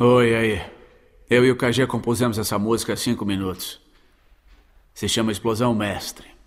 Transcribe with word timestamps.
Oi, 0.00 0.32
aí. 0.32 0.62
Eu 1.28 1.44
e 1.44 1.50
o 1.50 1.56
KG 1.56 1.84
compusemos 1.88 2.38
essa 2.38 2.56
música 2.56 2.92
há 2.92 2.96
cinco 2.96 3.24
minutos. 3.24 3.80
Se 4.94 5.08
chama 5.08 5.32
Explosão 5.32 5.74
Mestre. 5.74 6.37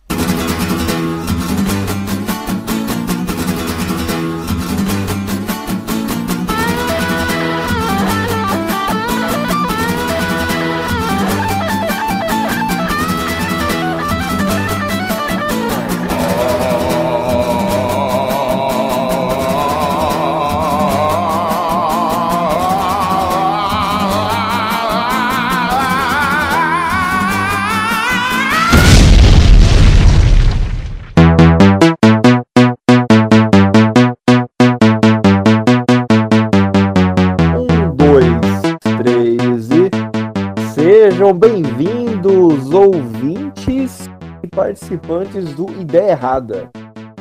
Participantes 44.72 45.54
do 45.54 45.70
Ideia 45.82 46.12
Errada. 46.12 46.70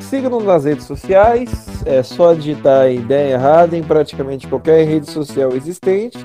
Siga-nos 0.00 0.44
nas 0.44 0.64
redes 0.64 0.84
sociais, 0.84 1.50
é 1.84 2.02
só 2.02 2.32
digitar 2.32 2.90
Ideia 2.90 3.34
Errada 3.34 3.76
em 3.76 3.82
praticamente 3.82 4.46
qualquer 4.46 4.86
rede 4.86 5.10
social 5.10 5.52
existente. 5.52 6.18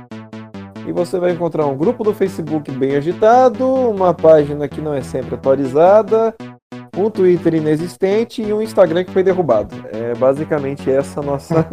E 0.88 0.92
você 0.92 1.20
vai 1.20 1.32
encontrar 1.32 1.66
um 1.66 1.76
grupo 1.76 2.04
do 2.04 2.14
Facebook 2.14 2.72
bem 2.72 2.96
agitado, 2.96 3.68
uma 3.68 4.14
página 4.14 4.68
que 4.68 4.80
não 4.80 4.94
é 4.94 5.02
sempre 5.02 5.34
atualizada, 5.34 6.36
um 6.96 7.10
Twitter 7.10 7.56
inexistente 7.56 8.44
e 8.44 8.54
um 8.54 8.62
Instagram 8.62 9.04
que 9.04 9.12
foi 9.12 9.24
derrubado. 9.24 9.76
É 9.92 10.14
basicamente 10.14 10.92
essa 10.92 11.22
a 11.22 11.24
nossa 11.24 11.68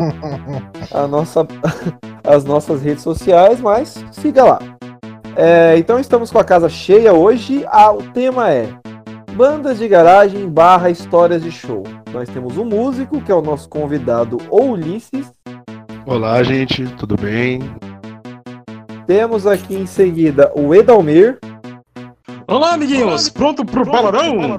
a 0.91 1.07
nossa, 1.07 1.47
as 2.25 2.45
nossas 2.45 2.81
redes 2.81 3.03
sociais, 3.03 3.61
mas 3.61 4.03
siga 4.13 4.45
lá. 4.45 4.59
É, 5.37 5.77
então 5.77 5.99
estamos 5.99 6.31
com 6.31 6.39
a 6.39 6.45
casa 6.45 6.71
cheia 6.71 7.13
hoje. 7.13 7.67
Ah, 7.69 7.93
o 7.93 8.03
tema 8.03 8.51
é 8.51 8.82
bandas 9.35 9.79
de 9.79 9.89
garagem 9.89 10.49
barra 10.49 10.91
histórias 10.91 11.43
de 11.43 11.51
show. 11.51 11.83
Nós 12.13 12.29
temos 12.29 12.57
um 12.59 12.65
músico 12.65 13.21
que 13.21 13.33
é 13.33 13.35
o 13.35 13.43
nosso 13.43 13.69
convidado 13.69 14.39
o 14.51 14.63
Ulisses. 14.73 15.31
Olá, 16.07 16.43
gente, 16.43 16.85
tudo 16.99 17.17
bem? 17.17 17.61
Temos 19.07 19.47
aqui 19.47 19.75
em 19.75 19.87
seguida 19.87 20.51
o 20.55 20.75
Edalmir. 20.75 21.39
Olá, 22.47 22.75
amiguinhos! 22.75 23.29
Pronto 23.29 23.65
pro 23.65 23.85
balarão? 23.85 24.59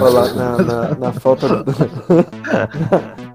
Olá, 0.00 0.32
na, 0.32 0.56
na, 0.58 0.94
na 0.94 1.12
falta 1.12 1.48
do, 1.48 1.64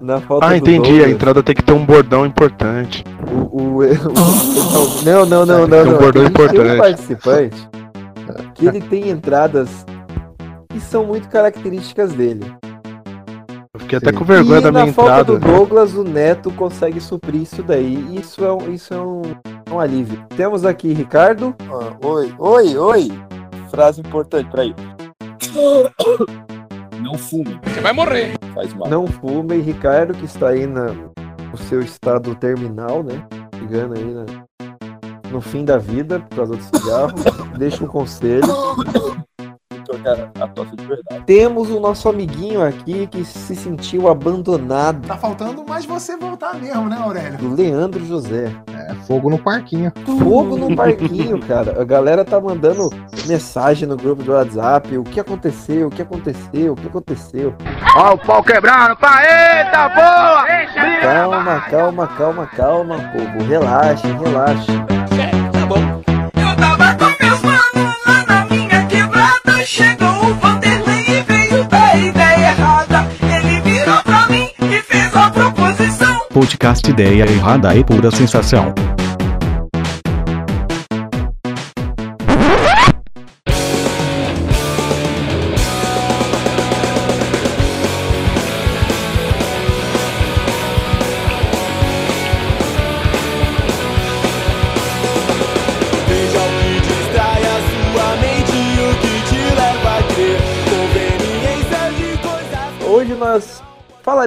na 0.04 0.20
falta 0.20 0.46
Ah, 0.46 0.56
entendi. 0.56 0.88
Douglas, 0.88 1.06
A 1.06 1.10
entrada 1.10 1.42
tem 1.42 1.54
que 1.54 1.62
ter 1.62 1.72
um 1.72 1.84
bordão 1.84 2.26
importante. 2.26 3.04
O, 3.30 3.36
o, 3.36 3.60
o- 3.76 3.82
o- 3.84 5.04
não, 5.04 5.24
não, 5.24 5.46
não, 5.46 5.66
não. 5.66 5.68
Tem 5.68 5.80
um 5.80 5.92
não. 5.92 5.98
bordão 5.98 6.12
Tem 6.12 6.22
um 6.22 6.26
importante. 6.26 6.78
participante 6.78 7.68
que 8.54 8.66
ele 8.66 8.80
tem 8.80 9.08
entradas 9.10 9.84
que 10.70 10.80
são 10.80 11.04
muito 11.04 11.28
características 11.28 12.12
dele. 12.12 12.44
Eu 13.74 13.80
fiquei 13.80 13.98
até 13.98 14.10
Sim. 14.10 14.16
com 14.18 14.24
vergonha 14.24 14.58
e 14.58 14.62
da 14.62 14.72
minha 14.72 14.86
na 14.86 14.92
falta 14.92 15.20
entrada. 15.20 15.38
do 15.38 15.46
Douglas, 15.46 15.94
o 15.94 16.02
Neto 16.04 16.50
consegue 16.52 17.00
suprir 17.00 17.42
isso 17.42 17.62
daí. 17.62 18.16
Isso 18.16 18.44
é 18.44 18.52
um, 18.52 18.72
isso 18.72 18.92
é 18.94 19.00
um, 19.00 19.22
um 19.72 19.78
alívio. 19.80 20.24
Temos 20.36 20.64
aqui 20.64 20.92
Ricardo. 20.92 21.54
Ah, 21.70 21.96
oi, 22.06 22.34
oi, 22.38 22.76
oi. 22.76 23.12
Frase 23.70 24.00
importante, 24.00 24.50
peraí. 24.50 24.74
Não 27.02 27.14
fume, 27.16 27.58
Você 27.64 27.80
vai 27.80 27.92
morrer. 27.92 28.34
faz 28.54 28.74
mal. 28.74 28.88
Não 28.88 29.06
fume, 29.06 29.58
Ricardo, 29.58 30.12
que 30.14 30.24
está 30.24 30.48
aí 30.48 30.66
na, 30.66 30.86
no 30.86 31.56
seu 31.68 31.80
estado 31.80 32.34
terminal, 32.34 33.02
né? 33.02 33.24
Chegando 33.58 33.94
aí 33.94 34.04
na- 34.04 34.26
no 35.30 35.40
fim 35.40 35.64
da 35.64 35.78
vida 35.78 36.20
por 36.20 36.36
causa 36.36 36.56
do 36.56 36.62
cigarro. 36.62 37.12
Deixa 37.58 37.84
um 37.84 37.88
conselho. 37.88 38.46
Trocar 39.84 40.30
a 40.40 40.46
tosse 40.48 40.76
de 40.76 40.84
verdade. 40.84 41.24
Temos 41.24 41.70
o 41.70 41.80
nosso 41.80 42.08
amiguinho 42.08 42.62
aqui 42.62 43.06
que 43.06 43.24
se 43.24 43.56
sentiu 43.56 44.08
abandonado. 44.08 45.06
Tá 45.06 45.16
faltando 45.16 45.64
mais 45.66 45.86
você 45.86 46.16
voltar 46.16 46.54
mesmo, 46.56 46.88
né, 46.88 46.98
Aurélio? 47.00 47.38
Do 47.38 47.54
Leandro 47.54 48.04
José. 48.04 48.52
É 48.68 48.94
fogo 49.06 49.30
no 49.30 49.38
parquinho. 49.38 49.90
Fogo 50.04 50.58
no 50.58 50.76
parquinho, 50.76 51.40
cara. 51.48 51.80
A 51.80 51.84
galera 51.84 52.22
tá 52.22 52.38
mandando 52.38 52.90
mensagem 53.26 53.88
no 53.88 53.96
grupo 53.96 54.22
do 54.22 54.32
WhatsApp. 54.32 54.96
O 54.98 55.04
que 55.04 55.20
aconteceu? 55.20 55.88
O 55.88 55.90
que 55.90 56.02
aconteceu? 56.02 56.72
O 56.74 56.76
que 56.76 56.86
aconteceu? 56.86 57.54
Ó 57.96 58.14
o 58.14 58.18
pau 58.18 58.42
quebrando, 58.42 58.94
pá, 58.96 59.22
eita 59.22 59.88
boa! 59.88 60.46
Calma, 61.00 61.60
calma, 61.62 62.06
calma, 62.06 62.46
calma, 62.46 62.96
povo. 63.12 63.48
Relaxa, 63.48 64.08
relaxa. 65.74 66.30
Eu 66.36 66.56
tava 66.56 66.94
com 66.94 67.24
meus 67.24 67.42
manos 67.42 67.96
lá 68.06 68.24
na 68.26 68.44
minha 68.46 68.86
quebrada. 68.86 69.64
Chegou 69.64 70.30
o 70.30 70.34
Vanderlei 70.34 71.04
e 71.08 71.22
veio 71.22 71.64
da 71.64 71.96
ideia 71.96 72.50
errada. 72.50 73.08
Ele 73.22 73.60
virou 73.60 74.02
pra 74.02 74.26
mim 74.28 74.48
e 74.60 74.82
fez 74.82 75.14
a 75.16 75.30
proposição. 75.30 76.20
Podcast 76.32 76.90
Ideia 76.90 77.24
Errada 77.30 77.74
e 77.74 77.84
Pura 77.84 78.10
Sensação. 78.10 78.74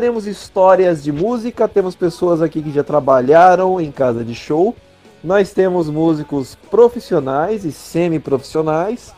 Falaremos 0.01 0.25
histórias 0.25 1.03
de 1.03 1.11
música. 1.11 1.67
Temos 1.67 1.95
pessoas 1.95 2.41
aqui 2.41 2.59
que 2.59 2.71
já 2.71 2.83
trabalharam 2.83 3.79
em 3.79 3.91
casa 3.91 4.23
de 4.25 4.33
show. 4.33 4.75
Nós 5.23 5.51
temos 5.53 5.87
músicos 5.91 6.57
profissionais 6.71 7.63
e 7.65 7.71
semi-profissionais. 7.71 9.13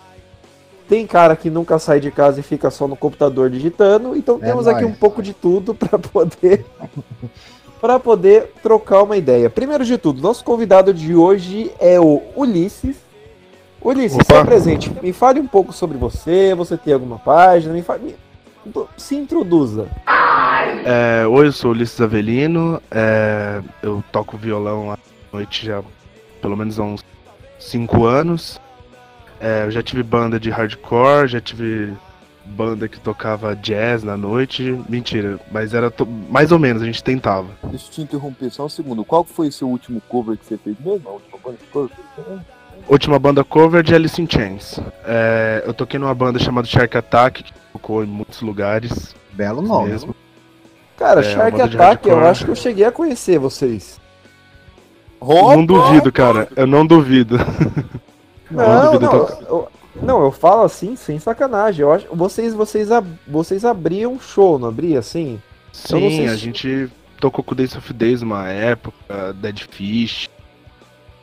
Tem 0.89 1.07
cara 1.07 1.37
que 1.37 1.49
nunca 1.49 1.79
sai 1.79 2.01
de 2.01 2.11
casa 2.11 2.41
e 2.41 2.43
fica 2.43 2.69
só 2.69 2.85
no 2.85 2.97
computador 2.97 3.49
digitando. 3.49 4.13
Então 4.13 4.39
É 4.41 4.47
temos 4.47 4.67
aqui 4.67 4.81
nóis. 4.81 4.93
um 4.93 4.97
pouco 4.99 5.21
de 5.23 5.33
tudo 5.33 5.73
para 5.73 5.97
poder 5.97 6.65
para 7.79 7.97
poder 7.97 8.51
trocar 8.61 9.03
uma 9.03 9.15
ideia. 9.15 9.49
Primeiro 9.49 9.85
de 9.85 9.97
tudo, 9.97 10.21
nosso 10.21 10.43
convidado 10.43 10.93
de 10.93 11.15
hoje 11.15 11.71
é 11.79 11.97
o 11.97 12.21
Ulisses. 12.35 12.97
Ulisses, 13.81 14.19
Opa. 14.19 14.39
se 14.39 14.45
presente. 14.45 14.91
Me 15.01 15.13
fale 15.13 15.39
um 15.39 15.47
pouco 15.47 15.71
sobre 15.71 15.97
você. 15.97 16.53
Você 16.55 16.75
tem 16.75 16.93
alguma 16.93 17.19
página? 17.19 17.73
Me 17.73 17.81
fale, 17.81 18.17
se 18.97 19.15
introduza. 19.15 19.87
É, 20.85 21.25
oi, 21.27 21.47
eu 21.47 21.51
sou 21.51 21.71
o 21.71 21.73
Ulisses 21.73 21.99
Avelino. 22.01 22.81
é, 22.91 23.61
eu 23.81 24.03
toco 24.11 24.37
violão 24.37 24.91
à 24.91 24.97
noite 25.31 25.65
já 25.65 25.81
pelo 26.41 26.57
menos 26.57 26.79
há 26.79 26.83
uns 26.83 27.03
5 27.59 28.05
anos. 28.05 28.59
É, 29.39 29.63
eu 29.65 29.71
já 29.71 29.81
tive 29.83 30.03
banda 30.03 30.39
de 30.39 30.49
hardcore, 30.49 31.27
já 31.27 31.39
tive 31.41 31.93
banda 32.45 32.87
que 32.89 32.99
tocava 32.99 33.55
jazz 33.55 34.03
na 34.03 34.17
noite. 34.17 34.77
Mentira, 34.89 35.39
mas 35.51 35.73
era 35.73 35.89
to- 35.89 36.05
mais 36.05 36.51
ou 36.51 36.59
menos, 36.59 36.81
a 36.81 36.85
gente 36.85 37.03
tentava. 37.03 37.47
Deixa 37.63 37.87
eu 37.87 37.91
te 37.91 38.01
interromper 38.01 38.49
só 38.51 38.65
um 38.65 38.69
segundo. 38.69 39.03
Qual 39.05 39.23
foi 39.23 39.47
o 39.47 39.51
seu 39.51 39.67
último 39.69 40.01
cover 40.09 40.37
que 40.37 40.45
você 40.45 40.57
fez 40.57 40.77
mesmo? 40.79 41.07
A 41.09 41.11
última 41.13 41.37
banda 41.43 41.57
de 41.57 41.65
cover? 41.71 41.91
Última 42.87 43.17
banda 43.17 43.43
cover 43.43 43.81
de 43.81 43.95
Alice 43.95 44.21
in 44.21 44.27
Chains. 44.29 44.79
É, 45.05 45.63
eu 45.65 45.73
toquei 45.73 45.99
numa 45.99 46.13
banda 46.13 46.37
chamada 46.37 46.67
Shark 46.67 46.97
Attack, 46.97 47.43
que 47.43 47.53
tocou 47.71 48.03
em 48.03 48.07
muitos 48.07 48.41
lugares 48.41 49.15
Belo 49.31 49.61
nome. 49.61 49.89
mesmo. 49.89 50.15
Cara, 50.97 51.21
É, 51.21 51.23
Shark 51.23 51.59
Attack, 51.61 52.07
eu 52.07 52.19
acho 52.25 52.45
que 52.45 52.51
eu 52.51 52.55
cheguei 52.55 52.85
a 52.85 52.91
conhecer 52.91 53.39
vocês. 53.39 53.99
Não 55.21 55.65
duvido, 55.65 56.11
cara. 56.11 56.47
Eu 56.55 56.67
não 56.67 56.85
duvido. 56.85 57.37
Não, 58.51 58.85
duvido 58.91 59.05
não, 59.05 59.25
tocar. 59.25 59.41
eu, 59.49 59.67
não, 60.01 60.23
eu 60.23 60.31
falo 60.31 60.63
assim, 60.63 60.95
sem 60.95 61.17
sacanagem. 61.17 61.81
Eu 61.81 61.91
acho, 61.93 62.07
vocês, 62.13 62.53
vocês, 62.53 62.91
ab- 62.91 63.07
vocês 63.27 63.63
abriam 63.65 64.19
show, 64.19 64.59
não 64.59 64.67
abria 64.67 64.99
assim? 64.99 65.41
Eu 65.89 65.99
não 66.01 66.09
sei 66.09 66.11
Sim, 66.11 66.27
a 66.27 66.35
gente 66.35 66.89
tocou 67.19 67.43
com 67.43 67.53
o 67.53 67.55
Days 67.55 67.75
of 67.75 67.91
Days 67.93 68.21
uma 68.21 68.49
época, 68.49 69.33
Dead 69.41 69.59
Fish. 69.71 70.29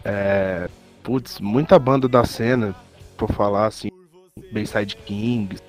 É, 0.04 0.68
putz, 1.02 1.40
muita 1.40 1.78
banda 1.78 2.08
da 2.08 2.24
cena, 2.24 2.74
por 3.16 3.30
falar 3.32 3.66
assim, 3.66 3.88
Bayside 4.52 4.96
Kings, 5.06 5.62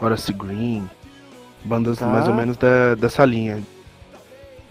Horace 0.00 0.32
Green, 0.32 0.88
bandas 1.64 1.98
Tá. 1.98 2.06
mais 2.06 2.26
ou 2.28 2.34
menos 2.34 2.56
da- 2.56 2.94
dessa 2.94 3.24
linha. 3.24 3.62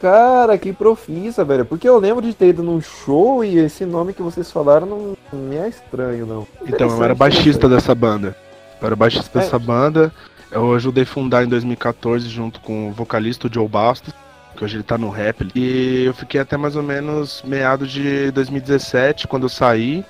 Cara, 0.01 0.57
que 0.57 0.71
profissa, 0.71 1.43
velho. 1.43 1.65
Porque 1.65 1.87
eu 1.87 1.99
lembro 1.99 2.21
de 2.25 2.33
ter 2.33 2.47
ido 2.49 2.63
num 2.63 2.79
show 2.79 3.43
e 3.43 3.57
esse 3.57 3.85
nome 3.85 4.13
que 4.13 4.21
vocês 4.21 4.49
falaram 4.49 4.87
não, 4.87 5.17
me 5.37 5.57
é 5.57 5.67
estranho, 5.67 6.25
não. 6.25 6.47
Então, 6.65 6.87
eu 6.89 7.03
era 7.03 7.13
baixista 7.13 7.67
dessa 7.67 7.93
banda. 7.93 8.35
Eu 8.81 8.87
era 8.87 8.95
baixista 8.95 9.37
É. 9.37 9.41
dessa 9.41 9.59
banda. 9.59 10.13
Eu 10.49 10.73
ajudei 10.73 11.03
a 11.03 11.07
fundar 11.07 11.43
em 11.43 11.47
2014 11.47 12.29
junto 12.29 12.61
com 12.61 12.89
o 12.89 12.91
vocalista 12.93 13.49
Joe 13.51 13.67
Bastos, 13.67 14.13
que 14.59 14.65
hoje 14.65 14.75
ele 14.75 14.83
tá 14.83 14.97
no 14.97 15.09
rap. 15.09 15.47
E 15.55 16.03
eu 16.03 16.13
fiquei 16.13 16.41
até 16.41 16.57
mais 16.57 16.75
ou 16.75 16.83
menos 16.83 17.41
meados 17.45 17.89
de 17.89 18.29
2017, 18.31 19.25
quando 19.25 19.43
eu 19.43 19.49
saí. 19.49 20.03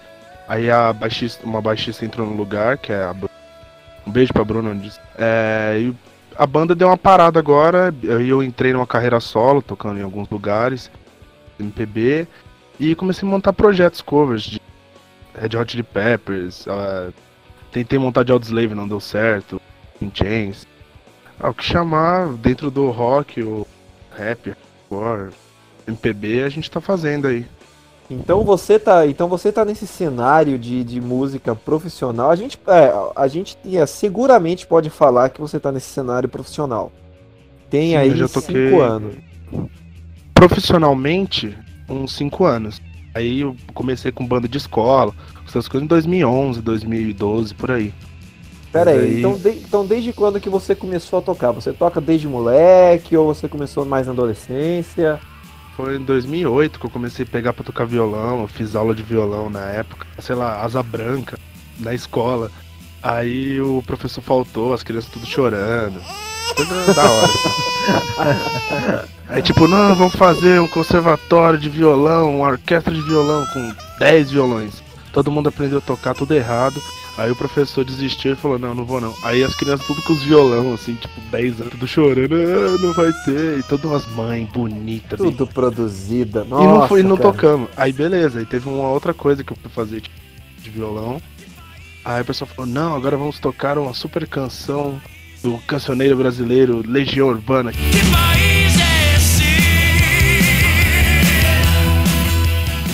Aí 0.48 0.72
a 0.72 0.92
baixista, 0.92 1.46
uma 1.46 1.62
baixista 1.62 2.04
entrou 2.04 2.26
no 2.26 2.36
lugar, 2.36 2.80
que 2.80 2.92
é 2.92 3.04
a 3.04 3.14
Bru- 3.14 3.30
Um 4.08 4.12
beijo 4.12 4.34
pra 4.34 4.44
Bruna. 4.44 4.76
É, 5.16 5.78
e 5.80 5.96
a 6.36 6.48
banda 6.48 6.74
deu 6.74 6.88
uma 6.88 6.98
parada 6.98 7.38
agora. 7.38 7.94
Eu, 8.02 8.20
eu 8.26 8.42
entrei 8.42 8.74
numa 8.74 8.88
carreira 8.88 9.20
solo, 9.20 9.62
tocando 9.62 10.00
em 10.00 10.04
alguns 10.04 10.28
lugares, 10.30 10.90
MPB. 11.60 12.28
E 12.80 12.96
comecei 12.96 13.28
a 13.28 13.32
montar 13.32 13.54
projetos 13.54 14.02
covers 14.02 14.42
de 14.42 14.60
Red 15.40 15.56
Hot 15.56 15.72
Chili 15.72 15.84
Peppers. 15.84 16.68
ah, 16.68 17.10
tentei 17.72 18.00
montar 18.00 18.24
de 18.24 18.32
Audioslave, 18.32 18.74
não 18.74 18.88
deu 18.88 19.00
certo. 19.00 19.62
In 20.02 20.10
Chains. 20.12 20.66
Ah, 21.40 21.50
o 21.50 21.54
que 21.54 21.64
chamar 21.64 22.30
dentro 22.30 22.72
do 22.72 22.90
rock, 22.90 23.44
o 23.44 23.68
rap, 24.16 24.54
hardcore, 24.90 25.32
MPB, 25.88 26.44
a 26.44 26.50
gente 26.50 26.70
tá 26.70 26.80
fazendo 26.82 27.28
aí. 27.28 27.46
Então 28.10 28.44
você 28.44 28.80
tá, 28.80 29.06
então 29.06 29.28
você 29.28 29.52
tá 29.52 29.64
nesse 29.64 29.86
cenário 29.86 30.58
de, 30.58 30.84
de 30.84 31.00
música 31.00 31.54
profissional. 31.56 32.32
A 32.32 32.36
gente, 32.36 32.60
é, 32.68 32.92
a 33.16 33.28
gente 33.28 33.56
tinha- 33.62 33.86
seguramente 33.86 34.66
pode 34.66 34.90
falar 34.90 35.30
que 35.30 35.40
você 35.40 35.60
tá 35.60 35.72
nesse 35.72 35.90
cenário 35.90 36.28
profissional. 36.28 36.92
Tem 37.70 37.92
Sim, 37.92 37.96
aí 37.98 38.16
já 38.18 38.28
cinco 38.28 38.42
toquei- 38.48 38.80
anos. 38.82 39.16
Profissionalmente, 40.34 41.56
uns 41.88 42.16
5 42.16 42.46
anos. 42.46 42.82
Aí 43.14 43.42
eu 43.42 43.56
comecei 43.74 44.12
com 44.12 44.26
banda 44.26 44.48
de 44.48 44.58
escola, 44.58 45.14
essas 45.48 45.68
coisas 45.68 45.86
em 45.86 45.88
2011, 45.88 46.62
2012, 46.62 47.54
por 47.54 47.72
aí. 47.72 47.94
Pera 48.72 48.92
aí, 48.92 49.00
aí- 49.00 49.20
então, 49.20 49.34
de- 49.34 49.50
então 49.50 49.86
desde 49.86 50.14
quando 50.14 50.40
que 50.40 50.50
você 50.50 50.76
começou 50.76 51.20
a 51.20 51.22
tocar? 51.22 51.52
Você 51.52 51.74
toca 51.74 52.00
desde 52.00 52.28
moleque 52.28 53.18
ou 53.18 53.34
você 53.34 53.48
começou 53.48 53.86
mais 53.86 54.06
na 54.08 54.14
adolescência? 54.14 55.20
Foi 55.76 55.96
em 55.96 56.02
2008 56.04 56.80
que 56.80 56.86
eu 56.86 56.90
comecei 56.90 57.26
a 57.26 57.28
pegar 57.28 57.54
pra 57.54 57.64
tocar 57.64 57.86
violão. 57.86 58.42
Eu 58.42 58.48
fiz 58.48 58.76
aula 58.76 58.94
de 58.94 59.02
violão 59.02 59.50
na 59.50 59.62
época, 59.62 60.06
sei 60.20 60.36
lá, 60.36 60.62
asa 60.62 60.84
branca, 60.84 61.38
na 61.80 61.94
escola. 61.94 62.52
Aí 63.02 63.62
o 63.62 63.82
professor 63.88 64.22
faltou, 64.22 64.74
as 64.74 64.84
crianças 64.84 65.10
tudo 65.10 65.26
chorando. 65.26 66.00
Coisa 66.56 66.94
da 66.94 67.10
hora. 67.10 67.30
Aí 69.30 69.42
tipo, 69.42 69.68
não, 69.68 69.96
vamos 69.96 70.16
fazer 70.16 70.60
um 70.60 70.68
conservatório 70.68 71.58
de 71.60 71.70
violão, 71.70 72.38
uma 72.40 72.48
orquestra 72.50 72.94
de 72.94 73.02
violão 73.02 73.46
com 73.54 73.72
10 74.00 74.32
violões. 74.32 74.84
Todo 75.14 75.32
mundo 75.32 75.50
aprendeu 75.50 75.78
a 75.78 75.82
tocar 75.82 76.14
tudo 76.14 76.34
errado. 76.34 76.82
Aí 77.20 77.30
o 77.30 77.36
professor 77.36 77.84
desistiu 77.84 78.32
e 78.32 78.36
falou, 78.36 78.58
não, 78.58 78.74
não 78.74 78.86
vou 78.86 79.02
não. 79.02 79.14
Aí 79.24 79.44
as 79.44 79.54
crianças 79.54 79.86
tudo 79.86 80.02
com 80.04 80.14
os 80.14 80.24
violão, 80.24 80.74
assim, 80.74 80.96
tipo, 80.96 81.20
10 81.30 81.60
anos, 81.60 81.72
tudo 81.74 81.86
chorando, 81.86 82.34
ah, 82.34 82.78
não 82.82 82.94
vai 82.94 83.12
ter. 83.26 83.60
E 83.60 83.64
todas 83.64 83.84
umas 83.84 84.08
mães 84.16 84.48
bonitas, 84.48 85.20
assim, 85.20 85.30
Tudo 85.32 85.46
produzida. 85.46 86.46
e 86.46 86.50
não, 86.50 86.64
Nossa, 86.64 86.88
foi, 86.88 87.04
não 87.04 87.18
tocamos. 87.18 87.68
Aí 87.76 87.92
beleza, 87.92 88.40
aí 88.40 88.46
teve 88.46 88.70
uma 88.70 88.88
outra 88.88 89.14
coisa 89.14 89.44
que 89.44 89.52
eu 89.52 89.58
fui 89.62 89.70
fazer 89.70 90.00
tipo, 90.00 90.16
de 90.62 90.70
violão. 90.70 91.22
Aí 92.06 92.22
a 92.22 92.24
pessoa 92.24 92.48
falou, 92.48 92.72
não, 92.72 92.96
agora 92.96 93.18
vamos 93.18 93.38
tocar 93.38 93.78
uma 93.78 93.94
super 93.94 94.26
canção 94.26 95.02
do 95.44 95.58
cancioneiro 95.68 96.16
brasileiro 96.16 96.82
Legião 96.88 97.28
Urbana. 97.28 97.74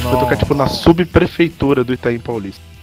Foi 0.01 0.19
tocar 0.19 0.35
tipo 0.35 0.55
na 0.55 0.67
subprefeitura 0.67 1.83
do 1.83 1.93
Itaim 1.93 2.19
Paulista. 2.19 2.74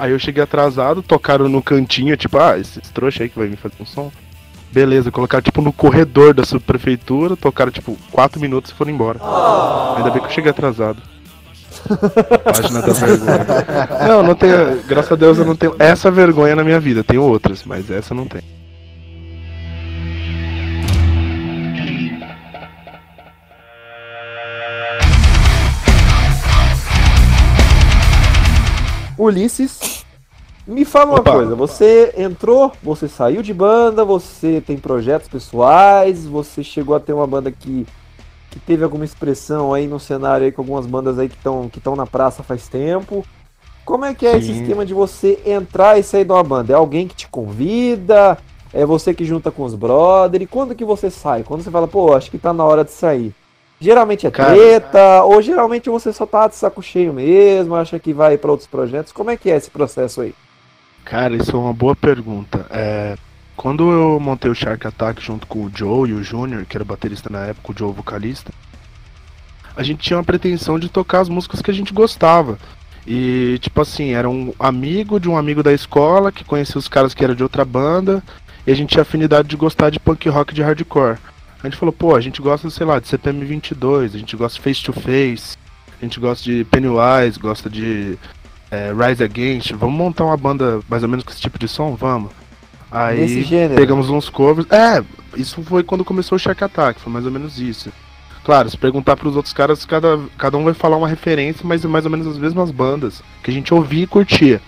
Aí 0.00 0.12
eu 0.12 0.18
cheguei 0.18 0.42
atrasado, 0.42 1.02
tocaram 1.02 1.46
no 1.46 1.62
cantinho, 1.62 2.16
tipo, 2.16 2.38
ah, 2.38 2.58
esses 2.58 2.88
trouxa 2.88 3.22
aí 3.22 3.28
que 3.28 3.38
vai 3.38 3.48
vir 3.48 3.56
fazer 3.56 3.74
um 3.78 3.84
som. 3.84 4.10
Beleza, 4.72 5.10
colocaram 5.10 5.42
tipo 5.42 5.60
no 5.60 5.74
corredor 5.74 6.32
da 6.32 6.42
subprefeitura, 6.42 7.36
tocaram 7.36 7.70
tipo 7.70 7.98
4 8.10 8.40
minutos 8.40 8.70
e 8.70 8.74
foram 8.74 8.92
embora. 8.92 9.18
Ainda 9.98 10.10
bem 10.10 10.22
que 10.22 10.28
eu 10.28 10.32
cheguei 10.32 10.50
atrasado. 10.50 11.02
Página 12.44 12.80
da 12.80 12.92
vergonha. 12.94 13.88
Não, 14.08 14.22
não 14.22 14.34
tenho. 14.34 14.82
Graças 14.86 15.12
a 15.12 15.16
Deus 15.16 15.38
eu 15.38 15.44
não 15.44 15.54
tenho 15.54 15.74
essa 15.78 16.10
vergonha 16.10 16.56
na 16.56 16.64
minha 16.64 16.80
vida. 16.80 17.04
Tenho 17.04 17.22
outras, 17.22 17.64
mas 17.64 17.90
essa 17.90 18.14
não 18.14 18.26
tem. 18.26 18.42
Ulisses, 29.20 30.04
me 30.66 30.84
fala 30.84 31.10
uma 31.10 31.20
Opa. 31.20 31.32
coisa. 31.32 31.54
Você 31.54 32.14
entrou, 32.16 32.72
você 32.82 33.06
saiu 33.06 33.42
de 33.42 33.52
banda, 33.52 34.04
você 34.04 34.62
tem 34.66 34.78
projetos 34.78 35.28
pessoais, 35.28 36.26
você 36.26 36.64
chegou 36.64 36.94
a 36.94 37.00
ter 37.00 37.12
uma 37.12 37.26
banda 37.26 37.50
que, 37.50 37.86
que 38.50 38.58
teve 38.58 38.82
alguma 38.82 39.04
expressão 39.04 39.74
aí 39.74 39.86
no 39.86 40.00
cenário 40.00 40.46
aí 40.46 40.52
com 40.52 40.62
algumas 40.62 40.86
bandas 40.86 41.18
aí 41.18 41.28
que 41.28 41.36
estão 41.36 41.68
que 41.68 41.80
na 41.96 42.06
praça 42.06 42.42
faz 42.42 42.66
tempo. 42.66 43.24
Como 43.84 44.04
é 44.04 44.14
que 44.14 44.26
é 44.26 44.38
esse 44.38 44.54
Sim. 44.54 44.62
esquema 44.62 44.86
de 44.86 44.94
você 44.94 45.38
entrar 45.44 45.98
e 45.98 46.02
sair 46.02 46.24
de 46.24 46.32
uma 46.32 46.44
banda? 46.44 46.72
É 46.72 46.76
alguém 46.76 47.06
que 47.06 47.14
te 47.14 47.28
convida? 47.28 48.38
É 48.72 48.86
você 48.86 49.12
que 49.12 49.24
junta 49.24 49.50
com 49.50 49.64
os 49.64 49.74
brother? 49.74 50.40
E 50.40 50.46
quando 50.46 50.74
que 50.74 50.84
você 50.84 51.10
sai? 51.10 51.42
Quando 51.42 51.62
você 51.62 51.70
fala, 51.70 51.88
pô, 51.88 52.14
acho 52.14 52.30
que 52.30 52.38
tá 52.38 52.52
na 52.52 52.64
hora 52.64 52.84
de 52.84 52.92
sair. 52.92 53.34
Geralmente 53.80 54.26
é 54.26 54.30
Cara- 54.30 54.54
treta, 54.54 55.22
ou 55.24 55.40
geralmente 55.40 55.88
você 55.88 56.12
só 56.12 56.26
tá 56.26 56.46
de 56.46 56.54
saco 56.54 56.82
cheio 56.82 57.14
mesmo, 57.14 57.74
acha 57.74 57.98
que 57.98 58.12
vai 58.12 58.36
pra 58.36 58.50
outros 58.50 58.68
projetos. 58.68 59.10
Como 59.10 59.30
é 59.30 59.36
que 59.36 59.50
é 59.50 59.56
esse 59.56 59.70
processo 59.70 60.20
aí? 60.20 60.34
Cara, 61.04 61.34
isso 61.34 61.56
é 61.56 61.58
uma 61.58 61.72
boa 61.72 61.96
pergunta. 61.96 62.66
É, 62.70 63.16
quando 63.56 63.90
eu 63.90 64.20
montei 64.20 64.50
o 64.50 64.54
Shark 64.54 64.86
Attack 64.86 65.22
junto 65.22 65.46
com 65.46 65.60
o 65.64 65.70
Joe 65.74 66.10
e 66.10 66.12
o 66.12 66.22
Junior, 66.22 66.64
que 66.66 66.76
era 66.76 66.84
baterista 66.84 67.30
na 67.30 67.46
época, 67.46 67.72
o 67.72 67.78
Joe 67.78 67.92
vocalista, 67.92 68.52
a 69.74 69.82
gente 69.82 70.00
tinha 70.00 70.18
uma 70.18 70.24
pretensão 70.24 70.78
de 70.78 70.90
tocar 70.90 71.20
as 71.20 71.28
músicas 71.30 71.62
que 71.62 71.70
a 71.70 71.74
gente 71.74 71.94
gostava. 71.94 72.58
E, 73.06 73.58
tipo 73.62 73.80
assim, 73.80 74.12
era 74.12 74.28
um 74.28 74.52
amigo 74.58 75.18
de 75.18 75.28
um 75.28 75.38
amigo 75.38 75.62
da 75.62 75.72
escola 75.72 76.30
que 76.30 76.44
conhecia 76.44 76.78
os 76.78 76.86
caras 76.86 77.14
que 77.14 77.24
eram 77.24 77.34
de 77.34 77.42
outra 77.42 77.64
banda, 77.64 78.22
e 78.66 78.70
a 78.70 78.74
gente 78.74 78.90
tinha 78.90 79.02
afinidade 79.02 79.48
de 79.48 79.56
gostar 79.56 79.88
de 79.88 79.98
punk 79.98 80.28
rock 80.28 80.52
e 80.52 80.54
de 80.54 80.62
hardcore. 80.62 81.16
A 81.62 81.66
gente 81.66 81.76
falou, 81.76 81.92
pô, 81.92 82.16
a 82.16 82.20
gente 82.20 82.40
gosta, 82.40 82.70
sei 82.70 82.86
lá, 82.86 82.98
de 82.98 83.08
CPM 83.08 83.44
22, 83.44 84.14
a 84.14 84.18
gente 84.18 84.34
gosta 84.36 84.56
de 84.56 84.62
Face 84.62 84.82
to 84.82 84.92
Face, 84.92 85.58
a 86.00 86.04
gente 86.04 86.18
gosta 86.18 86.42
de 86.42 86.64
Pennywise, 86.64 87.38
gosta 87.38 87.68
de 87.68 88.18
é, 88.70 88.92
Rise 88.92 89.22
Against, 89.22 89.72
vamos 89.72 89.94
montar 89.94 90.24
uma 90.24 90.36
banda 90.36 90.80
mais 90.88 91.02
ou 91.02 91.08
menos 91.08 91.24
com 91.24 91.30
esse 91.30 91.40
tipo 91.40 91.58
de 91.58 91.68
som? 91.68 91.94
Vamos. 91.94 92.30
Aí 92.90 93.42
gênero. 93.42 93.76
pegamos 93.76 94.08
uns 94.08 94.28
covers. 94.28 94.66
É, 94.70 95.04
isso 95.36 95.62
foi 95.62 95.82
quando 95.82 96.04
começou 96.04 96.36
o 96.36 96.38
Shark 96.38 96.64
Attack, 96.64 97.00
foi 97.00 97.12
mais 97.12 97.26
ou 97.26 97.30
menos 97.30 97.60
isso. 97.60 97.92
Claro, 98.42 98.70
se 98.70 98.76
perguntar 98.76 99.16
pros 99.16 99.36
outros 99.36 99.52
caras, 99.52 99.84
cada, 99.84 100.18
cada 100.38 100.56
um 100.56 100.64
vai 100.64 100.72
falar 100.72 100.96
uma 100.96 101.06
referência, 101.06 101.60
mas 101.62 101.84
é 101.84 101.88
mais 101.88 102.06
ou 102.06 102.10
menos 102.10 102.26
as 102.26 102.38
mesmas 102.38 102.70
bandas 102.70 103.22
que 103.42 103.50
a 103.50 103.54
gente 103.54 103.72
ouvia 103.72 104.04
e 104.04 104.06
curtia. 104.06 104.62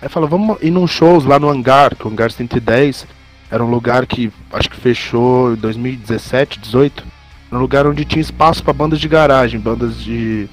Aí 0.00 0.08
fala, 0.08 0.26
vamos 0.26 0.58
ir 0.62 0.70
num 0.70 0.86
shows 0.86 1.24
lá 1.24 1.38
no 1.38 1.48
Hangar, 1.48 1.96
que 1.96 2.06
o 2.06 2.10
Hangar 2.10 2.30
110 2.30 3.06
era 3.50 3.64
um 3.64 3.70
lugar 3.70 4.06
que 4.06 4.32
acho 4.52 4.68
que 4.68 4.76
fechou 4.76 5.52
em 5.52 5.56
2017, 5.56 6.58
18. 6.60 7.04
Era 7.48 7.56
um 7.56 7.60
lugar 7.60 7.86
onde 7.86 8.04
tinha 8.04 8.20
espaço 8.20 8.62
para 8.62 8.72
bandas 8.72 8.98
de 8.98 9.08
garagem, 9.08 9.60
bandas 9.60 9.98
de, 10.00 10.48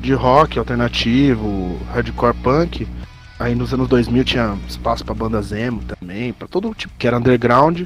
de 0.00 0.14
rock 0.14 0.58
alternativo, 0.58 1.78
hardcore 1.92 2.34
punk. 2.42 2.88
Aí 3.38 3.54
nos 3.54 3.74
anos 3.74 3.88
2000 3.88 4.24
tinha 4.24 4.56
espaço 4.68 5.04
pra 5.04 5.14
bandas 5.14 5.52
emo 5.52 5.82
também, 5.82 6.32
pra 6.32 6.48
todo 6.48 6.74
tipo 6.74 6.94
que 6.98 7.06
era 7.06 7.18
underground. 7.18 7.82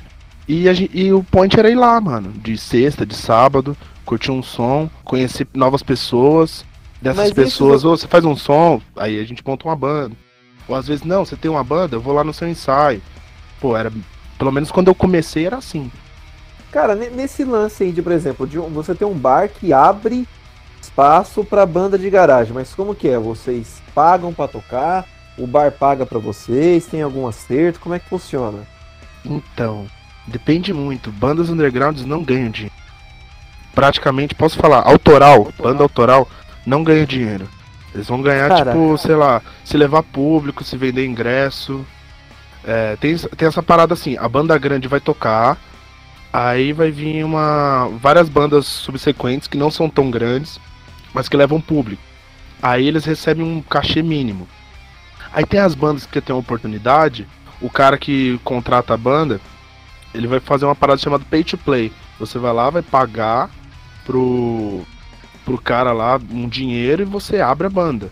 E, 0.49 0.69
a 0.69 0.73
e 0.73 1.13
o 1.13 1.25
point 1.25 1.59
era 1.59 1.71
ir 1.71 1.75
lá, 1.75 2.01
mano, 2.01 2.33
de 2.33 2.57
sexta, 2.57 3.05
de 3.05 3.15
sábado, 3.15 3.77
curtir 4.05 4.31
um 4.31 4.43
som, 4.43 4.89
conhecer 5.03 5.47
novas 5.53 5.83
pessoas. 5.83 6.65
Dessas 7.03 7.25
Mas 7.25 7.33
pessoas, 7.33 7.85
ô, 7.85 7.97
você 7.97 8.07
faz 8.07 8.25
um 8.25 8.37
som, 8.37 8.81
aí 8.97 9.21
a 9.21 9.25
gente 9.25 9.43
monta 9.45 9.67
uma 9.67 9.77
banda. 9.77 10.15
Ou 10.69 10.75
às 10.75 10.87
vezes, 10.87 11.05
não, 11.05 11.25
você 11.25 11.37
tem 11.37 11.51
uma 11.51 11.65
banda, 11.65 11.97
eu 11.97 12.01
vou 12.01 12.15
lá 12.15 12.23
no 12.23 12.33
seu 12.33 12.49
ensaio. 12.49 13.03
Pô, 13.61 13.77
era. 13.77 13.93
Pelo 14.39 14.53
menos 14.53 14.71
quando 14.71 14.89
eu 14.89 14.95
comecei 14.95 15.47
era 15.47 15.57
assim. 15.57 15.91
Cara, 16.71 16.95
ne- 16.95 17.11
nesse 17.11 17.45
lance 17.45 17.85
aí 17.85 17.93
de, 17.93 18.03
por 18.03 18.13
exemplo, 18.13 18.47
de 18.47 18.59
um- 18.59 18.69
você 18.69 18.95
tem 18.95 19.07
um 19.07 19.15
bar 19.15 19.49
que 19.49 19.73
abre 19.73 20.27
espaço 20.81 21.45
pra 21.45 21.65
banda 21.67 21.99
de 21.99 22.09
garagem, 22.11 22.53
mas 22.53 22.75
como 22.75 22.95
que 22.95 23.09
é? 23.09 23.19
Vocês 23.19 23.81
pagam 23.95 24.33
pra 24.33 24.47
tocar? 24.47 25.07
O 25.39 25.47
bar 25.47 25.71
paga 25.73 26.05
pra 26.07 26.19
vocês? 26.19 26.87
Tem 26.87 27.03
algum 27.03 27.27
acerto? 27.27 27.81
Como 27.81 27.95
é 27.95 27.99
que 27.99 28.09
funciona? 28.09 28.61
Então, 29.25 29.87
depende 30.27 30.73
muito. 30.73 31.11
Bandas 31.11 31.51
undergrounds 31.51 32.05
não 32.05 32.23
ganham 32.23 32.51
dinheiro. 32.51 32.75
Praticamente, 33.75 34.35
posso 34.35 34.57
falar, 34.57 34.83
autoral, 34.87 35.53
banda 35.59 35.83
autoral, 35.83 36.29
não 36.65 36.83
ganha 36.83 37.07
dinheiro. 37.07 37.47
Eles 37.95 38.07
vão 38.09 38.23
ganhar, 38.23 38.49
tipo, 38.73 38.97
sei 38.99 39.15
lá, 39.15 39.43
se 39.65 39.77
levar 39.77 40.03
público, 40.03 40.65
se 40.65 40.77
vender 40.77 41.07
ingresso. 41.07 41.85
É, 42.67 42.97
tem, 42.97 43.17
tem 43.17 43.49
essa 43.49 43.63
parada 43.63 43.95
assim, 43.95 44.17
a 44.19 44.29
banda 44.29 44.59
grande 44.59 44.89
vai 44.89 45.01
tocar, 45.01 45.57
Aí 46.39 46.71
vai 46.75 46.91
vir 46.91 47.25
uma 47.25 47.89
várias 47.99 48.29
bandas 48.29 48.67
subsequentes 48.67 49.49
que 49.49 49.57
não 49.57 49.71
são 49.71 49.89
tão 49.89 50.11
grandes, 50.11 50.61
mas 51.15 51.31
que 51.31 51.37
levam 51.37 51.63
público. 51.63 52.03
Aí 52.61 52.87
eles 52.87 53.07
recebem 53.07 53.43
um 53.43 53.63
cachê 53.63 54.03
mínimo. 54.03 54.47
Aí 55.33 55.47
tem 55.47 55.61
as 55.61 55.75
bandas 55.75 56.05
que 56.05 56.21
têm 56.21 56.37
a 56.37 56.39
oportunidade, 56.39 57.27
o 57.59 57.71
cara 57.71 57.97
que 57.97 58.39
contrata 58.45 58.93
a 58.93 58.99
banda, 58.99 59.41
ele 60.13 60.27
vai 60.27 60.39
fazer 60.39 60.67
uma 60.67 60.75
parada 60.75 61.01
chamada 61.01 61.25
pay 61.25 61.43
to 61.43 61.57
play. 61.57 61.91
Você 62.19 62.39
vai 62.39 62.53
lá, 62.53 62.69
vai 62.69 62.83
pagar 62.83 63.49
pro 64.05 64.83
pro 65.43 65.57
cara 65.57 65.93
lá 65.93 66.21
um 66.31 66.47
dinheiro 66.47 67.01
e 67.01 67.07
você 67.07 67.41
abre 67.41 67.67
a 67.67 67.71
banda. 67.71 68.11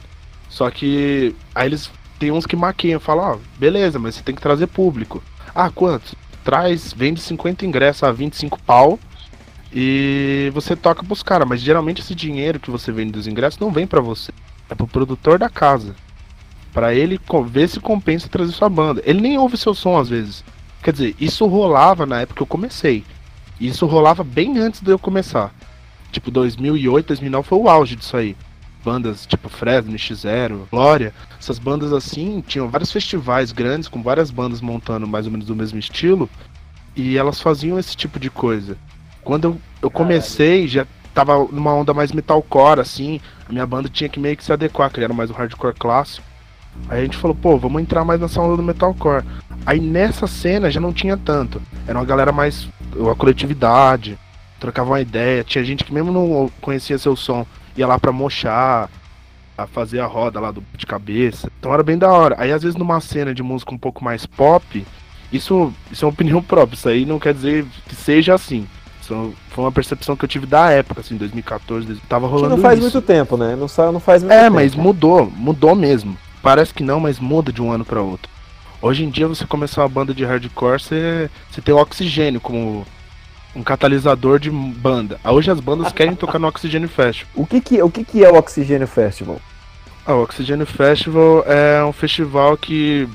Só 0.48 0.70
que 0.70 1.36
aí 1.54 1.66
eles 1.66 1.90
tem 2.24 2.30
uns 2.30 2.46
que 2.46 2.56
maquiam, 2.56 2.98
falam, 2.98 3.32
ó, 3.32 3.38
beleza, 3.58 3.98
mas 3.98 4.14
você 4.14 4.22
tem 4.22 4.34
que 4.34 4.40
trazer 4.40 4.66
público. 4.66 5.22
Ah, 5.54 5.68
quanto? 5.68 6.16
Traz, 6.42 6.90
vende 6.94 7.20
50 7.20 7.66
ingressos 7.66 8.02
a 8.02 8.10
25 8.10 8.58
pau 8.62 8.98
e 9.70 10.50
você 10.54 10.74
toca 10.74 11.04
pros 11.04 11.22
caras, 11.22 11.46
mas 11.46 11.60
geralmente 11.60 12.00
esse 12.00 12.14
dinheiro 12.14 12.58
que 12.58 12.70
você 12.70 12.90
vende 12.90 13.12
dos 13.12 13.26
ingressos 13.26 13.60
não 13.60 13.70
vem 13.70 13.86
para 13.86 14.00
você, 14.00 14.32
é 14.70 14.74
pro 14.74 14.86
produtor 14.86 15.38
da 15.38 15.50
casa. 15.50 15.94
Pra 16.72 16.94
ele 16.94 17.20
ver 17.46 17.68
se 17.68 17.78
compensa 17.78 18.26
trazer 18.26 18.52
sua 18.52 18.70
banda. 18.70 19.02
Ele 19.04 19.20
nem 19.20 19.36
ouve 19.36 19.58
seu 19.58 19.74
som 19.74 19.98
às 19.98 20.08
vezes. 20.08 20.42
Quer 20.82 20.92
dizer, 20.92 21.14
isso 21.20 21.46
rolava 21.46 22.06
na 22.06 22.22
época 22.22 22.38
que 22.38 22.42
eu 22.42 22.46
comecei. 22.46 23.04
Isso 23.60 23.84
rolava 23.84 24.24
bem 24.24 24.58
antes 24.58 24.80
de 24.80 24.90
eu 24.90 24.98
começar. 24.98 25.54
Tipo, 26.10 26.30
2008, 26.30 27.08
2009 27.08 27.46
foi 27.46 27.58
o 27.58 27.68
auge 27.68 27.94
disso 27.94 28.16
aí. 28.16 28.34
Bandas 28.84 29.26
tipo 29.26 29.48
Fresno, 29.48 29.92
X0, 29.94 30.68
Glória, 30.70 31.14
essas 31.38 31.58
bandas 31.58 31.92
assim, 31.92 32.42
tinham 32.46 32.68
vários 32.68 32.92
festivais 32.92 33.50
grandes 33.50 33.88
com 33.88 34.02
várias 34.02 34.30
bandas 34.30 34.60
montando 34.60 35.06
mais 35.06 35.26
ou 35.26 35.32
menos 35.32 35.46
do 35.46 35.56
mesmo 35.56 35.78
estilo, 35.78 36.28
e 36.94 37.16
elas 37.16 37.40
faziam 37.40 37.78
esse 37.78 37.96
tipo 37.96 38.20
de 38.20 38.30
coisa. 38.30 38.76
Quando 39.22 39.44
eu, 39.44 39.60
eu 39.82 39.90
comecei, 39.90 40.68
já 40.68 40.86
tava 41.14 41.38
numa 41.50 41.72
onda 41.72 41.94
mais 41.94 42.12
metalcore, 42.12 42.80
assim, 42.80 43.20
a 43.48 43.52
minha 43.52 43.66
banda 43.66 43.88
tinha 43.88 44.08
que 44.08 44.20
meio 44.20 44.36
que 44.36 44.44
se 44.44 44.52
adequar, 44.52 44.90
que 44.90 45.00
era 45.00 45.14
mais 45.14 45.30
o 45.30 45.32
hardcore 45.32 45.74
clássico. 45.74 46.26
Aí 46.88 47.00
a 47.00 47.04
gente 47.04 47.16
falou, 47.16 47.34
pô, 47.34 47.56
vamos 47.56 47.80
entrar 47.80 48.04
mais 48.04 48.20
nessa 48.20 48.40
onda 48.40 48.56
do 48.56 48.62
metalcore. 48.62 49.24
Aí 49.64 49.80
nessa 49.80 50.26
cena 50.26 50.70
já 50.70 50.80
não 50.80 50.92
tinha 50.92 51.16
tanto. 51.16 51.62
Era 51.86 51.98
uma 51.98 52.04
galera 52.04 52.32
mais. 52.32 52.68
a 53.10 53.14
coletividade, 53.14 54.18
trocava 54.58 54.90
uma 54.90 55.00
ideia. 55.00 55.44
Tinha 55.44 55.64
gente 55.64 55.84
que 55.84 55.94
mesmo 55.94 56.12
não 56.12 56.50
conhecia 56.60 56.98
seu 56.98 57.16
som, 57.16 57.46
ia 57.76 57.86
lá 57.86 57.98
pra 57.98 58.12
mochar, 58.12 58.88
a 59.56 59.66
fazer 59.66 60.00
a 60.00 60.06
roda 60.06 60.40
lá 60.40 60.50
do 60.50 60.62
de 60.76 60.86
cabeça. 60.86 61.50
Então 61.58 61.72
era 61.72 61.82
bem 61.82 61.96
da 61.98 62.10
hora. 62.12 62.36
Aí 62.38 62.50
às 62.52 62.62
vezes 62.62 62.76
numa 62.76 63.00
cena 63.00 63.34
de 63.34 63.42
música 63.42 63.72
um 63.74 63.78
pouco 63.78 64.02
mais 64.04 64.26
pop, 64.26 64.84
isso, 65.32 65.72
isso 65.90 66.04
é 66.04 66.06
uma 66.06 66.12
opinião 66.12 66.42
própria, 66.44 66.76
isso 66.76 66.88
aí 66.88 67.04
não 67.06 67.18
quer 67.18 67.34
dizer 67.34 67.64
que 67.88 67.94
seja 67.94 68.34
assim. 68.34 68.66
Isso 69.00 69.34
foi 69.50 69.64
uma 69.64 69.72
percepção 69.72 70.16
que 70.16 70.24
eu 70.24 70.28
tive 70.28 70.46
da 70.46 70.70
época, 70.70 71.00
assim, 71.02 71.16
2014, 71.16 71.94
tava 72.08 72.26
Que 72.26 72.32
rolando 72.32 72.56
não 72.56 72.62
faz 72.62 72.78
isso. 72.78 72.90
muito 72.90 73.02
tempo, 73.06 73.36
né? 73.36 73.54
Não, 73.54 73.66
não 73.92 74.00
faz 74.00 74.22
muito 74.22 74.32
É, 74.32 74.44
tempo. 74.44 74.54
mas 74.54 74.74
mudou, 74.74 75.30
mudou 75.36 75.74
mesmo. 75.74 76.16
Parece 76.42 76.72
que 76.72 76.82
não, 76.82 76.98
mas 77.00 77.20
muda 77.20 77.52
de 77.52 77.60
um 77.60 77.70
ano 77.70 77.84
pra 77.84 78.00
outro. 78.00 78.30
Hoje 78.80 79.04
em 79.04 79.10
dia, 79.10 79.28
você 79.28 79.46
começar 79.46 79.82
uma 79.82 79.88
banda 79.88 80.14
de 80.14 80.24
hardcore, 80.24 80.80
você, 80.80 81.30
você 81.50 81.60
tem 81.60 81.74
o 81.74 81.78
oxigênio 81.78 82.40
como 82.40 82.86
um 83.54 83.62
catalisador 83.62 84.38
de 84.38 84.50
banda. 84.50 85.18
Ah, 85.22 85.32
Hoje 85.32 85.50
as 85.50 85.60
bandas 85.60 85.92
querem 85.92 86.14
tocar 86.14 86.38
no 86.38 86.48
Oxigênio 86.48 86.88
Festival. 86.88 87.30
O 87.34 87.46
que 87.46 87.60
que, 87.60 87.82
o 87.82 87.90
que 87.90 88.04
que 88.04 88.24
é 88.24 88.30
o 88.30 88.36
Oxigênio 88.36 88.86
Festival? 88.86 89.40
Ah, 90.06 90.14
o 90.14 90.22
Oxigênio 90.22 90.66
Festival 90.66 91.44
é 91.46 91.84
um 91.84 91.92
festival 91.92 92.56
que 92.56 93.08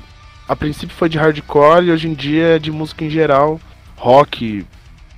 a 0.48 0.56
princípio 0.56 0.96
foi 0.96 1.08
de 1.08 1.18
hardcore 1.18 1.86
e 1.86 1.90
hoje 1.92 2.08
em 2.08 2.14
dia 2.14 2.56
é 2.56 2.58
de 2.58 2.72
música 2.72 3.04
em 3.04 3.10
geral, 3.10 3.60
rock, 3.96 4.66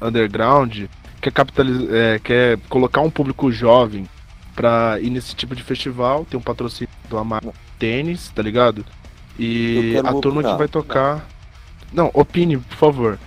underground, 0.00 0.84
quer, 1.20 1.32
capitaliz... 1.32 1.88
é, 1.90 2.18
quer 2.18 2.58
colocar 2.68 3.00
um 3.00 3.10
público 3.10 3.50
jovem 3.50 4.06
pra 4.54 4.98
ir 5.00 5.10
nesse 5.10 5.34
tipo 5.34 5.54
de 5.56 5.62
festival. 5.62 6.26
Tem 6.28 6.38
um 6.38 6.42
patrocínio 6.42 6.90
do 7.08 7.16
Amar 7.16 7.42
Tênis, 7.78 8.28
tá 8.34 8.42
ligado? 8.42 8.84
E 9.38 9.96
a 10.04 10.12
turma 10.12 10.40
opinar. 10.40 10.52
que 10.52 10.58
vai 10.58 10.68
tocar. 10.68 11.26
Não, 11.92 12.10
opine, 12.12 12.58
por 12.58 12.76
favor. 12.76 13.18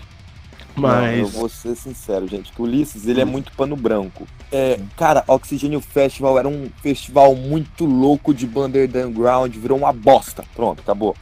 Não, 0.77 1.05
eu 1.07 1.23
Mas. 1.23 1.31
vou 1.33 1.47
ser 1.49 1.75
sincero, 1.75 2.27
gente, 2.27 2.51
que 2.51 2.61
o 2.61 2.65
Ulisses, 2.65 3.07
ele 3.07 3.21
é 3.21 3.25
muito 3.25 3.51
pano 3.53 3.75
branco. 3.75 4.27
É, 4.51 4.79
cara, 4.97 5.23
Oxigênio 5.27 5.79
Festival 5.79 6.37
era 6.37 6.47
um 6.47 6.67
festival 6.81 7.33
muito 7.35 7.85
louco 7.85 8.33
de 8.33 8.45
banda 8.45 8.77
underground, 8.79 9.55
virou 9.55 9.77
uma 9.77 9.93
bosta. 9.93 10.43
Pronto, 10.55 10.81
acabou. 10.81 11.15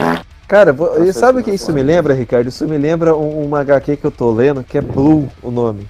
Cara, 0.48 0.76
sabe 1.14 1.40
o 1.40 1.44
que 1.44 1.52
isso 1.52 1.72
me 1.72 1.82
lembra, 1.82 2.14
Ricardo? 2.14 2.48
Isso 2.48 2.68
me 2.68 2.78
lembra 2.78 3.16
um- 3.16 3.46
uma 3.46 3.62
HQ 3.62 3.98
que 3.98 4.06
eu 4.06 4.12
tô 4.12 4.32
lendo, 4.32 4.64
que 4.64 4.78
é 4.78 4.82
Blue, 4.82 5.30
o 5.42 5.50
nome. 5.50 5.88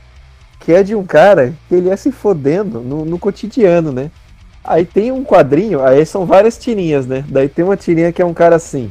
Que 0.59 0.73
é 0.73 0.83
de 0.83 0.95
um 0.95 1.05
cara 1.05 1.53
que 1.67 1.75
ele 1.75 1.89
ia 1.89 1.97
se 1.97 2.11
fodendo 2.11 2.79
no, 2.79 3.03
no 3.03 3.19
cotidiano, 3.19 3.91
né? 3.91 4.09
Aí 4.63 4.85
tem 4.85 5.11
um 5.11 5.23
quadrinho, 5.25 5.83
aí 5.83 6.05
são 6.05 6.25
várias 6.25 6.57
tirinhas, 6.57 7.05
né? 7.05 7.25
Daí 7.27 7.49
tem 7.49 7.65
uma 7.65 7.75
tirinha 7.75 8.13
que 8.13 8.21
é 8.21 8.25
um 8.25 8.33
cara 8.33 8.55
assim. 8.55 8.89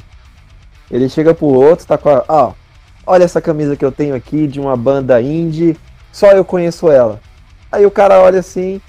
Ele 0.91 1.09
chega 1.09 1.33
pro 1.33 1.47
outro, 1.47 1.87
tá 1.87 1.97
com 1.97 2.11
a. 2.11 2.23
Ó, 2.29 2.53
olha 3.07 3.25
essa 3.25 3.41
camisa 3.41 3.77
que 3.77 3.85
eu 3.85 3.93
tenho 3.93 4.15
aqui 4.15 4.47
de 4.47 4.61
uma 4.61 4.77
banda 4.77 5.21
indie, 5.21 5.77
só 6.13 6.33
eu 6.33 6.45
conheço 6.45 6.91
ela. 6.91 7.21
Aí 7.71 7.87
o 7.87 7.91
cara 7.91 8.21
olha 8.21 8.41
assim. 8.41 8.81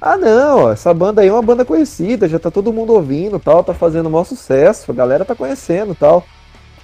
Ah 0.00 0.16
não, 0.16 0.70
essa 0.70 0.92
banda 0.92 1.22
aí 1.22 1.28
é 1.28 1.32
uma 1.32 1.42
banda 1.42 1.64
conhecida, 1.64 2.28
já 2.28 2.38
tá 2.38 2.50
todo 2.50 2.72
mundo 2.72 2.92
ouvindo 2.92 3.38
tal, 3.38 3.62
tá 3.62 3.72
fazendo 3.72 4.10
maior 4.10 4.24
sucesso, 4.24 4.90
a 4.90 4.94
galera 4.94 5.24
tá 5.24 5.34
conhecendo 5.34 5.94
tal. 5.94 6.24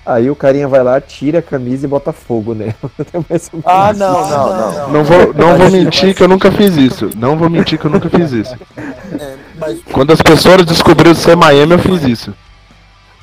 Aí 0.07 0.31
o 0.31 0.37
carinha 0.37 0.67
vai 0.67 0.83
lá, 0.83 0.99
tira 1.03 1.41
a 1.41 1.43
camisa 1.43 1.85
e 1.85 1.89
bota 1.89 2.15
fogo 2.15 2.55
nela. 2.55 2.75
Ah, 3.65 3.93
não, 3.93 4.29
não, 4.29 4.57
não. 4.57 4.89
Não 4.89 5.05
vou, 5.05 5.35
não 5.35 5.59
vou 5.59 5.71
mentir 5.71 6.15
que 6.15 6.23
eu 6.23 6.29
nunca 6.29 6.51
fiz 6.51 6.77
isso. 6.77 7.11
Não 7.15 7.37
vou 7.37 7.51
mentir 7.51 7.79
que 7.79 7.85
eu 7.85 7.91
nunca 7.91 8.09
fiz 8.09 8.33
isso. 8.33 8.57
É, 9.21 9.35
mas, 9.59 9.81
Quando 9.93 10.13
as 10.13 10.23
pessoas 10.23 10.65
descobriram 10.65 11.15
ser 11.15 11.37
Miami, 11.37 11.73
eu 11.73 11.79
fiz 11.79 12.03
isso. 12.05 12.35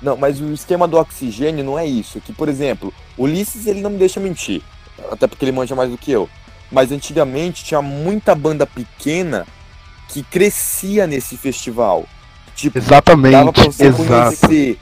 Não, 0.06 0.16
mas 0.16 0.40
o 0.40 0.54
esquema 0.54 0.88
do 0.88 0.98
oxigênio 0.98 1.64
não 1.66 1.78
é 1.78 1.86
isso. 1.86 2.22
Que, 2.22 2.32
por 2.32 2.48
exemplo, 2.48 2.94
o 3.18 3.24
Ulisses 3.24 3.66
ele 3.68 3.82
não 3.82 3.90
me 3.90 3.98
deixa 3.98 4.20
mentir. 4.20 4.62
Até 5.12 5.28
porque 5.28 5.44
ele 5.44 5.52
manja 5.52 5.76
mais 5.76 5.90
do 5.90 5.98
que 5.98 6.12
eu. 6.12 6.30
Mas 6.72 6.92
antigamente 6.92 7.64
tinha 7.66 7.82
muita 7.82 8.34
banda 8.36 8.66
pequena 8.66 9.46
que 10.10 10.24
crescia 10.24 11.06
nesse 11.08 11.36
festival. 11.38 12.06
Tipo, 12.56 12.80
dava 12.80 12.94
Exatamente, 12.96 13.52
pra 13.52 13.64
você 13.66 13.86
exato. 13.88 14.06
conhecer. 14.06 14.80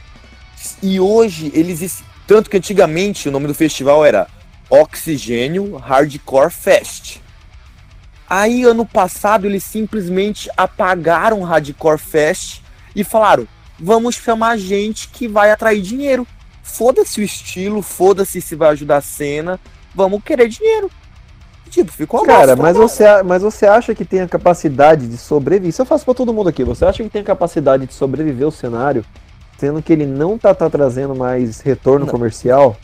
E 0.81 0.99
hoje 0.99 1.51
eles. 1.55 1.81
es- 1.81 2.03
Tanto 2.27 2.49
que 2.49 2.55
antigamente 2.57 3.27
o 3.27 3.31
nome 3.31 3.47
do 3.47 3.53
festival 3.53 4.05
era 4.05 4.27
Oxigênio 4.69 5.75
Hardcore 5.77 6.51
Fest. 6.51 7.17
Aí 8.29 8.63
ano 8.63 8.85
passado 8.85 9.45
eles 9.45 9.63
simplesmente 9.63 10.49
apagaram 10.55 11.41
o 11.41 11.43
Hardcore 11.43 11.97
Fest 11.99 12.61
e 12.95 13.03
falaram: 13.03 13.47
vamos 13.79 14.15
chamar 14.15 14.57
gente 14.57 15.09
que 15.09 15.27
vai 15.27 15.51
atrair 15.51 15.81
dinheiro. 15.81 16.27
Foda-se 16.61 17.19
o 17.19 17.23
estilo, 17.23 17.81
foda-se 17.81 18.41
se 18.41 18.55
vai 18.55 18.69
ajudar 18.69 18.97
a 18.97 19.01
cena, 19.01 19.59
vamos 19.93 20.23
querer 20.23 20.47
dinheiro. 20.47 20.89
Tipo, 21.69 21.91
ficou 21.91 22.23
Cara, 22.23 22.55
mas 22.55 22.77
você, 22.77 23.03
a- 23.03 23.23
mas 23.23 23.41
você 23.41 23.65
acha 23.65 23.95
que 23.95 24.05
tem 24.05 24.21
a 24.21 24.27
capacidade 24.27 25.07
de 25.07 25.17
sobreviver? 25.17 25.69
Isso 25.69 25.81
eu 25.81 25.85
faço 25.85 26.05
pra 26.05 26.13
todo 26.13 26.33
mundo 26.33 26.49
aqui. 26.49 26.63
Você 26.63 26.85
acha 26.85 27.03
que 27.03 27.09
tem 27.09 27.21
a 27.21 27.25
capacidade 27.25 27.85
de 27.87 27.93
sobreviver 27.93 28.47
o 28.47 28.51
cenário, 28.51 29.03
sendo 29.57 29.81
que 29.81 29.91
ele 29.91 30.05
não 30.05 30.37
tá, 30.37 30.53
tá 30.53 30.69
trazendo 30.69 31.15
mais 31.15 31.61
retorno 31.61 32.05
Não. 32.05 32.11
comercial? 32.11 32.77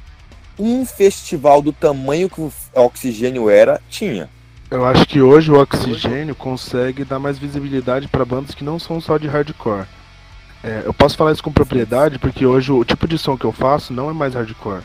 um 0.62 0.86
festival 0.86 1.62
do 1.62 1.72
tamanho 1.72 2.29
que 2.29 2.41
o 2.41 2.51
Oxigênio 2.75 3.50
era, 3.50 3.79
tinha. 3.89 4.29
Eu 4.69 4.86
acho 4.86 5.05
que 5.05 5.22
hoje 5.22 5.50
o 5.50 5.58
Oxigênio 5.58 6.36
consegue 6.36 7.05
dar 7.05 7.17
mais 7.17 7.39
visibilidade 7.39 8.10
para 8.10 8.25
bandas 8.25 8.53
que 8.53 8.62
não 8.62 8.77
são 8.77 9.00
só 9.00 9.17
de 9.17 9.25
hardcore. 9.25 9.86
É, 10.63 10.83
eu 10.85 10.93
posso 10.93 11.15
falar 11.15 11.31
isso 11.31 11.43
com 11.43 11.51
propriedade 11.51 12.19
porque 12.19 12.45
hoje 12.45 12.71
o 12.71 12.83
tipo 12.83 13.07
de 13.07 13.17
som 13.17 13.37
que 13.37 13.45
eu 13.45 13.51
faço 13.51 13.93
não 13.93 14.09
é 14.09 14.13
mais 14.13 14.33
hardcore. 14.33 14.83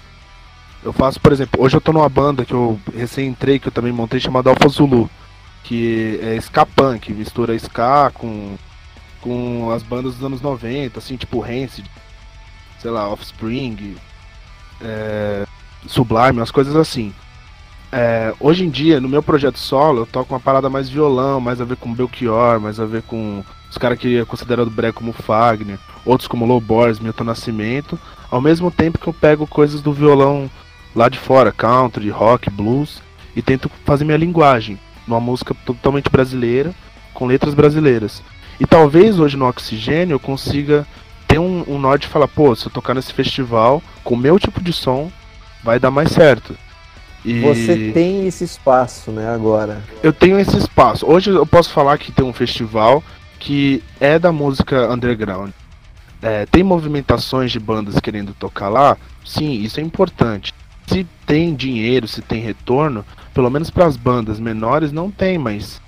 Eu 0.83 0.93
faço, 0.93 1.19
por 1.19 1.33
exemplo, 1.33 1.63
hoje 1.63 1.77
eu 1.77 1.81
tô 1.81 1.93
numa 1.93 2.09
banda 2.09 2.45
que 2.45 2.53
eu 2.53 2.79
recém 2.95 3.29
entrei, 3.29 3.59
que 3.59 3.69
eu 3.69 3.73
também 3.73 3.93
montei, 3.93 4.21
chamada 4.21 4.51
Alpha 4.51 4.69
Zulu, 4.69 5.11
que 5.65 6.21
é 6.23 6.37
ska 6.37 6.67
punk, 6.67 7.13
mistura 7.13 7.55
ska 7.55 8.11
com, 8.13 8.57
com 9.21 9.71
as 9.71 9.83
bandas 9.83 10.15
dos 10.15 10.25
anos 10.25 10.43
90, 10.43 10.99
assim, 10.99 11.17
tipo 11.17 11.41
Rancid, 11.41 11.87
sei 12.79 12.91
lá, 12.91 13.09
Offspring, 13.09 13.97
é, 14.83 15.47
Sublime, 15.87 16.39
umas 16.39 16.51
coisas 16.51 16.77
assim. 16.77 17.15
É, 17.97 18.35
hoje 18.41 18.65
em 18.65 18.71
dia, 18.71 19.01
no 19.01 19.09
meu 19.09 19.23
projeto 19.23 19.57
solo, 19.57 20.01
eu 20.01 20.07
toco 20.07 20.35
uma 20.35 20.41
parada 20.41 20.69
mais 20.69 20.89
violão, 20.89 21.41
mais 21.41 21.61
a 21.61 21.65
ver 21.65 21.77
com 21.77 21.95
Belchior, 21.95 22.59
mais 22.59 22.81
a 22.81 22.85
ver 22.85 23.03
com 23.03 23.45
os 23.71 23.79
caras 23.79 23.97
que 23.97 24.19
é 24.19 24.25
considerado 24.25 24.69
brega 24.69 24.93
como 24.93 25.13
Fagner, 25.13 25.79
outros 26.05 26.27
como 26.27 26.45
Low 26.45 26.61
Boys, 26.61 26.99
Milton 26.99 27.23
Nascimento, 27.23 27.97
ao 28.33 28.41
mesmo 28.41 28.69
tempo 28.69 28.99
que 28.99 29.07
eu 29.07 29.13
pego 29.13 29.47
coisas 29.47 29.81
do 29.81 29.93
violão 29.93 30.51
lá 30.93 31.09
de 31.09 31.21
fora, 31.21 31.53
country, 31.53 32.11
rock, 32.11 32.51
blues, 32.51 33.01
e 33.37 33.41
tento 33.41 33.71
fazer 33.85 34.05
minha 34.05 34.19
linguagem, 34.19 34.77
numa 35.07 35.21
música 35.21 35.55
totalmente 35.65 36.11
brasileira, 36.11 36.75
com 37.13 37.27
letras 37.27 37.55
brasileiras. 37.55 38.25
E 38.59 38.67
talvez 38.67 39.21
hoje 39.21 39.37
no 39.37 39.47
Oxigênio 39.47 40.15
eu 40.15 40.21
consiga 40.21 40.85
ter 41.29 41.39
um, 41.39 41.63
um 41.69 41.79
norte 41.79 42.09
e 42.09 42.11
falar, 42.11 42.27
pô, 42.27 42.57
se 42.57 42.67
eu 42.67 42.73
tocar 42.73 42.95
nesse 42.95 43.13
festival, 43.13 43.81
com 44.03 44.15
o 44.15 44.19
meu 44.19 44.37
tipo 44.37 44.61
de 44.61 44.73
som, 44.73 45.13
vai 45.63 45.79
dar 45.79 45.93
mais 45.93 46.11
certo. 46.11 46.57
E 47.25 47.41
Você 47.41 47.91
tem 47.93 48.27
esse 48.27 48.45
espaço, 48.45 49.11
né, 49.11 49.29
agora. 49.29 49.83
eu 50.03 50.13
tenho 50.13 50.39
esse 50.39 50.57
espaço. 50.59 51.07
Hoje 51.07 51.31
eu 51.31 51.47
posso 51.47 51.71
falar 51.71 51.97
que 51.97 52.13
tem 52.13 52.25
um 52.25 52.33
festival 52.33 53.03
que 53.39 53.83
é 53.99 54.19
da 54.19 54.31
música 54.31 54.93
underground. 54.93 55.51
É, 56.21 56.47
tem 56.47 56.63
movimentações 56.63 57.51
de 57.51 57.59
bandas 57.59 57.99
querendo 58.01 58.35
tocar 58.35 58.69
lá? 58.69 58.97
Sim, 59.25 59.53
isso 59.63 59.81
é 59.81 59.83
importante. 59.83 60.53
Se 60.87 61.07
tem 61.27 61.55
dinheiro, 61.55 62.07
se 62.07 62.21
tem 62.21 62.41
retorno, 62.43 63.05
pelo 63.33 63.51
menos 63.51 63.71
para 63.71 63.87
as 63.87 63.97
bandas 63.97 64.39
menores 64.39 64.93
não 64.93 65.11
tem, 65.11 65.39
mas 65.39 65.81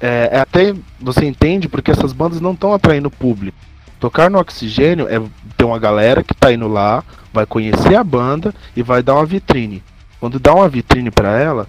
é, 0.00 0.28
é 0.32 0.40
até 0.40 0.74
você 1.00 1.24
entende 1.24 1.68
porque 1.68 1.90
essas 1.90 2.12
bandas 2.12 2.40
não 2.40 2.52
estão 2.52 2.72
atraindo 2.72 3.10
público. 3.10 3.58
Tocar 4.00 4.30
no 4.30 4.38
oxigênio 4.38 5.06
é 5.08 5.20
ter 5.56 5.64
uma 5.64 5.78
galera 5.78 6.22
que 6.22 6.34
tá 6.34 6.52
indo 6.52 6.66
lá, 6.66 7.04
vai 7.32 7.44
conhecer 7.44 7.94
a 7.96 8.02
banda 8.02 8.54
e 8.74 8.82
vai 8.82 9.02
dar 9.02 9.14
uma 9.14 9.26
vitrine. 9.26 9.82
Quando 10.20 10.38
dá 10.38 10.54
uma 10.54 10.68
vitrine 10.68 11.10
para 11.10 11.38
ela, 11.40 11.66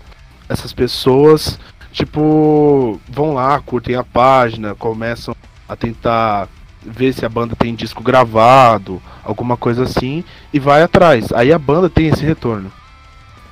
essas 0.49 0.73
pessoas, 0.73 1.57
tipo, 1.91 2.99
vão 3.09 3.33
lá, 3.33 3.59
curtem 3.61 3.95
a 3.95 4.03
página, 4.03 4.75
começam 4.75 5.33
a 5.67 5.75
tentar 5.75 6.49
ver 6.83 7.13
se 7.13 7.25
a 7.25 7.29
banda 7.29 7.55
tem 7.55 7.73
disco 7.73 8.03
gravado, 8.03 9.01
alguma 9.23 9.55
coisa 9.55 9.83
assim, 9.83 10.23
e 10.51 10.59
vai 10.59 10.81
atrás. 10.83 11.31
Aí 11.31 11.53
a 11.53 11.57
banda 11.59 11.89
tem 11.89 12.07
esse 12.07 12.25
retorno. 12.25 12.71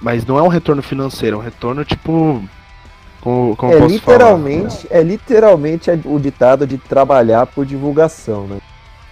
Mas 0.01 0.25
não 0.25 0.37
é 0.37 0.41
um 0.41 0.47
retorno 0.47 0.81
financeiro, 0.81 1.37
é 1.37 1.39
um 1.39 1.43
retorno 1.43 1.85
tipo. 1.85 2.43
Como, 3.21 3.55
como 3.57 3.73
É 3.73 3.79
literalmente, 3.85 4.87
é 4.89 5.03
literalmente 5.03 5.91
o 6.05 6.17
ditado 6.17 6.65
de 6.65 6.77
trabalhar 6.77 7.45
por 7.45 7.65
divulgação, 7.65 8.47
né? 8.47 8.59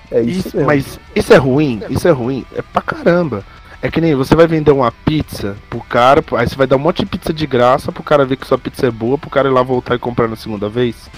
É 0.10 0.16
falar? 0.20 0.22
isso, 0.24 0.40
Isso- 0.48 0.58
mesmo. 0.58 0.68
mas 0.68 1.00
isso 1.14 1.34
é 1.34 1.38
ruim, 1.38 1.82
isso 1.90 2.08
é 2.08 2.12
ruim, 2.12 2.46
é 2.56 2.62
pra 2.62 2.82
caramba. 2.82 3.44
É 3.82 3.92
que 3.92 4.02
nem 4.02 4.16
você 4.16 4.36
vai 4.36 4.48
vender 4.48 4.72
uma 4.72 4.92
pizza 4.92 5.56
pro 5.70 5.80
cara, 5.82 6.24
aí 6.36 6.48
você 6.48 6.56
vai 6.56 6.66
dar 6.66 6.78
um 6.78 6.80
monte 6.80 7.00
de 7.00 7.06
pizza 7.06 7.32
de 7.32 7.46
graça 7.46 7.92
pro 7.92 8.02
cara 8.02 8.26
ver 8.26 8.36
que 8.38 8.48
sua 8.48 8.58
pizza 8.58 8.88
é 8.88 8.92
boa, 8.92 9.18
pro 9.18 9.30
cara 9.30 9.48
ir 9.48 9.52
lá 9.52 9.62
voltar 9.62 9.96
e 9.96 10.00
comprar 10.00 10.28
na 10.28 10.36
segunda 10.36 10.68
vez. 10.68 11.10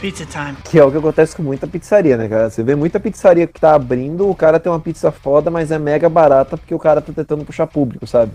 Pizza 0.00 0.24
time. 0.24 0.56
Que 0.64 0.78
é 0.78 0.84
o 0.84 0.90
que 0.90 0.96
acontece 0.96 1.36
com 1.36 1.42
muita 1.42 1.66
pizzaria, 1.66 2.16
né, 2.16 2.26
cara? 2.26 2.48
Você 2.48 2.62
vê 2.62 2.74
muita 2.74 2.98
pizzaria 2.98 3.46
que 3.46 3.60
tá 3.60 3.74
abrindo, 3.74 4.26
o 4.26 4.34
cara 4.34 4.58
tem 4.58 4.72
uma 4.72 4.80
pizza 4.80 5.12
foda, 5.12 5.50
mas 5.50 5.70
é 5.70 5.78
mega 5.78 6.08
barata 6.08 6.56
porque 6.56 6.74
o 6.74 6.78
cara 6.78 7.02
tá 7.02 7.12
tentando 7.12 7.44
puxar 7.44 7.66
público, 7.66 8.06
sabe? 8.06 8.32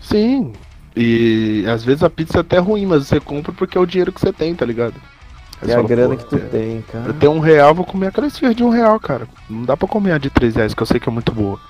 Sim. 0.00 0.52
E 0.96 1.64
às 1.68 1.84
vezes 1.84 2.02
a 2.02 2.10
pizza 2.10 2.38
é 2.38 2.40
até 2.40 2.58
ruim, 2.58 2.86
mas 2.86 3.06
você 3.06 3.20
compra 3.20 3.52
porque 3.52 3.78
é 3.78 3.80
o 3.80 3.86
dinheiro 3.86 4.12
que 4.12 4.20
você 4.20 4.32
tem, 4.32 4.52
tá 4.56 4.66
ligado? 4.66 4.94
Aí 5.62 5.70
É 5.70 5.74
a 5.74 5.82
grana 5.82 6.16
"Pô, 6.16 6.16
que 6.16 6.24
tu 6.24 6.36
é, 6.36 6.40
tem, 6.40 6.82
cara. 6.90 7.06
Eu 7.06 7.14
tenho 7.14 7.32
um 7.32 7.40
real, 7.40 7.72
vou 7.72 7.84
comer 7.84 8.08
aquela 8.08 8.26
esfirra 8.26 8.54
de 8.54 8.64
um 8.64 8.68
real, 8.68 8.98
cara. 8.98 9.28
Não 9.48 9.62
dá 9.62 9.76
pra 9.76 9.86
comer 9.86 10.12
a 10.12 10.18
de 10.18 10.30
três 10.30 10.56
reais, 10.56 10.74
que 10.74 10.82
eu 10.82 10.86
sei 10.86 10.98
que 10.98 11.08
é 11.08 11.12
muito 11.12 11.30
boa. 11.30 11.60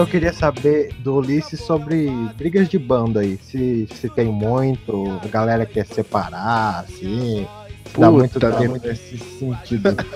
Eu 0.00 0.06
queria 0.06 0.32
saber 0.32 0.90
do 1.00 1.16
Ulisses 1.16 1.60
sobre 1.60 2.08
brigas 2.36 2.68
de 2.68 2.78
banda 2.78 3.20
aí. 3.20 3.38
Se, 3.42 3.86
se 3.94 4.08
tem 4.08 4.26
muito, 4.26 5.20
a 5.22 5.28
galera 5.28 5.66
quer 5.66 5.84
separar, 5.86 6.84
assim. 6.88 7.46
Dá 7.86 7.92
Puta, 7.92 8.10
muito 8.10 8.38
dá 8.38 8.50
tempo 8.52 8.70
muito- 8.70 8.86
nesse 8.88 9.18
sentido. 9.18 9.94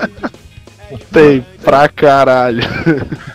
Tem 1.10 1.44
pra 1.62 1.88
caralho. 1.88 2.62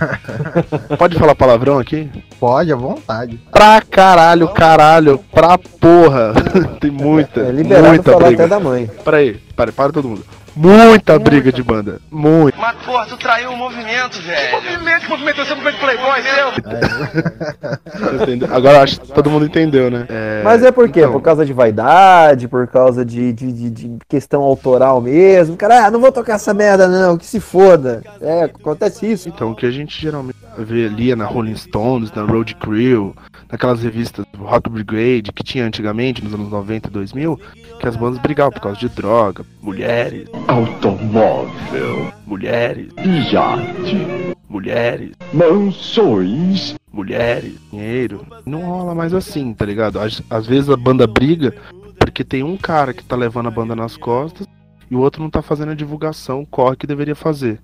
Pode 0.97 1.17
falar 1.17 1.33
palavrão 1.35 1.79
aqui? 1.79 2.07
Pode, 2.39 2.71
à 2.71 2.75
vontade. 2.75 3.39
Pra 3.51 3.81
caralho, 3.81 4.47
caralho, 4.49 5.17
pra 5.31 5.57
porra. 5.57 6.33
Tem 6.79 6.91
muita, 6.91 7.41
É 7.41 7.51
liberado 7.51 7.87
muita 7.89 8.11
falar 8.13 8.27
briga. 8.27 8.43
até 8.45 8.49
da 8.55 8.59
mãe. 8.59 8.87
Para 9.03 9.17
aí, 9.17 9.33
para, 9.55 9.71
para 9.71 9.91
todo 9.91 10.07
mundo. 10.07 10.23
Muita 10.61 11.17
briga 11.17 11.53
de 11.53 11.63
banda. 11.63 12.01
Muito. 12.11 12.57
Mas 12.59 12.75
porra, 12.85 13.05
tu 13.05 13.15
traiu 13.15 13.51
o 13.51 13.57
movimento, 13.57 14.19
velho. 14.21 14.61
movimento, 14.61 15.09
movimento, 15.09 15.37
você 15.37 15.53
é 15.53 15.55
movimento 15.55 15.79
playboy, 15.79 16.21
seu. 16.21 18.21
Entendeu? 18.21 18.49
Agora 18.53 18.81
acho 18.83 18.99
que 18.99 19.07
todo 19.13 19.29
mundo 19.29 19.45
entendeu, 19.45 19.89
né? 19.89 20.05
É, 20.09 20.41
Mas 20.43 20.61
é 20.61 20.69
por 20.71 20.89
quê? 20.89 20.99
então, 20.99 21.13
Por 21.13 21.21
causa 21.21 21.45
de 21.45 21.53
vaidade, 21.53 22.49
por 22.49 22.67
causa 22.67 23.05
de, 23.05 23.31
de, 23.31 23.53
de- 23.53 23.69
de 23.69 23.97
questão 24.09 24.41
autoral 24.41 24.99
mesmo. 24.99 25.55
Cara, 25.55 25.85
ah, 25.85 25.91
não 25.91 26.01
vou 26.01 26.11
tocar 26.11 26.33
essa 26.35 26.53
merda 26.53 26.89
não, 26.89 27.17
que 27.17 27.25
se 27.25 27.39
foda. 27.39 28.03
É, 28.19 28.43
acontece 28.43 29.09
isso. 29.09 29.29
Então, 29.29 29.51
o 29.51 29.55
que 29.55 29.65
a 29.65 29.71
gente 29.71 29.99
geralmente 30.01 30.37
vê 30.57 30.89
lia 30.89 31.15
na 31.15 31.25
Rolling 31.25 31.55
Stones, 31.55 32.11
na 32.11 32.23
Road 32.23 32.53
Crew, 32.55 33.15
naquelas 33.49 33.81
revistas 33.81 34.25
Rock 34.37 34.69
Brigade 34.69 35.31
que 35.33 35.43
tinha 35.43 35.65
antigamente, 35.65 36.21
nos 36.23 36.33
anos 36.33 36.49
90 36.49 36.89
e 36.89 36.91
2000, 36.91 37.39
que 37.79 37.87
as 37.87 37.95
bandas 37.95 38.19
brigavam 38.19 38.51
por 38.51 38.59
causa 38.61 38.77
de 38.77 38.89
droga, 38.89 39.45
mulheres, 39.61 40.27
Automóvel, 40.49 42.11
mulheres, 42.25 42.91
iate, 42.97 44.35
mulheres, 44.49 45.11
mansões, 45.31 46.73
mulheres, 46.91 47.53
dinheiro. 47.69 48.25
Não 48.47 48.61
rola 48.61 48.95
mais 48.95 49.13
assim, 49.13 49.53
tá 49.53 49.63
ligado? 49.63 49.99
Às, 49.99 50.23
às 50.27 50.47
vezes 50.47 50.71
a 50.71 50.75
banda 50.75 51.05
briga 51.05 51.53
porque 51.99 52.23
tem 52.23 52.41
um 52.41 52.57
cara 52.57 52.95
que 52.95 53.03
tá 53.03 53.15
levando 53.15 53.45
a 53.45 53.51
banda 53.51 53.75
nas 53.75 53.95
costas 53.95 54.47
e 54.89 54.95
o 54.95 54.99
outro 54.99 55.21
não 55.21 55.29
tá 55.29 55.43
fazendo 55.43 55.69
a 55.69 55.75
divulgação, 55.75 56.43
corre 56.43 56.77
que 56.77 56.87
deveria 56.87 57.15
fazer. 57.15 57.61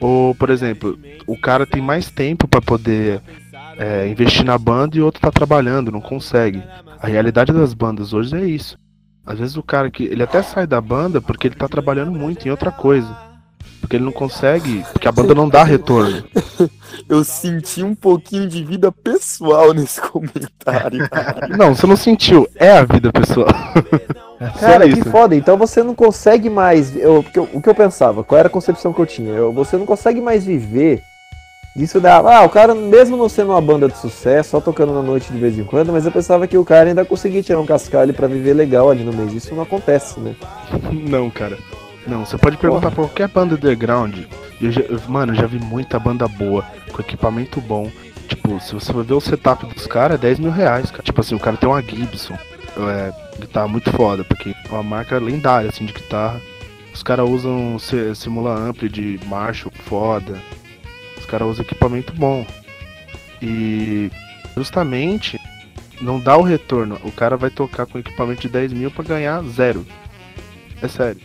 Ou, 0.00 0.34
por 0.34 0.50
exemplo, 0.50 0.98
o 1.28 1.38
cara 1.38 1.64
tem 1.64 1.80
mais 1.80 2.10
tempo 2.10 2.48
pra 2.48 2.60
poder 2.60 3.22
é, 3.78 4.08
investir 4.08 4.44
na 4.44 4.58
banda 4.58 4.96
e 4.96 5.00
o 5.00 5.04
outro 5.04 5.22
tá 5.22 5.30
trabalhando, 5.30 5.92
não 5.92 6.00
consegue. 6.00 6.60
A 7.00 7.06
realidade 7.06 7.52
das 7.52 7.72
bandas 7.72 8.12
hoje 8.12 8.36
é 8.36 8.44
isso. 8.44 8.76
Às 9.24 9.38
vezes 9.38 9.56
o 9.56 9.62
cara 9.62 9.90
que. 9.90 10.04
Ele 10.04 10.22
até 10.22 10.42
sai 10.42 10.66
da 10.66 10.80
banda 10.80 11.20
porque 11.20 11.48
ele 11.48 11.54
tá 11.54 11.68
trabalhando 11.68 12.10
muito 12.10 12.46
em 12.46 12.50
outra 12.50 12.70
coisa. 12.70 13.14
Porque 13.80 13.96
ele 13.96 14.04
não 14.04 14.12
consegue. 14.12 14.84
Porque 14.92 15.08
a 15.08 15.12
banda 15.12 15.34
não 15.34 15.48
dá 15.48 15.62
retorno. 15.64 16.22
Eu 17.08 17.24
senti 17.24 17.82
um 17.82 17.94
pouquinho 17.94 18.48
de 18.48 18.62
vida 18.64 18.92
pessoal 18.92 19.72
nesse 19.72 20.00
comentário. 20.00 21.08
Não, 21.56 21.74
você 21.74 21.86
não 21.86 21.96
sentiu. 21.96 22.48
É 22.54 22.70
a 22.72 22.84
vida 22.84 23.12
pessoal. 23.12 23.48
Cara, 24.60 24.88
que 24.88 24.98
isso. 25.00 25.10
foda. 25.10 25.34
Então 25.34 25.56
você 25.56 25.82
não 25.82 25.94
consegue 25.94 26.48
mais. 26.48 26.94
Eu- 26.96 27.24
o 27.52 27.60
que 27.60 27.68
eu 27.68 27.74
pensava, 27.74 28.22
qual 28.24 28.38
era 28.38 28.48
a 28.48 28.50
concepção 28.50 28.92
que 28.92 29.00
eu 29.00 29.06
tinha? 29.06 29.30
Eu- 29.32 29.52
você 29.52 29.76
não 29.76 29.84
consegue 29.86 30.20
mais 30.20 30.44
viver 30.44 31.02
disso 31.74 32.00
da. 32.00 32.18
Ah, 32.18 32.42
o 32.44 32.48
cara, 32.48 32.74
mesmo 32.74 33.16
não 33.16 33.28
sendo 33.28 33.50
uma 33.52 33.60
banda 33.60 33.88
de 33.88 33.96
sucesso, 33.98 34.50
só 34.50 34.60
tocando 34.60 34.92
na 34.92 35.02
noite 35.02 35.32
de 35.32 35.38
vez 35.38 35.58
em 35.58 35.64
quando, 35.64 35.92
mas 35.92 36.04
eu 36.06 36.12
pensava 36.12 36.46
que 36.46 36.56
o 36.58 36.64
cara 36.64 36.88
ainda 36.88 37.04
conseguia 37.04 37.42
tirar 37.42 37.60
um 37.60 37.66
cascalho 37.66 38.12
pra 38.14 38.26
viver 38.26 38.54
legal 38.54 38.90
ali 38.90 39.04
no 39.04 39.12
mês. 39.12 39.32
Isso 39.32 39.54
não 39.54 39.62
acontece, 39.62 40.18
né? 40.20 40.34
Não, 40.92 41.30
cara. 41.30 41.56
Não, 42.06 42.24
você 42.24 42.38
pode 42.38 42.56
perguntar 42.56 42.90
pra 42.90 43.04
qualquer 43.04 43.28
banda 43.28 43.54
underground. 43.54 44.16
Eu 44.60 44.72
já, 44.72 44.82
mano, 45.06 45.32
eu 45.32 45.36
já 45.36 45.46
vi 45.46 45.58
muita 45.58 45.98
banda 45.98 46.26
boa, 46.26 46.64
com 46.92 47.00
equipamento 47.02 47.60
bom. 47.60 47.90
Tipo, 48.26 48.58
se 48.60 48.72
você 48.72 48.92
for 48.92 49.04
ver 49.04 49.14
o 49.14 49.20
setup 49.20 49.66
dos 49.66 49.86
caras, 49.86 50.14
é 50.16 50.20
10 50.22 50.38
mil 50.38 50.50
reais, 50.50 50.90
cara. 50.90 51.02
Tipo 51.02 51.20
assim, 51.20 51.34
o 51.34 51.38
cara 51.38 51.56
tem 51.56 51.68
uma 51.68 51.82
Gibson. 51.82 52.36
É, 52.76 53.12
guitarra 53.38 53.68
muito 53.68 53.90
foda, 53.92 54.24
porque 54.24 54.50
é 54.50 54.72
uma 54.72 54.82
marca 54.82 55.18
lendária, 55.18 55.68
assim, 55.68 55.84
de 55.84 55.92
guitarra. 55.92 56.40
Os 56.94 57.02
caras 57.02 57.28
usam 57.28 57.78
si- 57.78 58.14
simula 58.14 58.54
ampli 58.58 58.88
de 58.88 59.20
Marshall 59.26 59.72
foda. 59.84 60.38
Os 61.20 61.26
caras 61.26 61.48
usam 61.48 61.64
equipamento 61.64 62.12
bom. 62.14 62.44
E 63.40 64.10
justamente 64.56 65.38
não 66.00 66.18
dá 66.18 66.36
o 66.36 66.42
retorno. 66.42 66.98
O 67.04 67.12
cara 67.12 67.36
vai 67.36 67.50
tocar 67.50 67.86
com 67.86 67.98
equipamento 67.98 68.42
de 68.42 68.48
10 68.48 68.72
mil 68.72 68.90
pra 68.90 69.04
ganhar 69.04 69.42
zero. 69.44 69.86
É 70.82 70.88
sério. 70.88 71.20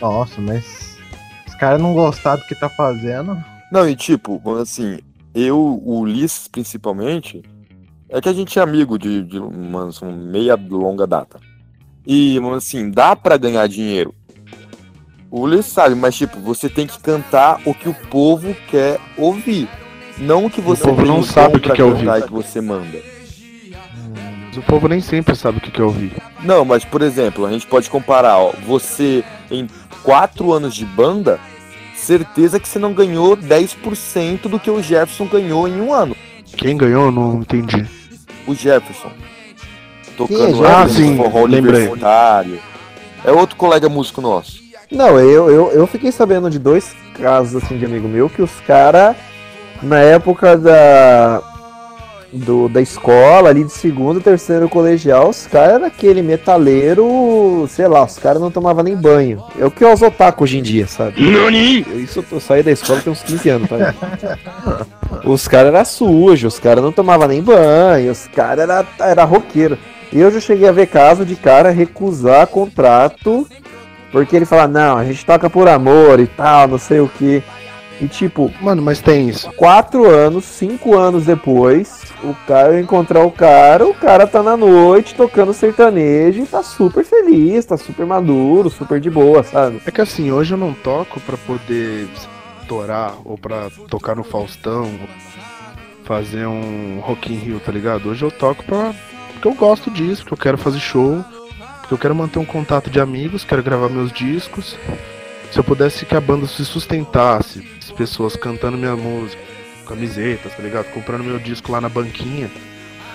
Nossa, 0.00 0.40
mas 0.40 0.98
os 1.46 1.54
caras 1.54 1.80
não 1.80 1.94
gostar 1.94 2.36
do 2.36 2.44
que 2.44 2.54
tá 2.54 2.68
fazendo. 2.68 3.36
Não, 3.70 3.88
e 3.88 3.94
tipo, 3.94 4.40
assim, 4.58 4.98
eu, 5.34 5.58
o 5.58 6.00
Ulisses 6.00 6.48
principalmente, 6.48 7.42
é 8.08 8.20
que 8.20 8.28
a 8.28 8.32
gente 8.32 8.58
é 8.58 8.62
amigo 8.62 8.98
de, 8.98 9.22
de 9.22 9.38
uma 9.38 9.88
uma 10.02 10.12
meia 10.12 10.56
longa 10.56 11.06
data. 11.06 11.38
E, 12.04 12.40
mano, 12.40 12.56
assim, 12.56 12.90
dá 12.90 13.14
pra 13.14 13.36
ganhar 13.36 13.66
dinheiro. 13.68 14.14
O 15.30 15.42
Ulisses 15.42 15.72
sabe, 15.72 15.94
mas 15.94 16.16
tipo, 16.16 16.40
você 16.40 16.68
tem 16.68 16.86
que 16.86 16.98
cantar 16.98 17.60
o 17.64 17.72
que 17.72 17.88
o 17.88 17.94
povo 17.94 18.54
quer 18.68 18.98
ouvir. 19.16 19.68
Não 20.18 20.46
o 20.46 20.50
que 20.50 20.60
você 20.60 20.82
povo 20.82 20.96
tem 20.96 21.06
não 21.06 21.20
o 21.20 21.24
sabe 21.24 21.56
o 21.56 21.60
que 21.60 21.70
quer 21.70 21.84
ouvir. 21.84 22.08
e 22.08 22.22
que 22.22 22.32
você 22.32 22.60
manda. 22.60 22.98
Mas 24.48 24.56
o 24.56 24.62
povo 24.62 24.88
nem 24.88 25.00
sempre 25.00 25.36
sabe 25.36 25.58
o 25.58 25.60
que, 25.60 25.70
que 25.70 25.80
é 25.80 25.84
ouvir. 25.84 26.12
Não, 26.42 26.64
mas 26.64 26.84
por 26.84 27.00
exemplo, 27.00 27.46
a 27.46 27.52
gente 27.52 27.66
pode 27.66 27.88
comparar, 27.88 28.38
ó, 28.38 28.52
você 28.66 29.24
em 29.48 29.68
quatro 30.02 30.52
anos 30.52 30.74
de 30.74 30.84
banda, 30.84 31.38
certeza 31.94 32.58
que 32.58 32.66
você 32.66 32.80
não 32.80 32.92
ganhou 32.92 33.36
10% 33.36 34.48
do 34.48 34.58
que 34.58 34.70
o 34.70 34.82
Jefferson 34.82 35.26
ganhou 35.26 35.68
em 35.68 35.80
um 35.80 35.94
ano. 35.94 36.16
Quem 36.56 36.76
ganhou, 36.76 37.06
eu 37.06 37.12
não 37.12 37.40
entendi. 37.40 37.86
O 38.48 38.54
Jefferson. 38.54 39.10
Quem 39.12 39.54
é 39.54 40.16
Tocando 40.16 40.56
Jefferson? 40.56 41.16
forró 41.16 41.44
Ah, 41.44 41.48
sim, 41.48 41.48
lembrei. 41.48 41.82
universitário. 41.82 42.58
É 43.24 43.30
outro 43.30 43.54
colega 43.54 43.88
músico 43.88 44.20
nosso. 44.20 44.69
Não, 44.90 45.18
eu, 45.20 45.50
eu, 45.50 45.70
eu 45.70 45.86
fiquei 45.86 46.10
sabendo 46.10 46.50
de 46.50 46.58
dois 46.58 46.94
casos 47.14 47.62
assim 47.62 47.78
de 47.78 47.84
amigo 47.84 48.08
meu 48.08 48.28
que 48.28 48.42
os 48.42 48.50
caras, 48.66 49.14
na 49.82 50.00
época 50.00 50.56
da, 50.56 51.40
do, 52.32 52.68
da 52.68 52.80
escola, 52.80 53.50
ali 53.50 53.62
de 53.62 53.72
segundo, 53.72 54.20
terceiro 54.20 54.68
colegial, 54.68 55.28
os 55.28 55.46
caras 55.46 55.74
eram 55.74 55.86
aquele 55.86 56.22
metaleiro, 56.22 57.66
sei 57.68 57.86
lá, 57.86 58.04
os 58.04 58.18
caras 58.18 58.40
não 58.40 58.50
tomavam 58.50 58.82
nem 58.82 58.96
banho. 58.96 59.42
É 59.58 59.64
o 59.64 59.70
que 59.70 59.84
é 59.84 59.92
os 59.92 60.02
otaku 60.02 60.42
hoje 60.42 60.58
em 60.58 60.62
dia, 60.62 60.88
sabe? 60.88 61.22
Isso 62.02 62.24
eu 62.30 62.40
saí 62.40 62.62
da 62.62 62.72
escola 62.72 63.00
tem 63.00 63.12
uns 63.12 63.22
15 63.22 63.48
anos, 63.48 63.68
tá? 63.68 63.94
Os 65.24 65.46
caras 65.46 65.72
eram 65.72 65.84
sujos, 65.84 66.54
os 66.54 66.60
caras 66.60 66.82
não 66.82 66.90
tomavam 66.90 67.28
nem 67.28 67.42
banho, 67.42 68.10
os 68.10 68.26
caras 68.26 68.68
era, 68.68 68.86
era 68.98 69.24
roqueiro. 69.24 69.78
E 70.12 70.18
eu 70.18 70.30
já 70.32 70.40
cheguei 70.40 70.68
a 70.68 70.72
ver 70.72 70.88
caso 70.88 71.24
de 71.24 71.36
cara 71.36 71.70
recusar 71.70 72.46
contrato 72.48 73.46
porque 74.10 74.36
ele 74.36 74.44
fala, 74.46 74.66
não, 74.66 74.96
a 74.96 75.04
gente 75.04 75.24
toca 75.24 75.48
por 75.48 75.68
amor 75.68 76.20
e 76.20 76.26
tal, 76.26 76.68
não 76.68 76.78
sei 76.78 77.00
o 77.00 77.08
que. 77.08 77.42
E 78.00 78.08
tipo, 78.08 78.50
Mano, 78.62 78.80
mas 78.80 79.00
tem 79.00 79.28
isso. 79.28 79.52
quatro 79.52 80.08
anos, 80.08 80.46
cinco 80.46 80.96
anos 80.96 81.26
depois, 81.26 82.04
o 82.24 82.34
cara 82.46 82.80
encontrar 82.80 83.22
o 83.24 83.30
cara, 83.30 83.86
o 83.86 83.92
cara 83.92 84.26
tá 84.26 84.42
na 84.42 84.56
noite 84.56 85.14
tocando 85.14 85.52
sertanejo 85.52 86.42
e 86.42 86.46
tá 86.46 86.62
super 86.62 87.04
feliz, 87.04 87.66
tá 87.66 87.76
super 87.76 88.06
maduro, 88.06 88.70
super 88.70 88.98
de 88.98 89.10
boa, 89.10 89.42
sabe? 89.42 89.82
É 89.84 89.90
que 89.90 90.00
assim, 90.00 90.32
hoje 90.32 90.54
eu 90.54 90.58
não 90.58 90.72
toco 90.72 91.20
pra 91.20 91.36
poder 91.36 92.08
estourar 92.62 93.16
ou 93.22 93.36
pra 93.36 93.68
tocar 93.90 94.16
no 94.16 94.24
Faustão, 94.24 94.90
fazer 96.04 96.46
um 96.46 97.00
Rock 97.02 97.30
in 97.32 97.36
Rio, 97.36 97.60
tá 97.60 97.70
ligado? 97.70 98.08
Hoje 98.08 98.24
eu 98.24 98.30
toco 98.30 98.64
pra... 98.64 98.94
porque 99.34 99.46
eu 99.46 99.54
gosto 99.54 99.90
disso, 99.90 100.22
porque 100.22 100.34
eu 100.34 100.38
quero 100.38 100.58
fazer 100.58 100.80
show, 100.80 101.22
eu 101.92 101.98
quero 101.98 102.14
manter 102.14 102.38
um 102.38 102.44
contato 102.44 102.90
de 102.90 103.00
amigos, 103.00 103.44
quero 103.44 103.62
gravar 103.62 103.88
meus 103.88 104.12
discos. 104.12 104.76
Se 105.50 105.58
eu 105.58 105.64
pudesse 105.64 106.06
que 106.06 106.14
a 106.14 106.20
banda 106.20 106.46
se 106.46 106.64
sustentasse, 106.64 107.66
as 107.80 107.90
pessoas 107.90 108.36
cantando 108.36 108.78
minha 108.78 108.94
música, 108.94 109.42
camisetas, 109.86 110.54
tá 110.54 110.62
ligado? 110.62 110.86
Comprando 110.92 111.24
meu 111.24 111.38
disco 111.38 111.72
lá 111.72 111.80
na 111.80 111.88
banquinha. 111.88 112.48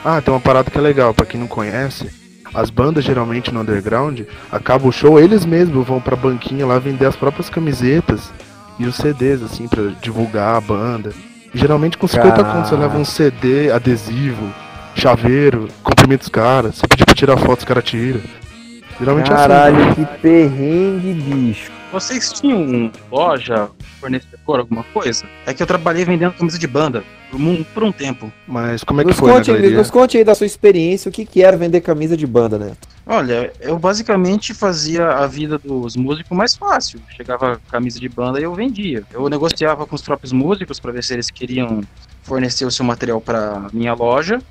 Ah, 0.03 0.21
tem 0.21 0.33
uma 0.33 0.41
parada 0.41 0.69
que 0.69 0.77
é 0.77 0.81
legal, 0.81 1.13
pra 1.13 1.25
quem 1.25 1.39
não 1.39 1.47
conhece. 1.47 2.09
As 2.53 2.69
bandas 2.69 3.03
geralmente 3.03 3.53
no 3.53 3.61
underground, 3.61 4.21
acaba 4.51 4.87
o 4.87 4.91
show, 4.91 5.19
eles 5.19 5.45
mesmos 5.45 5.87
vão 5.87 5.99
pra 5.99 6.15
banquinha 6.15 6.65
lá 6.65 6.77
vender 6.77 7.05
as 7.05 7.15
próprias 7.15 7.49
camisetas 7.49 8.31
e 8.77 8.85
os 8.85 8.95
CDs, 8.95 9.41
assim, 9.41 9.67
pra 9.67 9.83
divulgar 10.01 10.55
a 10.55 10.61
banda. 10.61 11.13
E 11.53 11.57
geralmente 11.57 11.97
com 11.97 12.07
50 12.07 12.29
Caraca. 12.29 12.51
contos 12.53 12.69
você 12.69 12.75
leva 12.75 12.97
um 12.97 13.05
CD, 13.05 13.71
adesivo, 13.71 14.53
chaveiro, 14.93 15.67
cumprimenta 15.81 16.23
os 16.23 16.29
caras. 16.29 16.75
Se 16.75 16.87
pedir 16.87 17.05
pra 17.05 17.15
tirar 17.15 17.37
foto, 17.37 17.59
os 17.59 17.65
caras 17.65 17.83
tiram. 17.83 18.21
Geralmente 18.99 19.29
é 19.29 19.33
assim. 19.33 19.41
Caralho, 19.47 19.95
que 19.95 20.05
perrengue, 20.21 21.13
bicho. 21.13 21.71
Vocês 21.91 22.33
tinham 22.33 22.91
loja, 23.11 23.69
fornecedor, 23.99 24.59
alguma 24.59 24.83
coisa? 24.85 25.25
É 25.45 25.53
que 25.53 25.63
eu 25.63 25.67
trabalhei 25.67 26.03
vendendo 26.03 26.33
camisa 26.33 26.59
de 26.59 26.67
banda 26.67 27.03
por 27.31 27.39
um, 27.39 27.63
por 27.63 27.83
um 27.83 27.91
tempo. 27.91 28.31
Mas 28.47 28.83
como 28.83 29.01
é 29.01 29.03
que 29.03 29.09
Nos 29.11 29.19
foi, 29.19 29.29
né, 29.29 29.37
conte, 29.37 29.47
galeria? 29.51 29.77
nos 29.77 29.91
conte 29.91 30.17
aí 30.17 30.23
da 30.23 30.35
sua 30.35 30.45
experiência, 30.45 31.09
o 31.09 31.11
que, 31.11 31.25
que 31.25 31.41
era 31.41 31.55
vender 31.55 31.81
camisa 31.81 32.17
de 32.17 32.27
banda, 32.27 32.57
Neto? 32.57 32.87
Olha, 33.05 33.53
eu 33.61 33.77
basicamente 33.77 34.53
fazia 34.53 35.07
a 35.09 35.27
vida 35.27 35.57
dos 35.57 35.95
músicos 35.95 36.35
mais 36.35 36.55
fácil. 36.55 36.99
Chegava 37.15 37.61
camisa 37.69 37.99
de 37.99 38.09
banda 38.09 38.39
e 38.39 38.43
eu 38.43 38.53
vendia. 38.53 39.03
Eu 39.13 39.29
negociava 39.29 39.85
com 39.85 39.95
os 39.95 40.01
próprios 40.01 40.31
músicos 40.33 40.79
para 40.79 40.91
ver 40.91 41.03
se 41.03 41.13
eles 41.13 41.29
queriam 41.29 41.81
fornecer 42.23 42.65
o 42.65 42.71
seu 42.71 42.83
material 42.83 43.21
para 43.21 43.67
minha 43.71 43.93
loja. 43.93 44.41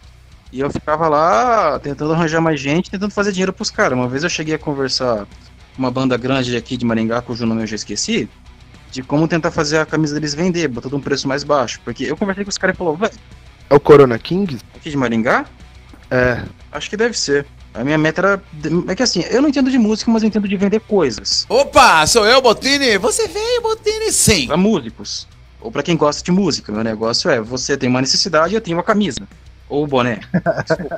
E 0.54 0.60
eu 0.60 0.70
ficava 0.70 1.08
lá 1.08 1.80
tentando 1.80 2.12
arranjar 2.12 2.40
mais 2.40 2.60
gente, 2.60 2.88
tentando 2.88 3.10
fazer 3.10 3.32
dinheiro 3.32 3.52
pros 3.52 3.72
caras. 3.72 3.98
Uma 3.98 4.06
vez 4.06 4.22
eu 4.22 4.30
cheguei 4.30 4.54
a 4.54 4.58
conversar 4.58 5.26
com 5.26 5.78
uma 5.82 5.90
banda 5.90 6.16
grande 6.16 6.56
aqui 6.56 6.76
de 6.76 6.84
Maringá, 6.84 7.20
cujo 7.20 7.44
nome 7.44 7.62
eu 7.64 7.66
já 7.66 7.74
esqueci, 7.74 8.28
de 8.92 9.02
como 9.02 9.26
tentar 9.26 9.50
fazer 9.50 9.78
a 9.78 9.84
camisa 9.84 10.14
deles 10.14 10.32
vender, 10.32 10.68
botando 10.68 10.94
um 10.94 11.00
preço 11.00 11.26
mais 11.26 11.42
baixo. 11.42 11.80
Porque 11.84 12.04
eu 12.04 12.16
conversei 12.16 12.44
com 12.44 12.50
os 12.50 12.56
caras 12.56 12.76
e 12.76 12.78
falou, 12.78 12.96
velho, 12.96 13.12
É 13.68 13.74
o 13.74 13.80
Corona 13.80 14.16
Kings? 14.16 14.60
aqui 14.76 14.90
de 14.90 14.96
Maringá? 14.96 15.44
É. 16.08 16.44
Acho 16.70 16.88
que 16.88 16.96
deve 16.96 17.18
ser. 17.18 17.44
A 17.74 17.82
minha 17.82 17.98
meta 17.98 18.20
era. 18.20 18.42
É 18.86 18.94
que 18.94 19.02
assim, 19.02 19.24
eu 19.30 19.42
não 19.42 19.48
entendo 19.48 19.72
de 19.72 19.78
música, 19.78 20.08
mas 20.08 20.22
eu 20.22 20.28
entendo 20.28 20.46
de 20.46 20.56
vender 20.56 20.78
coisas. 20.82 21.46
Opa, 21.48 22.06
sou 22.06 22.24
eu, 22.24 22.40
Botini. 22.40 22.96
Você 22.98 23.26
veio, 23.26 23.60
Botini, 23.60 24.12
sim. 24.12 24.46
Pra 24.46 24.56
músicos. 24.56 25.26
Ou 25.60 25.72
pra 25.72 25.82
quem 25.82 25.96
gosta 25.96 26.22
de 26.22 26.30
música. 26.30 26.70
Meu 26.70 26.84
negócio 26.84 27.28
é: 27.28 27.40
você 27.40 27.76
tem 27.76 27.88
uma 27.88 28.00
necessidade, 28.00 28.54
eu 28.54 28.60
tenho 28.60 28.76
uma 28.76 28.84
camisa. 28.84 29.26
Ou 29.68 29.86
boné. 29.86 30.20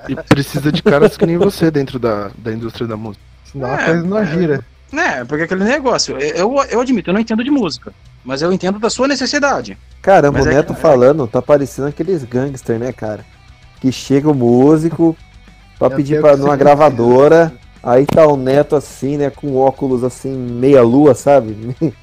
E 0.08 0.16
precisa 0.16 0.70
de 0.72 0.82
caras 0.82 1.16
que 1.16 1.24
nem 1.26 1.38
você 1.38 1.70
dentro 1.70 1.98
da, 1.98 2.30
da 2.36 2.52
indústria 2.52 2.86
da 2.86 2.96
música. 2.96 3.24
Senão 3.50 3.72
a 3.72 3.78
coisa 3.78 4.02
não 4.02 4.24
gira. 4.24 4.64
Né, 4.92 5.24
porque 5.24 5.44
aquele 5.44 5.64
negócio. 5.64 6.16
Eu, 6.18 6.54
eu 6.70 6.80
admito, 6.80 7.10
eu 7.10 7.14
não 7.14 7.20
entendo 7.20 7.42
de 7.44 7.50
música. 7.50 7.92
Mas 8.24 8.42
eu 8.42 8.52
entendo 8.52 8.78
da 8.78 8.90
sua 8.90 9.06
necessidade. 9.08 9.78
Caramba, 10.02 10.38
Mas 10.38 10.46
o 10.46 10.50
é 10.50 10.54
Neto 10.54 10.74
que- 10.74 10.80
falando, 10.80 11.26
tá 11.26 11.40
parecendo 11.40 11.88
aqueles 11.88 12.24
gangster, 12.24 12.78
né, 12.78 12.92
cara? 12.92 13.24
Que 13.80 13.90
chega 13.92 14.28
o 14.30 14.34
músico 14.34 15.16
pra 15.78 15.88
Eu 15.88 15.96
pedir 15.96 16.20
pra 16.20 16.36
numa 16.36 16.56
gravadora, 16.56 17.52
aí 17.82 18.04
tá 18.06 18.26
o 18.26 18.36
Neto 18.36 18.74
assim, 18.74 19.16
né, 19.16 19.30
com 19.30 19.56
óculos 19.56 20.02
assim, 20.02 20.36
meia 20.36 20.82
lua, 20.82 21.14
sabe? 21.14 21.56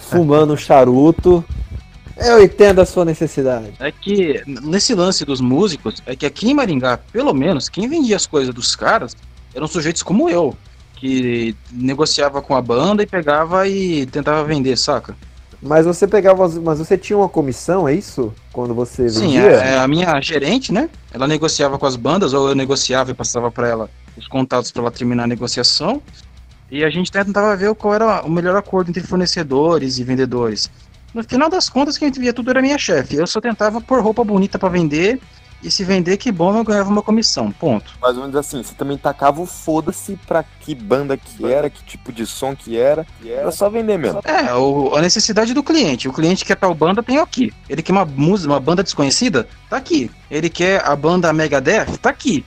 Fumando 0.00 0.54
um 0.54 0.56
charuto. 0.56 1.44
Eu 2.16 2.42
entendo 2.42 2.80
a 2.80 2.86
sua 2.86 3.04
necessidade. 3.04 3.72
É 3.80 3.90
que 3.90 4.42
nesse 4.46 4.94
lance 4.94 5.24
dos 5.24 5.40
músicos, 5.40 6.02
é 6.06 6.14
que 6.14 6.26
aqui 6.26 6.50
em 6.50 6.54
Maringá, 6.54 6.98
pelo 6.98 7.32
menos, 7.32 7.68
quem 7.68 7.88
vendia 7.88 8.16
as 8.16 8.26
coisas 8.26 8.54
dos 8.54 8.76
caras 8.76 9.16
eram 9.54 9.66
sujeitos 9.66 10.02
como 10.02 10.28
eu. 10.28 10.56
Que 10.96 11.56
negociava 11.72 12.40
com 12.40 12.54
a 12.54 12.62
banda 12.62 13.02
e 13.02 13.06
pegava 13.06 13.66
e 13.66 14.06
tentava 14.06 14.44
vender, 14.44 14.76
saca? 14.78 15.16
Mas 15.60 15.86
você 15.86 16.06
pegava, 16.06 16.44
as- 16.44 16.58
mas 16.58 16.78
você 16.78 16.96
tinha 16.98 17.16
uma 17.16 17.28
comissão, 17.28 17.86
é 17.88 17.94
isso? 17.94 18.32
Quando 18.52 18.74
você 18.74 19.08
Sim, 19.08 19.20
vendia? 19.20 19.40
é, 19.42 19.74
é 19.74 19.78
a 19.78 19.86
minha 19.88 20.20
gerente, 20.20 20.72
né? 20.72 20.88
Ela 21.12 21.26
negociava 21.28 21.78
com 21.78 21.86
as 21.86 21.96
bandas, 21.96 22.32
ou 22.32 22.48
eu 22.48 22.54
negociava 22.54 23.10
e 23.10 23.14
passava 23.14 23.50
pra 23.50 23.68
ela 23.68 23.90
os 24.16 24.26
contatos 24.28 24.70
pra 24.70 24.82
ela 24.82 24.90
terminar 24.90 25.24
a 25.24 25.26
negociação. 25.28 26.02
E 26.70 26.84
a 26.84 26.90
gente 26.90 27.10
tentava 27.12 27.56
ver 27.56 27.72
qual 27.74 27.94
era 27.94 28.22
o 28.22 28.30
melhor 28.30 28.56
acordo 28.56 28.90
entre 28.90 29.02
fornecedores 29.02 29.98
e 29.98 30.04
vendedores. 30.04 30.70
No 31.14 31.22
final 31.24 31.48
das 31.50 31.68
contas, 31.68 31.98
quem 31.98 32.10
via 32.10 32.32
tudo 32.32 32.50
era 32.50 32.62
minha 32.62 32.78
chefe. 32.78 33.16
Eu 33.16 33.26
só 33.26 33.40
tentava 33.40 33.80
pôr 33.80 34.02
roupa 34.02 34.24
bonita 34.24 34.58
pra 34.58 34.68
vender. 34.68 35.20
E 35.64 35.70
se 35.70 35.84
vender, 35.84 36.16
que 36.16 36.32
bom, 36.32 36.56
eu 36.58 36.64
ganhava 36.64 36.90
uma 36.90 37.02
comissão. 37.02 37.52
Ponto. 37.52 37.92
Mais 38.00 38.16
ou 38.16 38.22
menos 38.22 38.34
assim, 38.34 38.60
você 38.64 38.74
também 38.74 38.98
tacava 38.98 39.40
o 39.40 39.46
foda-se 39.46 40.18
pra 40.26 40.42
que 40.42 40.74
banda 40.74 41.16
que 41.16 41.44
era, 41.46 41.70
que 41.70 41.84
tipo 41.84 42.10
de 42.10 42.26
som 42.26 42.56
que 42.56 42.76
era. 42.76 43.06
Era 43.24 43.52
só 43.52 43.70
vender 43.70 43.96
mesmo. 43.96 44.20
É, 44.24 44.52
o- 44.54 44.96
a 44.96 45.00
necessidade 45.00 45.54
do 45.54 45.62
cliente. 45.62 46.08
O 46.08 46.12
cliente 46.12 46.44
quer 46.44 46.56
tal 46.56 46.74
banda, 46.74 47.00
tem 47.00 47.18
aqui. 47.18 47.52
Ele 47.68 47.80
quer 47.80 47.92
uma 47.92 48.04
música, 48.04 48.52
uma 48.52 48.58
banda 48.58 48.82
desconhecida, 48.82 49.46
tá 49.70 49.76
aqui. 49.76 50.10
Ele 50.28 50.50
quer 50.50 50.84
a 50.84 50.96
banda 50.96 51.32
Megadeth, 51.32 51.96
tá 51.98 52.10
aqui. 52.10 52.44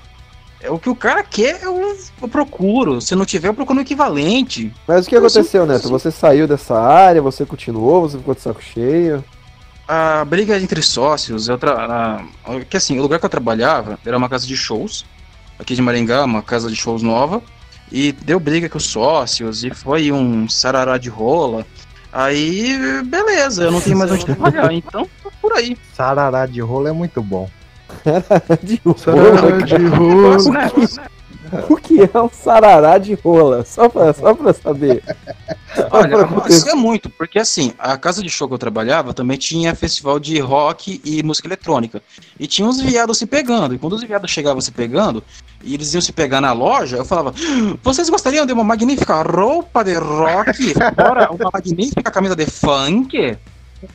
É 0.66 0.72
o 0.72 0.80
que 0.80 0.90
o 0.90 0.96
cara 0.96 1.22
quer, 1.24 1.62
eu, 1.64 1.96
eu 2.22 2.28
procuro. 2.28 3.00
Se 3.00 3.16
não 3.16 3.24
tiver, 3.26 3.50
eu 3.50 3.54
procuro 3.54 3.78
um 3.80 3.82
equivalente. 3.84 4.74
Mas 4.88 5.06
o 5.06 5.10
que 5.10 5.16
aconteceu, 5.16 5.66
Neto? 5.66 5.90
Você 5.90 6.10
saiu 6.10 6.48
dessa 6.48 6.76
área, 6.80 7.22
você 7.22 7.46
continuou, 7.46 8.02
você 8.02 8.18
ficou 8.18 8.34
de 8.34 8.42
saco 8.42 8.62
cheio? 8.62 9.24
A 9.88 10.26
briga 10.26 10.58
entre 10.58 10.82
sócios, 10.82 11.48
eu 11.48 11.58
tra... 11.60 11.74
a- 12.46 12.60
que 12.68 12.76
assim, 12.78 12.98
o 12.98 13.02
lugar 13.04 13.20
que 13.20 13.26
eu 13.26 13.30
trabalhava 13.30 14.00
era 14.04 14.18
uma 14.18 14.28
casa 14.28 14.48
de 14.48 14.58
shows, 14.58 15.06
aqui 15.60 15.76
de 15.76 15.82
Maringá, 15.84 16.24
uma 16.26 16.42
casa 16.42 16.68
de 16.70 16.76
shows 16.76 17.04
nova, 17.04 17.44
e 17.92 18.12
deu 18.12 18.40
briga 18.40 18.68
com 18.68 18.80
os 18.80 18.86
sócios, 18.88 19.64
e 19.64 19.70
foi 19.70 20.12
um 20.12 20.50
sarará 20.50 20.98
de 20.98 21.10
rola. 21.10 21.64
Aí, 22.12 22.76
beleza, 23.06 23.66
eu 23.66 23.72
não 23.72 23.80
tenho 23.82 23.98
mais 23.98 24.12
onde 24.12 24.26
trabalhar, 24.26 24.72
então 24.74 25.08
por 25.40 25.54
aí. 25.54 25.78
Sarará 25.94 26.48
de 26.48 26.62
rolo 26.62 26.88
é 26.88 26.92
muito 26.92 27.22
bom. 27.22 27.48
De 28.64 28.82
Sarará 28.98 29.58
de 29.66 29.88
rola. 29.88 30.38
Gosto, 30.38 30.52
né? 31.02 31.08
O 31.70 31.78
que 31.78 32.00
é 32.02 32.22
um 32.22 32.30
sarará 32.30 32.98
de 32.98 33.14
rola? 33.14 33.64
Só 33.64 33.88
pra, 33.88 34.14
só 34.14 34.34
pra 34.34 34.54
saber. 34.54 35.04
Só 35.76 35.88
Olha, 35.92 36.28
pra 36.28 36.50
isso 36.50 36.68
é 36.68 36.74
muito, 36.74 37.10
porque 37.10 37.40
assim, 37.40 37.74
a 37.78 37.98
casa 37.98 38.24
de 38.24 38.30
show 38.30 38.48
que 38.48 38.54
eu 38.54 38.58
trabalhava 38.58 39.14
também 39.14 39.38
tinha 39.38 39.76
festival 39.76 40.20
de 40.20 40.40
rock 40.40 41.02
e 41.04 41.22
música 41.22 41.48
eletrônica. 41.48 42.02
E 42.40 42.48
tinha 42.48 42.68
uns 42.68 42.82
viados 42.82 43.18
se 43.18 43.26
pegando. 43.26 43.76
E 43.76 43.78
quando 43.78 43.94
os 43.94 44.04
viados 44.04 44.32
chegavam 44.32 44.60
se 44.60 44.72
pegando, 44.72 45.24
e 45.64 45.74
eles 45.74 45.94
iam 45.94 46.02
se 46.02 46.12
pegar 46.12 46.42
na 46.42 46.52
loja, 46.52 46.98
eu 46.98 47.06
falava: 47.06 47.34
Vocês 47.84 48.10
gostariam 48.10 48.46
de 48.46 48.54
uma 48.54 48.64
magnífica 48.64 49.22
roupa 49.22 49.84
de 49.84 49.94
rock? 49.94 50.74
Fora 50.74 51.32
uma 51.32 51.52
magnífica 51.54 52.12
camisa 52.12 52.36
de 52.36 52.46
funk? 52.48 53.38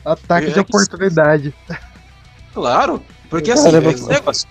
Ataque 0.05 0.47
É 0.47 0.51
de 0.51 0.59
oportunidade. 0.59 1.53
Claro, 2.53 3.01
porque 3.31 3.49
assim, 3.49 3.71
Caramba. 3.71 3.91
esse 3.91 4.07
negócio. 4.07 4.47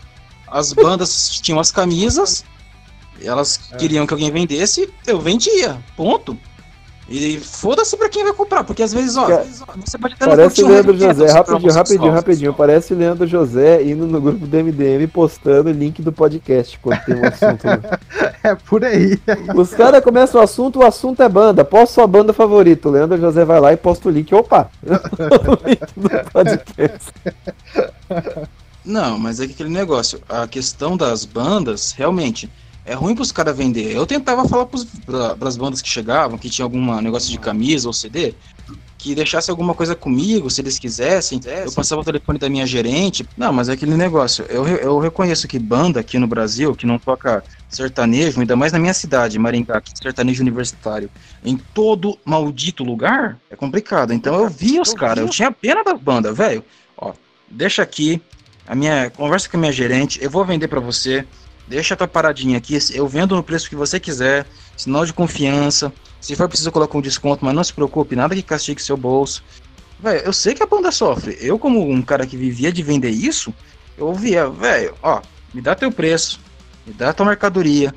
as 0.49 0.73
bandas 0.73 1.39
tinham 1.41 1.61
as 1.61 1.71
camisas, 1.71 2.45
elas 3.23 3.59
queriam 3.79 4.07
que 4.07 4.15
alguém 4.15 4.33
vendesse, 4.33 4.93
eu 5.07 5.21
vendia. 5.21 5.79
Ponto. 5.97 6.37
E 7.11 7.41
foda-se 7.41 7.97
pra 7.97 8.09
quem 8.09 8.23
vai 8.23 8.33
comprar, 8.33 8.63
porque 8.63 8.85
às 8.85 8.95
vezes, 8.95 9.17
ó, 9.17 9.27
Cara, 9.27 9.45
você 9.85 9.99
pode 9.99 10.15
até 10.15 10.27
Parece 10.27 10.63
um 10.63 10.69
Leandro 10.69 10.97
José, 10.97 11.33
rapidinho, 11.33 11.73
rapidinho, 11.73 12.13
rapidinho. 12.13 12.55
Parece 12.55 12.95
Leandro 12.95 13.27
José 13.27 13.83
indo 13.83 14.07
no 14.07 14.21
grupo 14.21 14.47
do 14.47 14.57
MDM 14.57 15.09
postando 15.09 15.71
o 15.71 15.73
link 15.73 16.01
do 16.03 16.13
podcast 16.13 16.79
quando 16.79 17.05
tem 17.05 17.17
um 17.17 17.27
assunto. 17.27 17.67
É 18.43 18.55
por 18.55 18.83
aí. 18.83 19.21
Os 19.55 19.75
caras 19.75 20.03
começam 20.03 20.41
o 20.41 20.45
assunto, 20.45 20.79
o 20.79 20.87
assunto 20.87 21.23
é 21.23 21.29
banda. 21.29 21.63
Posta 21.63 21.97
sua 21.97 22.07
banda 22.07 22.33
favorita. 22.33 22.89
O 22.89 22.93
Leandro 22.93 23.21
José 23.21 23.45
vai 23.45 23.61
lá 23.61 23.71
e 23.73 23.77
posta 23.77 24.09
o 24.09 24.11
link. 24.11 24.35
Opa! 24.35 24.71
o 24.83 25.69
link 25.69 25.83
do 25.95 26.31
podcast. 26.33 27.13
Não, 28.85 29.19
mas 29.19 29.41
é 29.41 29.47
que 29.47 29.53
aquele 29.53 29.69
negócio, 29.69 30.21
a 30.29 30.47
questão 30.47 30.97
das 30.97 31.25
bandas, 31.25 31.93
realmente, 31.93 32.51
é 32.85 32.95
ruim 32.95 33.15
pros 33.15 33.31
caras 33.31 33.57
vender. 33.57 33.95
Eu 33.95 34.07
tentava 34.07 34.49
falar 34.49 34.67
pra, 34.67 35.37
pras 35.37 35.57
bandas 35.57 35.83
que 35.83 35.89
chegavam, 35.89 36.39
que 36.39 36.49
tinha 36.49 36.65
algum 36.65 37.01
negócio 37.01 37.31
de 37.31 37.39
camisa 37.39 37.87
ou 37.87 37.93
CD, 37.93 38.35
que 38.97 39.15
deixasse 39.15 39.51
alguma 39.51 39.75
coisa 39.75 39.95
comigo, 39.95 40.51
se 40.51 40.61
eles 40.61 40.79
quisessem. 40.79 41.41
Eu 41.65 41.73
passava 41.73 42.03
o 42.03 42.05
telefone 42.05 42.39
da 42.39 42.49
minha 42.49 42.67
gerente. 42.67 43.27
Não, 43.37 43.53
mas 43.53 43.69
é 43.69 43.73
aquele 43.73 43.97
negócio. 43.97 44.45
Eu, 44.49 44.67
eu 44.67 44.99
reconheço 44.99 45.47
que 45.49 45.59
banda 45.59 46.01
aqui 46.01 46.19
no 46.19 46.27
Brasil, 46.27 46.75
que 46.75 46.87
não 46.87 46.99
toca 46.99 47.43
sertanejo, 47.69 48.41
ainda 48.41 48.57
mais 48.57 48.73
na 48.73 48.79
minha 48.79 48.93
cidade, 48.93 49.39
Maringá, 49.39 49.81
que 49.81 49.93
é 49.93 50.03
sertanejo 50.03 50.43
universitário, 50.43 51.09
em 51.45 51.57
todo 51.57 52.19
maldito 52.25 52.83
lugar, 52.85 53.39
é 53.51 53.57
complicado. 53.57 54.13
Então 54.13 54.35
eu 54.35 54.49
vi 54.49 54.81
os 54.81 54.93
caras, 54.93 55.25
eu 55.25 55.31
tinha 55.31 55.51
pena 55.51 55.85
da 55.85 55.95
banda, 55.95 56.33
velho. 56.33 56.65
Ó, 56.97 57.13
deixa 57.49 57.83
aqui, 57.83 58.21
a 58.71 58.75
minha 58.77 59.11
conversa 59.11 59.49
com 59.49 59.57
a 59.57 59.61
minha 59.61 59.73
gerente, 59.73 60.23
eu 60.23 60.31
vou 60.31 60.45
vender 60.45 60.69
pra 60.69 60.79
você. 60.79 61.27
Deixa 61.67 61.95
a 61.95 61.97
tua 61.97 62.07
paradinha 62.07 62.57
aqui, 62.57 62.79
eu 62.93 63.09
vendo 63.09 63.35
no 63.35 63.43
preço 63.43 63.69
que 63.69 63.75
você 63.75 63.99
quiser, 63.99 64.47
sinal 64.77 65.05
de 65.05 65.13
confiança. 65.13 65.93
Se 66.21 66.37
for 66.37 66.49
preciso 66.49 66.69
eu 66.69 66.73
coloco 66.73 66.97
um 66.97 67.01
desconto, 67.01 67.45
mas 67.45 67.53
não 67.53 67.65
se 67.65 67.75
preocupe, 67.75 68.15
nada 68.15 68.33
que 68.33 68.43
castigue 68.43 68.81
seu 68.81 68.97
bolso. 68.97 69.43
Velho, 69.99 70.21
eu 70.21 70.33
sei 70.33 70.55
que 70.55 70.63
a 70.63 70.67
banda 70.67 70.93
sofre. 70.93 71.37
Eu, 71.41 71.59
como 71.59 71.91
um 71.91 72.01
cara 72.01 72.25
que 72.25 72.37
vivia 72.37 72.71
de 72.71 72.81
vender 72.81 73.11
isso, 73.11 73.53
eu 73.99 74.07
ouvia, 74.07 74.49
velho, 74.49 74.95
ó, 75.03 75.21
me 75.53 75.61
dá 75.61 75.75
teu 75.75 75.91
preço, 75.91 76.39
me 76.87 76.93
dá 76.93 77.13
tua 77.13 77.27
mercadoria. 77.27 77.93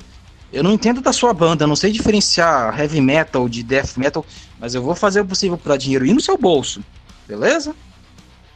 Eu 0.52 0.64
não 0.64 0.72
entendo 0.72 1.00
da 1.00 1.12
sua 1.12 1.32
banda, 1.32 1.68
não 1.68 1.76
sei 1.76 1.92
diferenciar 1.92 2.76
heavy 2.80 3.00
metal 3.00 3.48
de 3.48 3.62
death 3.62 3.96
metal, 3.96 4.26
mas 4.58 4.74
eu 4.74 4.82
vou 4.82 4.96
fazer 4.96 5.20
o 5.20 5.24
possível 5.24 5.56
pra 5.56 5.76
dinheiro 5.76 6.04
ir 6.04 6.14
no 6.14 6.20
seu 6.20 6.36
bolso, 6.36 6.82
beleza? 7.28 7.76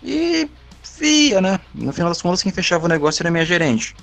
E 0.03 0.49
fia, 0.99 1.41
né? 1.41 1.61
No 1.75 1.93
final 1.93 2.11
das 2.11 2.21
contas, 2.21 2.43
quem 2.43 2.53
fechava 2.53 2.87
o 2.87 2.89
negócio 2.89 3.23
era 3.23 3.29
a 3.29 3.33
minha 3.33 3.45
gerente. 3.45 3.95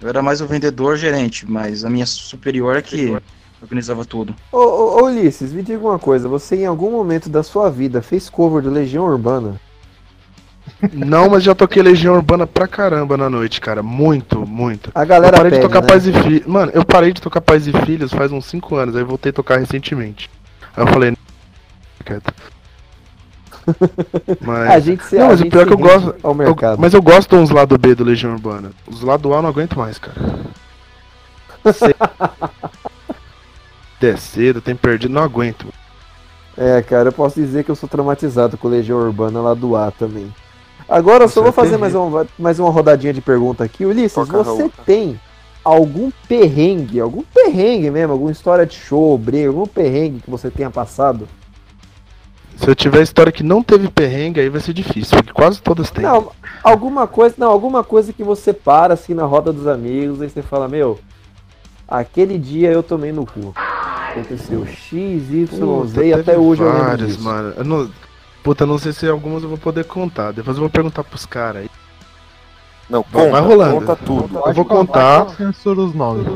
Eu 0.00 0.08
era 0.08 0.22
mais 0.22 0.40
o 0.40 0.46
vendedor 0.46 0.96
gerente, 0.96 1.50
mas 1.50 1.84
a 1.84 1.90
minha 1.90 2.06
superior 2.06 2.76
é 2.76 2.82
que 2.82 3.16
organizava 3.60 4.04
tudo. 4.04 4.34
Ô, 4.52 4.58
ô, 4.58 5.00
ô, 5.00 5.04
Ulisses, 5.06 5.52
me 5.52 5.62
diga 5.62 5.84
uma 5.84 5.98
coisa. 5.98 6.28
Você 6.28 6.56
em 6.56 6.66
algum 6.66 6.90
momento 6.90 7.28
da 7.28 7.42
sua 7.42 7.70
vida 7.70 8.02
fez 8.02 8.28
cover 8.28 8.62
do 8.62 8.70
Legião 8.70 9.04
Urbana? 9.04 9.60
Não, 10.92 11.30
mas 11.30 11.42
já 11.42 11.54
toquei 11.54 11.82
Legião 11.82 12.14
Urbana 12.14 12.46
pra 12.46 12.68
caramba 12.68 13.16
na 13.16 13.30
noite, 13.30 13.60
cara. 13.60 13.82
Muito, 13.82 14.46
muito. 14.46 14.90
A 14.94 15.04
galera 15.04 15.36
eu 15.36 15.38
parei 15.38 15.50
pede, 15.50 15.62
de 15.62 15.68
tocar 15.68 15.80
né? 15.80 15.88
Pais 15.88 16.06
e 16.06 16.12
Filhos. 16.12 16.46
Mano, 16.46 16.72
eu 16.74 16.84
parei 16.84 17.12
de 17.12 17.20
tocar 17.20 17.40
Pais 17.40 17.66
e 17.66 17.72
Filhos 17.84 18.12
faz 18.12 18.30
uns 18.32 18.44
5 18.46 18.76
anos, 18.76 18.96
aí 18.96 19.04
voltei 19.04 19.30
a 19.30 19.32
tocar 19.32 19.58
recentemente. 19.58 20.28
Aí 20.76 20.82
eu 20.82 20.88
falei. 20.88 21.16
Quieto. 22.04 22.34
Mas... 24.40 24.70
A 24.70 24.78
gente 24.80 25.04
se- 25.04 25.16
não, 25.16 25.26
a 25.26 25.28
mas 25.30 25.40
o 25.40 25.46
pior 25.50 25.60
é 25.60 25.64
se 25.64 25.68
que 25.68 25.72
eu 25.74 25.78
gosto. 25.78 26.14
ao 26.22 26.30
eu- 26.30 26.34
mercado. 26.34 26.78
mas 26.80 26.94
eu 26.94 27.02
gosto 27.02 27.36
uns 27.36 27.50
lado 27.50 27.76
B 27.78 27.94
do 27.94 28.04
Legião 28.04 28.32
Urbana. 28.32 28.70
Os 28.86 29.02
lado 29.02 29.32
A 29.32 29.36
eu 29.38 29.42
não 29.42 29.48
aguento 29.50 29.78
mais, 29.78 29.98
cara. 29.98 30.16
C- 31.72 31.94
Descida, 34.00 34.60
tem 34.60 34.76
perdido, 34.76 35.12
não 35.12 35.22
aguento. 35.22 35.66
É, 36.56 36.80
cara, 36.82 37.08
eu 37.08 37.12
posso 37.12 37.40
dizer 37.40 37.64
que 37.64 37.70
eu 37.70 37.76
sou 37.76 37.88
traumatizado 37.88 38.56
com 38.56 38.68
Legião 38.68 38.98
Urbana 38.98 39.40
lá 39.40 39.54
do 39.54 39.74
A 39.76 39.90
também. 39.90 40.32
Agora 40.88 41.24
eu 41.24 41.28
só 41.28 41.40
vou 41.40 41.50
é 41.50 41.52
fazer 41.52 41.76
mais 41.76 41.94
uma, 41.94 42.26
mais 42.38 42.58
uma 42.60 42.70
rodadinha 42.70 43.12
de 43.12 43.20
pergunta 43.20 43.64
aqui. 43.64 43.84
Ulisses, 43.84 44.12
Toca 44.14 44.42
você 44.44 44.70
tem 44.84 45.20
algum 45.64 46.10
perrengue, 46.28 47.00
algum 47.00 47.22
perrengue 47.34 47.90
mesmo, 47.90 48.12
alguma 48.12 48.30
história 48.30 48.64
de 48.64 48.76
show, 48.76 49.18
briga, 49.18 49.48
algum 49.48 49.66
perrengue 49.66 50.20
que 50.20 50.30
você 50.30 50.48
tenha 50.50 50.70
passado? 50.70 51.26
Se 52.56 52.68
eu 52.70 52.74
tiver 52.74 53.02
história 53.02 53.30
que 53.30 53.42
não 53.42 53.62
teve 53.62 53.88
perrengue, 53.88 54.40
aí 54.40 54.48
vai 54.48 54.60
ser 54.60 54.72
difícil, 54.72 55.16
porque 55.18 55.32
quase 55.32 55.60
todas 55.60 55.90
têm. 55.90 56.04
Não, 56.04 56.32
alguma 56.62 57.06
coisa, 57.06 57.34
não, 57.38 57.50
alguma 57.50 57.84
coisa 57.84 58.12
que 58.12 58.24
você 58.24 58.52
para 58.52 58.94
assim 58.94 59.14
na 59.14 59.24
roda 59.24 59.52
dos 59.52 59.66
amigos 59.66 60.22
e 60.22 60.28
você 60.28 60.42
fala, 60.42 60.66
meu, 60.66 60.98
aquele 61.86 62.38
dia 62.38 62.70
eu 62.72 62.82
tomei 62.82 63.12
no 63.12 63.26
cu. 63.26 63.52
Aconteceu 64.10 64.66
X, 64.66 64.92
Y, 65.30 65.86
Z 65.86 66.06
e 66.06 66.12
até 66.14 66.38
hoje 66.38 66.62
eu 66.62 66.68
lembro 66.68 66.84
várias, 66.84 67.08
disso. 67.08 67.22
mano. 67.22 67.52
Eu 67.56 67.64
não... 67.64 67.90
Puta, 68.42 68.64
não 68.64 68.78
sei 68.78 68.92
se 68.92 69.06
algumas 69.08 69.42
eu 69.42 69.48
vou 69.48 69.58
poder 69.58 69.84
contar. 69.84 70.32
Depois 70.32 70.56
eu 70.56 70.60
vou 70.60 70.70
perguntar 70.70 71.04
pros 71.04 71.26
caras 71.26 71.62
aí. 71.62 71.70
Não, 72.88 73.04
Vai- 73.10 73.24
conta, 73.24 73.30
vai 73.32 73.40
rolando. 73.40 73.74
conta 73.80 73.96
tudo. 73.96 74.38
Eu 74.46 74.54
vou 74.54 74.64
contar. 74.64 75.28
Censura 75.30 75.80
os 75.80 75.92
nomes. 75.92 76.26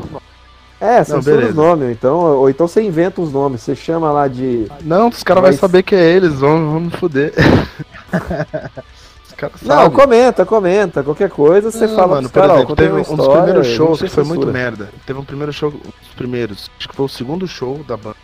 É, 0.81 1.03
censura 1.03 1.45
os 1.45 1.53
nomes, 1.53 1.91
então, 1.91 2.17
ou 2.19 2.49
então 2.49 2.67
você 2.67 2.81
inventa 2.81 3.21
os 3.21 3.31
nomes, 3.31 3.61
você 3.61 3.75
chama 3.75 4.11
lá 4.11 4.27
de. 4.27 4.65
Não, 4.81 5.09
os 5.09 5.21
caras 5.21 5.41
vão 5.43 5.51
Mas- 5.51 5.59
saber 5.59 5.83
que 5.83 5.93
é 5.93 6.03
eles, 6.09 6.33
vão, 6.39 6.71
vão 6.71 6.79
me 6.79 6.89
fuder. 6.89 7.31
os 9.27 9.33
caras 9.37 9.61
Não, 9.61 9.91
comenta, 9.91 10.43
comenta, 10.43 11.03
qualquer 11.03 11.29
coisa 11.29 11.69
você 11.69 11.85
Não, 11.85 11.95
fala 11.95 12.15
mano, 12.15 12.29
pros 12.31 12.41
caras, 12.41 12.57
exemplo, 12.57 12.75
teve 12.75 12.93
um 12.93 13.15
dos 13.15 13.27
primeiros 13.27 13.67
shows 13.67 14.01
que 14.01 14.09
foi 14.09 14.23
muito 14.23 14.47
merda. 14.47 14.89
Teve 15.05 15.19
um 15.19 15.23
primeiro 15.23 15.53
show, 15.53 15.69
um 15.69 15.73
dos 15.77 16.13
primeiros, 16.15 16.71
acho 16.79 16.89
que 16.89 16.95
foi 16.95 17.05
o 17.05 17.09
segundo 17.09 17.47
show 17.47 17.79
da 17.87 17.95
banda, 17.95 18.15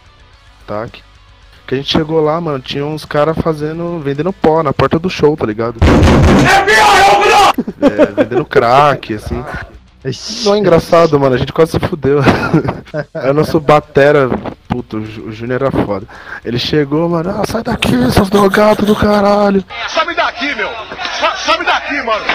tá? 0.65 0.87
Que, 0.91 1.03
que 1.67 1.75
a 1.75 1.77
gente 1.77 1.91
chegou 1.91 2.21
lá, 2.21 2.41
mano, 2.41 2.59
tinha 2.59 2.83
uns 2.83 3.05
caras 3.05 3.37
fazendo, 3.37 3.99
vendendo 3.99 4.33
pó 4.33 4.63
na 4.63 4.73
porta 4.73 4.97
do 4.97 5.11
show, 5.11 5.37
tá 5.37 5.45
ligado? 5.45 5.75
É, 7.81 8.05
vendendo 8.23 8.45
crack, 8.45 9.13
assim. 9.13 9.43
Não 10.45 10.55
é 10.55 10.57
engraçado, 10.59 11.19
mano, 11.19 11.35
a 11.35 11.37
gente 11.37 11.51
quase 11.53 11.71
se 11.71 11.79
fudeu. 11.79 12.19
Aí 13.13 13.29
o 13.31 13.33
nosso 13.33 13.59
batera, 13.59 14.29
puto, 14.67 14.97
o 14.97 15.05
Jú- 15.05 15.23
o 15.27 15.31
Júnior 15.31 15.63
era 15.63 15.71
foda. 15.71 16.05
Ele 16.45 16.57
chegou, 16.59 17.07
mano, 17.09 17.29
ah, 17.29 17.43
sai 17.47 17.63
daqui, 17.63 17.91
seus 18.11 18.29
drogados 18.29 18.85
do 18.85 18.95
caralho. 18.95 19.63
Sobe 19.89 20.15
daqui, 20.15 20.53
meu! 20.55 20.69
Sobe 21.45 21.65
daqui, 21.65 22.01
mano! 22.03 22.25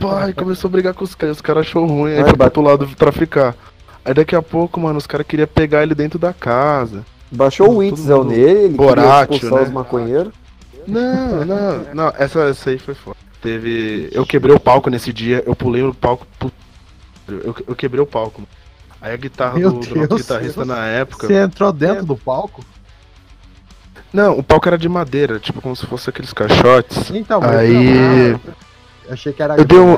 Pai, 0.00 0.32
começou 0.32 0.68
a 0.68 0.72
brigar 0.72 0.94
com 0.94 1.04
os 1.04 1.14
caras, 1.14 1.36
os 1.36 1.40
caras 1.42 1.66
achou 1.66 1.86
ruim, 1.86 2.10
aí 2.10 2.16
Vai, 2.16 2.24
foi 2.24 2.32
pro 2.32 2.36
bate- 2.38 2.58
outro 2.58 2.62
lado 2.62 2.96
traficar. 2.96 3.54
Aí 4.04 4.12
daqui 4.14 4.34
a 4.36 4.42
pouco, 4.42 4.78
mano, 4.80 4.98
os 4.98 5.06
caras 5.06 5.26
queriam 5.26 5.48
pegar 5.48 5.82
ele 5.82 5.94
dentro 5.94 6.18
da 6.18 6.32
casa. 6.32 7.04
Baixou 7.30 7.68
o 7.70 7.76
Witzel 7.78 8.18
mundo- 8.24 8.30
nele, 8.30 8.64
ele 8.64 8.74
Borátil, 8.74 9.34
expulsar 9.36 9.58
né? 9.60 9.64
os 9.66 9.72
maconheiros. 9.72 10.32
Não, 10.86 11.44
não, 11.44 11.84
não, 11.94 12.12
essa, 12.18 12.40
essa 12.44 12.70
aí 12.70 12.78
foi 12.78 12.94
foda. 12.94 13.16
Teve. 13.42 14.08
Eu 14.12 14.24
quebrei 14.26 14.54
o 14.54 14.58
palco 14.60 14.88
nesse 14.90 15.12
dia, 15.12 15.42
eu 15.46 15.54
pulei 15.54 15.82
o 15.82 15.92
palco. 15.94 16.26
Eu, 17.28 17.54
eu 17.66 17.74
quebrei 17.76 18.00
o 18.02 18.06
palco. 18.06 18.42
Aí 19.00 19.12
a 19.12 19.16
guitarra 19.16 19.58
Meu 19.58 19.70
do, 19.72 19.78
do 19.80 19.94
nosso 19.94 20.08
Deus, 20.08 20.22
guitarrista 20.22 20.64
na 20.64 20.86
época. 20.86 21.26
Você 21.26 21.34
entrou 21.34 21.72
dentro 21.72 22.04
do 22.04 22.16
palco? 22.16 22.64
Não, 24.12 24.38
o 24.38 24.42
palco 24.42 24.68
era 24.68 24.78
de 24.78 24.88
madeira, 24.88 25.38
tipo 25.38 25.60
como 25.60 25.76
se 25.76 25.86
fosse 25.86 26.08
aqueles 26.10 26.32
caixotes. 26.32 27.10
Então, 27.10 27.40
mas 27.40 27.56
Aí. 27.56 28.32
não, 28.32 28.40
Achei 29.10 29.32
que 29.32 29.42
era. 29.42 29.56
Eu 29.56 29.64
dei 29.64 29.78
um. 29.78 29.96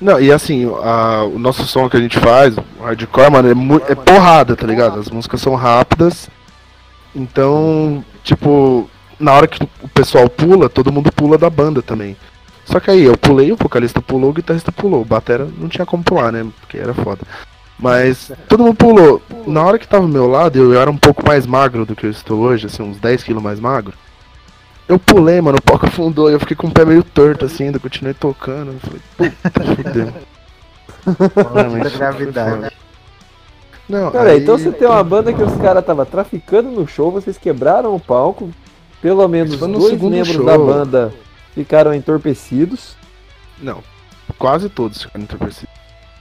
Não, 0.00 0.20
e 0.20 0.30
assim, 0.32 0.64
a- 0.82 1.24
o 1.24 1.38
nosso 1.38 1.64
som 1.64 1.88
que 1.88 1.96
a 1.96 2.00
gente 2.00 2.18
faz, 2.20 2.56
o 2.56 2.82
hardcore, 2.82 3.30
mano, 3.30 3.50
é, 3.50 3.54
mu- 3.54 3.82
é 3.88 3.94
porrada, 3.96 4.54
tá 4.54 4.64
ligado? 4.66 5.00
As 5.00 5.08
músicas 5.10 5.40
são 5.40 5.54
rápidas. 5.56 6.28
Então, 7.14 8.04
tipo, 8.22 8.88
na 9.18 9.32
hora 9.32 9.46
que 9.48 9.62
o 9.82 9.88
pessoal 9.88 10.28
pula, 10.28 10.68
todo 10.68 10.92
mundo 10.92 11.10
pula 11.12 11.36
da 11.36 11.50
banda 11.50 11.82
também. 11.82 12.16
Só 12.64 12.78
que 12.80 12.90
aí 12.90 13.02
eu 13.04 13.16
pulei, 13.16 13.52
o 13.52 13.56
vocalista 13.56 14.00
pulou, 14.00 14.30
o 14.30 14.32
guitarrista 14.32 14.70
pulou. 14.70 15.02
O 15.02 15.04
batera 15.04 15.48
não 15.58 15.68
tinha 15.68 15.84
como 15.84 16.02
pular, 16.04 16.32
né? 16.32 16.46
Porque 16.60 16.78
era 16.78 16.94
foda. 16.94 17.22
Mas 17.78 18.30
todo 18.48 18.62
mundo 18.62 18.76
pulou. 18.76 19.20
Na 19.46 19.64
hora 19.64 19.78
que 19.78 19.88
tava 19.88 20.04
ao 20.04 20.08
meu 20.08 20.28
lado, 20.28 20.56
eu 20.58 20.80
era 20.80 20.90
um 20.90 20.96
pouco 20.96 21.26
mais 21.26 21.46
magro 21.46 21.84
do 21.84 21.96
que 21.96 22.06
eu 22.06 22.10
estou 22.10 22.38
hoje, 22.40 22.66
assim, 22.66 22.82
uns 22.82 22.98
10 22.98 23.24
quilos 23.24 23.42
mais 23.42 23.58
magro. 23.58 23.94
Eu 24.88 24.98
pulei, 24.98 25.40
mano, 25.40 25.58
o 25.58 25.62
palco 25.62 25.86
afundou 25.86 26.30
e 26.30 26.34
eu 26.34 26.40
fiquei 26.40 26.56
com 26.56 26.68
o 26.68 26.70
pé 26.70 26.84
meio 26.84 27.02
torto 27.02 27.44
assim, 27.44 27.64
ainda 27.64 27.78
continuei 27.78 28.14
tocando. 28.14 28.72
Eu 28.72 28.78
falei, 28.80 29.00
puta, 29.16 29.64
fudeu. 29.76 30.12
Gravidade. 31.98 32.72
Não, 33.88 34.10
Cara, 34.10 34.30
aí- 34.30 34.42
então 34.42 34.56
você 34.56 34.70
tem 34.70 34.86
uma 34.86 35.02
banda 35.02 35.32
que 35.32 35.42
os 35.42 35.54
caras 35.56 35.84
tava 35.84 36.06
traficando 36.06 36.70
no 36.70 36.86
show, 36.86 37.10
vocês 37.10 37.36
quebraram 37.36 37.94
o 37.94 38.00
palco, 38.00 38.50
pelo 39.00 39.26
menos 39.28 39.56
dois 39.58 40.00
membros 40.00 40.28
show. 40.28 40.44
da 40.44 40.56
banda 40.56 41.12
ficaram 41.54 41.94
entorpecidos. 41.94 42.96
Não, 43.60 43.82
quase 44.38 44.68
todos 44.68 45.02
ficaram 45.02 45.24
entorpecidos. 45.24 45.74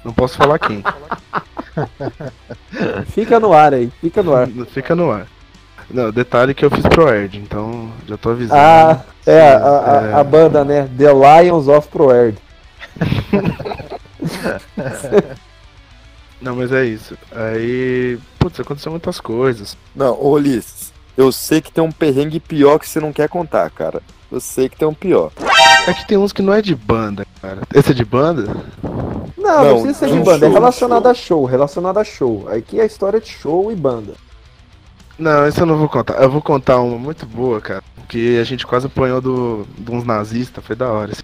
Não 0.03 0.13
posso 0.13 0.35
falar 0.37 0.57
quem. 0.59 0.83
Fica 3.07 3.39
no 3.39 3.53
ar 3.53 3.73
aí, 3.73 3.91
fica 4.01 4.21
no 4.23 4.33
ar. 4.35 4.47
Fica 4.73 4.95
no 4.95 5.11
ar. 5.11 5.27
Não, 5.89 6.11
detalhe 6.11 6.53
que 6.53 6.63
eu 6.65 6.71
fiz 6.71 6.85
pro 6.87 7.07
Erd, 7.09 7.37
então 7.37 7.91
já 8.07 8.17
tô 8.17 8.29
avisando. 8.31 8.59
Ah, 8.59 9.01
é, 9.25 9.53
a, 9.53 9.57
a- 9.57 10.07
é. 10.07 10.13
a 10.13 10.23
banda, 10.23 10.63
né? 10.65 10.89
The 10.97 11.41
Lions 11.43 11.67
of 11.67 11.87
Proerd. 11.89 12.37
Não, 16.41 16.55
mas 16.55 16.71
é 16.71 16.83
isso. 16.85 17.15
Aí, 17.31 18.17
putz, 18.39 18.59
aconteceu 18.59 18.91
muitas 18.91 19.19
coisas. 19.19 19.77
Não, 19.95 20.13
ô 20.19 20.31
Ulisses, 20.31 20.91
eu 21.15 21.31
sei 21.31 21.61
que 21.61 21.71
tem 21.71 21.83
um 21.83 21.91
perrengue 21.91 22.39
pior 22.39 22.79
que 22.79 22.89
você 22.89 22.99
não 22.99 23.13
quer 23.13 23.29
contar, 23.29 23.69
cara. 23.69 24.01
Eu 24.31 24.39
sei 24.39 24.69
que 24.69 24.77
tem 24.77 24.87
um 24.87 24.93
pior. 24.93 25.31
É 25.87 25.93
que 25.93 26.07
tem 26.07 26.17
uns 26.17 26.31
que 26.31 26.41
não 26.41 26.53
é 26.53 26.61
de 26.61 26.75
banda, 26.75 27.25
cara. 27.41 27.61
Esse 27.73 27.91
é 27.91 27.93
de 27.93 28.05
banda? 28.05 28.55
Não, 29.37 29.63
não, 29.63 29.81
precisa 29.81 29.93
ser 29.93 30.07
de 30.07 30.13
de 30.13 30.19
banda, 30.19 30.45
é 30.45 30.49
show, 30.49 30.53
relacionado 30.53 31.07
a 31.07 31.13
show, 31.13 31.45
relacionado 31.45 31.97
a 31.97 32.03
show. 32.03 32.49
Aqui 32.49 32.79
é 32.79 32.83
a 32.83 32.85
história 32.85 33.19
de 33.19 33.29
show 33.29 33.71
e 33.71 33.75
banda. 33.75 34.13
Não, 35.17 35.47
esse 35.47 35.59
eu 35.59 35.65
não 35.65 35.77
vou 35.77 35.89
contar. 35.89 36.21
Eu 36.21 36.29
vou 36.29 36.41
contar 36.41 36.79
uma 36.79 36.97
muito 36.97 37.25
boa, 37.25 37.59
cara. 37.59 37.83
Que 38.07 38.39
a 38.39 38.43
gente 38.43 38.65
quase 38.65 38.87
apanhou 38.87 39.19
do, 39.19 39.67
de 39.77 39.91
uns 39.91 40.05
nazistas, 40.05 40.63
foi 40.63 40.75
da 40.75 40.89
hora. 40.89 41.11
Esse, 41.11 41.23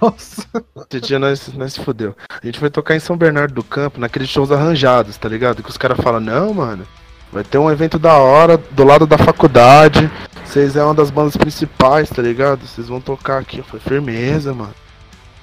Nossa. 0.00 0.46
esse 0.90 1.00
dia 1.00 1.18
nós, 1.18 1.48
nós 1.54 1.74
se 1.74 1.80
fudeu. 1.80 2.14
A 2.28 2.44
gente 2.44 2.58
foi 2.58 2.70
tocar 2.70 2.96
em 2.96 3.00
São 3.00 3.16
Bernardo 3.16 3.54
do 3.54 3.64
Campo, 3.64 4.00
naqueles 4.00 4.28
shows 4.28 4.50
arranjados, 4.50 5.16
tá 5.16 5.28
ligado? 5.28 5.62
Que 5.62 5.70
os 5.70 5.76
caras 5.76 5.98
falam, 6.00 6.20
não, 6.20 6.52
mano, 6.52 6.86
vai 7.32 7.44
ter 7.44 7.58
um 7.58 7.70
evento 7.70 7.98
da 7.98 8.14
hora 8.14 8.56
do 8.56 8.84
lado 8.84 9.06
da 9.06 9.18
faculdade. 9.18 10.10
Vocês 10.44 10.76
é 10.76 10.82
uma 10.82 10.94
das 10.94 11.10
bandas 11.10 11.36
principais, 11.36 12.08
tá 12.10 12.20
ligado? 12.20 12.66
Vocês 12.66 12.88
vão 12.88 13.00
tocar 13.00 13.38
aqui. 13.38 13.62
Falei, 13.62 13.80
firmeza, 13.80 14.52
mano. 14.52 14.74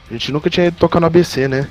A 0.10 0.14
gente 0.14 0.32
nunca 0.32 0.50
tinha 0.50 0.68
ido 0.68 0.78
tocar 0.78 1.00
no 1.00 1.08
ABC, 1.08 1.48
né? 1.48 1.68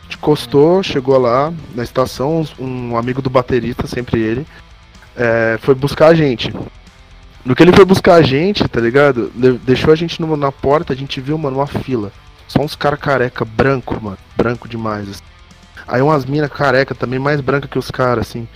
A 0.00 0.02
gente 0.04 0.16
encostou, 0.16 0.82
chegou 0.82 1.18
lá 1.18 1.52
na 1.74 1.82
estação, 1.82 2.46
um 2.58 2.96
amigo 2.96 3.22
do 3.22 3.30
baterista, 3.30 3.86
sempre 3.86 4.20
ele, 4.20 4.46
é, 5.16 5.58
foi 5.60 5.74
buscar 5.74 6.08
a 6.08 6.14
gente. 6.14 6.52
No 7.44 7.54
que 7.54 7.62
ele 7.62 7.72
foi 7.72 7.84
buscar 7.84 8.14
a 8.14 8.22
gente, 8.22 8.66
tá 8.68 8.80
ligado? 8.80 9.30
Deixou 9.62 9.92
a 9.92 9.96
gente 9.96 10.20
na 10.22 10.52
porta, 10.52 10.92
a 10.92 10.96
gente 10.96 11.20
viu, 11.20 11.36
mano, 11.36 11.58
uma 11.58 11.66
fila. 11.66 12.10
Só 12.48 12.60
uns 12.62 12.74
cara 12.74 12.96
careca, 12.96 13.44
branco, 13.44 13.98
mano. 14.00 14.18
Branco 14.36 14.68
demais. 14.68 15.08
assim. 15.08 15.22
Aí 15.86 16.00
umas 16.00 16.24
minas 16.24 16.50
careca 16.50 16.94
também, 16.94 17.18
mais 17.18 17.40
branca 17.40 17.68
que 17.68 17.78
os 17.78 17.90
caras, 17.90 18.28
assim. 18.28 18.48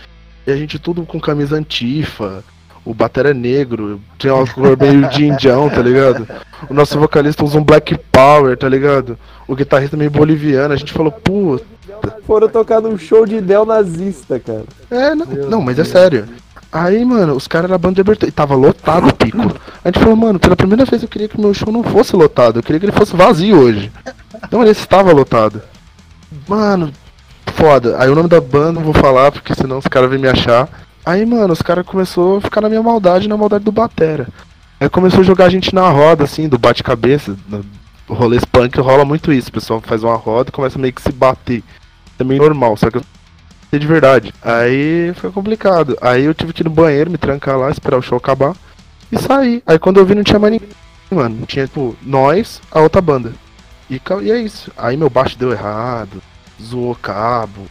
E 0.48 0.50
a 0.50 0.56
gente 0.56 0.78
tudo 0.78 1.04
com 1.04 1.20
camisa 1.20 1.56
antifa. 1.56 2.42
O 2.82 2.94
batera 2.94 3.32
é 3.32 3.34
negro, 3.34 4.00
tinha 4.16 4.34
uma 4.34 4.46
cor 4.46 4.78
meio 4.78 5.06
de 5.10 5.26
indião, 5.26 5.68
tá 5.68 5.82
ligado? 5.82 6.26
O 6.70 6.72
nosso 6.72 6.98
vocalista 6.98 7.44
usa 7.44 7.58
um 7.58 7.62
black 7.62 7.98
power, 8.10 8.56
tá 8.56 8.66
ligado? 8.66 9.18
O 9.46 9.54
guitarrista 9.54 9.94
meio 9.94 10.10
boliviano. 10.10 10.72
A 10.72 10.76
gente 10.78 10.90
falou, 10.90 11.12
pô, 11.12 11.60
Foram 12.26 12.48
tocar 12.48 12.80
num 12.80 12.96
show 12.96 13.26
de 13.26 13.42
Del 13.42 13.66
nazista, 13.66 14.40
cara. 14.40 14.64
é, 14.90 15.14
não, 15.14 15.26
não, 15.26 15.60
mas 15.60 15.78
é 15.78 15.84
sério. 15.84 16.26
Aí, 16.72 17.04
mano, 17.04 17.34
os 17.34 17.46
caras 17.46 17.68
era 17.70 17.76
banda 17.76 17.96
de 17.96 18.00
abertura. 18.00 18.30
E 18.30 18.32
tava 18.32 18.54
lotado 18.54 19.08
o 19.08 19.14
pico. 19.14 19.54
A 19.84 19.88
gente 19.88 19.98
falou, 19.98 20.16
mano, 20.16 20.38
pela 20.38 20.56
primeira 20.56 20.86
vez 20.86 21.02
eu 21.02 21.08
queria 21.10 21.28
que 21.28 21.36
o 21.36 21.40
meu 21.42 21.52
show 21.52 21.70
não 21.70 21.82
fosse 21.82 22.16
lotado. 22.16 22.60
Eu 22.60 22.62
queria 22.62 22.80
que 22.80 22.86
ele 22.86 22.92
fosse 22.92 23.14
vazio 23.14 23.54
hoje. 23.54 23.92
Então 24.42 24.62
ele 24.62 24.70
estava 24.70 25.12
lotado. 25.12 25.60
Mano, 26.48 26.90
foda. 27.48 27.96
Aí 27.98 28.08
o 28.08 28.14
nome 28.14 28.28
da 28.28 28.40
banda 28.40 28.72
não 28.72 28.82
vou 28.82 28.94
falar, 28.94 29.32
porque 29.32 29.54
senão 29.54 29.78
os 29.78 29.86
caras 29.86 30.10
vêm 30.10 30.18
me 30.18 30.28
achar. 30.28 30.68
Aí, 31.04 31.24
mano, 31.24 31.52
os 31.52 31.62
caras 31.62 31.86
começaram 31.86 32.36
a 32.36 32.40
ficar 32.40 32.60
na 32.60 32.68
minha 32.68 32.82
maldade, 32.82 33.28
na 33.28 33.36
maldade 33.36 33.64
do 33.64 33.72
Batera. 33.72 34.28
Aí 34.80 34.88
começou 34.88 35.20
a 35.20 35.24
jogar 35.24 35.46
a 35.46 35.50
gente 35.50 35.74
na 35.74 35.88
roda, 35.88 36.24
assim, 36.24 36.48
do 36.48 36.58
bate-cabeça. 36.58 37.36
No 37.48 37.64
rolês 38.14 38.44
punk 38.44 38.78
rola 38.80 39.04
muito 39.04 39.32
isso. 39.32 39.48
O 39.48 39.52
pessoal 39.52 39.80
faz 39.80 40.02
uma 40.02 40.16
roda 40.16 40.50
e 40.50 40.52
começa 40.52 40.78
meio 40.78 40.92
que 40.92 41.02
se 41.02 41.12
bater. 41.12 41.62
É 42.18 42.24
meio 42.24 42.42
normal, 42.42 42.76
só 42.76 42.90
que 42.90 42.98
eu 42.98 43.02
de 43.76 43.86
verdade. 43.86 44.32
Aí 44.42 45.12
foi 45.16 45.30
complicado. 45.30 45.98
Aí 46.00 46.24
eu 46.24 46.34
tive 46.34 46.52
que 46.52 46.62
ir 46.62 46.64
no 46.64 46.70
banheiro, 46.70 47.10
me 47.10 47.18
trancar 47.18 47.58
lá, 47.58 47.70
esperar 47.70 47.98
o 47.98 48.02
show 48.02 48.16
acabar 48.16 48.54
e 49.12 49.18
sair. 49.18 49.62
Aí 49.66 49.78
quando 49.78 49.98
eu 49.98 50.06
vi 50.06 50.14
não 50.14 50.22
tinha 50.22 50.38
mais 50.38 50.52
ninguém, 50.52 50.68
mano. 51.10 51.44
Tinha 51.46 51.66
tipo 51.66 51.96
nós, 52.02 52.62
a 52.70 52.80
outra 52.80 53.00
banda. 53.02 53.32
E, 53.90 54.00
e 54.22 54.30
é 54.30 54.38
isso. 54.38 54.70
Aí 54.76 54.96
meu 54.96 55.10
baixo 55.10 55.38
deu 55.38 55.52
errado, 55.52 56.22
zoou 56.60 56.94
cabo. 56.94 57.68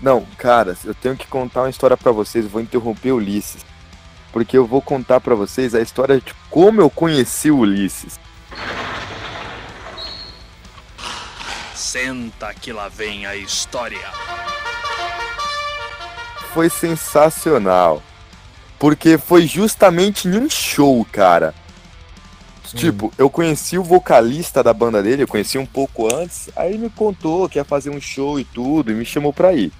Não, 0.00 0.24
cara, 0.36 0.76
eu 0.84 0.94
tenho 0.94 1.16
que 1.16 1.26
contar 1.26 1.62
uma 1.62 1.70
história 1.70 1.96
pra 1.96 2.12
vocês, 2.12 2.44
eu 2.44 2.50
vou 2.50 2.60
interromper 2.60 3.12
o 3.12 3.16
Ulisses. 3.16 3.64
Porque 4.32 4.56
eu 4.56 4.66
vou 4.66 4.80
contar 4.80 5.20
pra 5.20 5.34
vocês 5.34 5.74
a 5.74 5.80
história 5.80 6.20
de 6.20 6.34
como 6.50 6.80
eu 6.80 6.90
conheci 6.90 7.50
o 7.50 7.58
Ulisses. 7.58 8.18
Senta 11.74 12.52
que 12.54 12.72
lá 12.72 12.88
vem 12.88 13.26
a 13.26 13.34
história. 13.34 14.10
Foi 16.52 16.68
sensacional. 16.68 18.02
Porque 18.78 19.18
foi 19.18 19.46
justamente 19.46 20.28
em 20.28 20.36
um 20.36 20.48
show, 20.48 21.04
cara. 21.10 21.54
Tipo, 22.76 23.12
eu 23.16 23.30
conheci 23.30 23.78
o 23.78 23.82
vocalista 23.82 24.62
da 24.62 24.74
banda 24.74 25.02
dele, 25.02 25.22
eu 25.22 25.28
conheci 25.28 25.58
um 25.58 25.66
pouco 25.66 26.12
antes, 26.14 26.50
aí 26.54 26.70
ele 26.70 26.78
me 26.78 26.90
contou 26.90 27.48
que 27.48 27.58
ia 27.58 27.64
fazer 27.64 27.90
um 27.90 28.00
show 28.00 28.38
e 28.38 28.44
tudo, 28.44 28.90
e 28.90 28.94
me 28.94 29.04
chamou 29.04 29.32
pra 29.32 29.54
ir. 29.54 29.72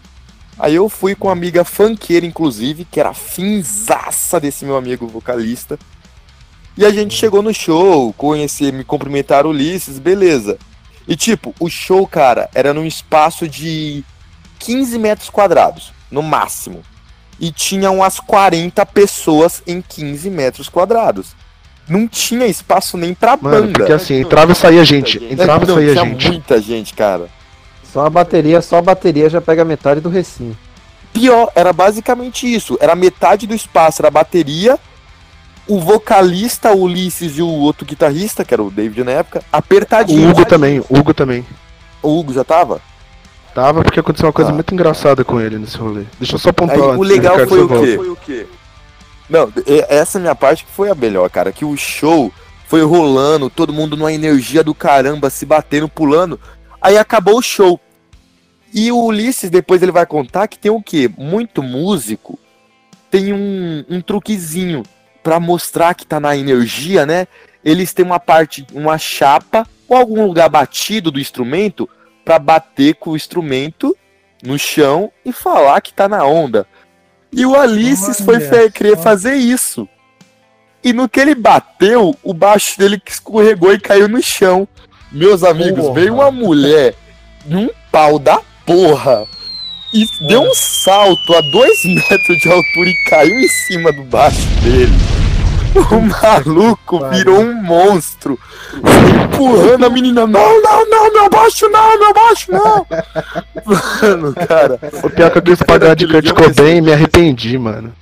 Aí 0.59 0.75
eu 0.75 0.89
fui 0.89 1.15
com 1.15 1.29
uma 1.29 1.33
amiga 1.33 1.65
funkeira, 1.65 2.27
inclusive, 2.27 2.85
que 2.85 2.99
era 2.99 3.15
finzaça 3.15 4.41
desse 4.41 4.65
meu 4.65 4.77
amigo 4.77 5.07
vocalista. 5.07 5.79
E 6.77 6.85
a 6.85 6.91
gente 6.91 7.15
chegou 7.15 7.43
no 7.43 7.55
show, 7.55 8.13
conheci, 8.15 8.73
me 8.73 8.85
cumprimentaram 8.85 9.51
Ulisses, 9.51 9.99
beleza. 9.99 10.59
E 11.07 11.17
tipo, 11.17 11.55
o 11.61 11.69
show, 11.69 12.07
cara, 12.07 12.51
era 12.55 12.75
num 12.75 12.85
espaço 12.85 13.49
de 13.49 14.05
15 14.59 14.99
metros 14.99 15.31
quadrados, 15.31 15.93
no 16.11 16.23
máximo. 16.23 16.83
E 17.39 17.53
tinha 17.53 17.91
umas 17.91 18.19
40 18.19 18.85
pessoas 18.87 19.63
em 19.67 19.81
15 19.81 20.29
metros 20.29 20.69
quadrados. 20.69 21.37
Não 21.89 22.07
tinha 22.07 22.47
espaço 22.47 22.97
nem 22.99 23.15
pra 23.15 23.37
Mano, 23.41 23.63
banda. 23.67 23.79
porque 23.79 23.93
assim, 23.93 24.21
entrava 24.21 24.53
e 24.53 24.55
saía 24.55 24.85
gente. 24.85 25.23
Entrava 25.31 25.65
e 25.65 25.67
saía 25.75 25.95
gente. 25.95 26.29
muita 26.29 26.61
gente, 26.61 26.93
cara. 26.95 27.29
Só 27.93 28.05
a 28.05 28.11
bateria, 28.11 28.61
só 28.61 28.77
a 28.77 28.83
bateria 28.83 29.31
já 29.31 29.41
pega 29.41 29.65
metade 29.65 30.01
do 30.01 30.09
recinto. 30.11 30.57
Pior, 31.13 31.51
era 31.55 31.73
basicamente 31.73 32.53
isso. 32.53 32.77
Era 32.81 32.95
metade 32.95 33.47
do 33.47 33.55
espaço, 33.55 34.03
era 34.03 34.09
a 34.09 34.11
bateria, 34.11 34.79
o 35.67 35.81
vocalista, 35.81 36.73
o 36.73 36.83
Ulisses 36.83 37.39
e 37.39 37.43
o 37.43 37.49
outro 37.49 37.87
guitarrista, 37.87 38.45
que 38.45 38.53
era 38.53 38.63
o 38.63 38.71
David 38.71 39.05
na 39.05 39.13
época, 39.13 39.41
O 39.41 39.57
apertadinho. 39.57 40.31
Hugo 40.31 40.45
também, 40.45 40.81
o 40.81 40.99
Hugo 40.99 41.15
também. 41.15 41.45
O 42.03 42.19
Hugo 42.21 42.33
já 42.35 42.45
tava? 42.45 42.81
Tava 43.55 43.83
porque 43.83 43.99
aconteceu 43.99 44.27
uma 44.27 44.33
coisa 44.33 44.51
Ah. 44.51 44.55
muito 44.55 44.73
engraçada 44.73 45.25
com 45.25 45.41
ele 45.41 45.59
nesse 45.59 45.77
rolê. 45.79 46.03
Deixa 46.21 46.35
eu 46.35 46.39
só 46.39 46.51
apontar 46.51 46.77
Aí, 46.77 46.83
antes, 46.83 46.99
o 46.99 47.03
legal 47.03 47.33
Ricardo, 47.39 47.49
foi 47.49 47.61
o 47.63 47.69
quê? 47.69 47.97
Foi 47.97 48.09
o 48.11 48.17
quê? 48.17 48.47
Não, 49.29 49.53
essa 49.89 50.19
minha 50.19 50.35
parte 50.35 50.65
que 50.65 50.73
foi 50.73 50.91
a 50.91 50.95
melhor, 50.95 51.29
cara. 51.29 51.53
Que 51.53 51.65
o 51.65 51.77
show 51.77 52.33
foi 52.67 52.83
rolando, 52.83 53.51
todo 53.51 53.73
mundo 53.73 53.97
numa 53.97 54.13
energia 54.13 54.63
do 54.63 54.75
caramba, 54.75 55.31
se 55.31 55.45
batendo, 55.45 55.89
pulando. 55.89 56.41
Aí 56.81 56.97
acabou 56.97 57.39
o 57.39 57.43
show. 57.43 57.81
E 58.73 58.93
o 58.93 58.99
Ulisses, 59.05 59.51
depois 59.51 59.83
ele 59.83 59.93
vai 59.93 60.07
contar 60.07 60.49
que 60.49 60.59
tem 60.59 60.71
o 60.71 60.83
quê? 60.83 61.11
Muito 61.17 61.63
músico 61.63 62.39
tem 63.11 63.33
um, 63.33 63.85
um 63.89 64.01
truquezinho 64.01 64.83
pra 65.23 65.41
mostrar 65.41 65.95
que 65.95 66.07
tá 66.07 66.21
na 66.21 66.37
energia, 66.37 67.05
né? 67.05 67.27
Eles 67.65 67.93
têm 67.93 68.05
uma 68.05 68.21
parte, 68.21 68.67
uma 68.73 68.99
chapa 68.99 69.67
ou 69.89 69.97
algum 69.97 70.27
lugar 70.27 70.49
batido 70.49 71.11
do 71.11 71.21
instrumento 71.21 71.89
pra 72.25 72.39
bater 72.39 72.95
com 72.95 73.11
o 73.11 73.17
instrumento 73.17 73.97
no 74.43 74.59
chão 74.59 75.11
e 75.25 75.33
falar 75.33 75.81
que 75.81 75.93
tá 75.93 76.09
na 76.09 76.25
onda. 76.25 76.67
E 77.33 77.45
o 77.45 77.55
Alices 77.57 78.21
foi 78.21 78.41
fe- 78.41 78.71
querer 78.71 78.97
fazer 78.97 79.35
isso. 79.35 79.89
E 80.83 80.93
no 80.93 81.09
que 81.09 81.21
ele 81.21 81.35
bateu, 81.35 82.17
o 82.23 82.33
baixo 82.33 82.79
dele 82.79 83.01
escorregou 83.07 83.73
e 83.73 83.81
caiu 83.81 84.09
no 84.09 84.23
chão. 84.23 84.67
Meus 85.13 85.43
amigos, 85.43 85.83
Porra. 85.87 85.95
veio 85.95 86.15
uma 86.15 86.31
mulher 86.31 86.95
num 87.47 87.69
pau 87.91 88.19
da 88.19 88.41
porra 88.65 89.25
e 89.93 90.07
deu 90.27 90.43
um 90.43 90.55
salto 90.55 91.35
a 91.35 91.41
dois 91.41 91.79
metros 91.85 92.39
de 92.43 92.51
altura 92.51 92.89
e 92.91 93.05
caiu 93.11 93.41
em 93.41 93.49
cima 93.49 93.91
do 93.93 94.03
baixo 94.05 94.47
dele. 94.63 94.93
O 95.91 96.01
maluco 96.01 97.09
virou 97.11 97.41
um 97.41 97.63
monstro, 97.63 98.39
empurrando 99.25 99.87
a 99.87 99.91
menina. 99.91 100.27
Não, 100.27 100.63
não, 100.63 100.91
não, 100.91 101.13
meu 101.13 101.31
baixo 101.31 101.69
não, 101.69 101.99
meu 101.99 102.13
baixo 102.15 102.53
não. 102.53 102.87
Mano, 103.65 104.35
cara. 104.35 104.79
O 105.03 105.11
pior 105.11 105.31
que 105.31 105.39
eu 105.39 105.43
quis 105.43 105.63
pagar 105.63 105.95
de 105.95 106.07
Kurt 106.07 106.33
Cobain 106.33 106.77
e 106.77 106.81
me 106.81 106.93
arrependi, 106.93 107.59
mano. 107.59 107.93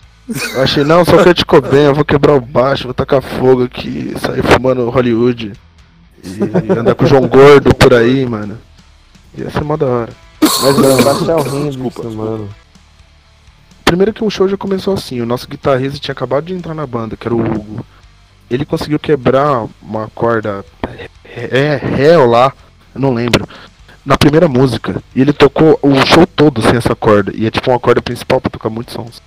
Eu 0.55 0.63
achei, 0.63 0.85
não, 0.85 1.05
sou 1.05 1.23
Kurt 1.23 1.45
Cobain, 1.45 1.85
eu 1.85 1.95
vou 1.95 2.05
quebrar 2.05 2.35
o 2.35 2.41
baixo, 2.41 2.85
vou 2.85 2.95
tacar 2.95 3.23
fogo 3.23 3.65
aqui, 3.65 4.15
sair 4.21 4.43
fumando 4.43 4.89
Hollywood. 4.91 5.53
E 6.25 6.73
andar 6.73 6.95
com 6.95 7.05
o 7.05 7.07
João 7.07 7.29
Gordo 7.29 7.75
por 7.75 7.95
aí, 7.95 8.27
mano. 8.27 8.59
Ia 9.37 9.51
ser 9.51 9.63
mó 9.63 9.77
da 9.77 9.87
hora. 9.87 10.13
Mas 10.41 10.79
não, 10.79 11.03
Baixo 11.03 11.31
é 11.31 11.35
horrível 11.35 11.87
isso, 11.89 12.11
mano. 12.11 12.49
Primeiro 13.87 14.13
que 14.13 14.25
o 14.25 14.29
show 14.29 14.49
já 14.49 14.57
começou 14.57 14.95
assim, 14.95 15.21
o 15.21 15.27
nosso 15.27 15.47
guitarrista 15.47 16.01
tinha 16.01 16.13
acabado 16.13 16.47
de 16.47 16.53
entrar 16.53 16.75
na 16.75 16.85
banda, 16.85 17.17
que 17.17 17.29
era 17.29 17.35
o 17.35 17.41
Hugo. 17.41 17.87
Ele 18.51 18.65
conseguiu 18.65 18.99
quebrar 18.99 19.65
uma 19.81 20.09
corda 20.13 20.65
é, 21.25 21.77
ré 21.77 22.19
ou 22.19 22.27
lá, 22.27 22.53
não 22.93 23.15
lembro. 23.15 23.49
Na 24.05 24.19
primeira 24.19 24.49
música. 24.49 25.01
E 25.15 25.21
ele 25.21 25.33
tocou 25.33 25.79
o 25.81 25.95
show 26.05 26.27
todo 26.27 26.61
sem 26.63 26.77
essa 26.77 26.97
corda. 26.97 27.31
E 27.33 27.47
é 27.47 27.51
tipo 27.51 27.71
uma 27.71 27.79
corda 27.79 28.03
principal 28.03 28.41
pra 28.41 28.51
tocar 28.51 28.71
muitos 28.71 28.93
sons. 28.93 29.23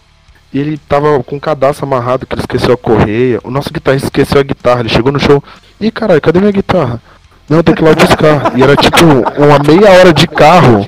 E 0.51 0.59
ele 0.59 0.77
tava 0.77 1.23
com 1.23 1.37
o 1.37 1.41
cadastro 1.41 1.85
amarrado, 1.85 2.27
que 2.27 2.33
ele 2.33 2.41
esqueceu 2.41 2.73
a 2.73 2.77
correia. 2.77 3.39
O 3.45 3.49
nosso 3.49 3.71
guitarrista 3.71 4.07
esqueceu 4.07 4.41
a 4.41 4.43
guitarra. 4.43 4.81
Ele 4.81 4.89
chegou 4.89 5.11
no 5.11 5.21
show. 5.21 5.41
Ih, 5.79 5.89
caralho, 5.89 6.19
cadê 6.19 6.39
minha 6.39 6.51
guitarra? 6.51 7.01
Não, 7.49 7.63
tem 7.63 7.73
que 7.73 7.81
ir 7.81 7.85
lá 7.85 7.95
buscar. 7.95 8.57
E 8.57 8.61
era 8.61 8.75
tipo 8.75 9.03
uma 9.37 9.57
meia 9.59 9.91
hora 9.91 10.13
de 10.13 10.27
carro. 10.27 10.87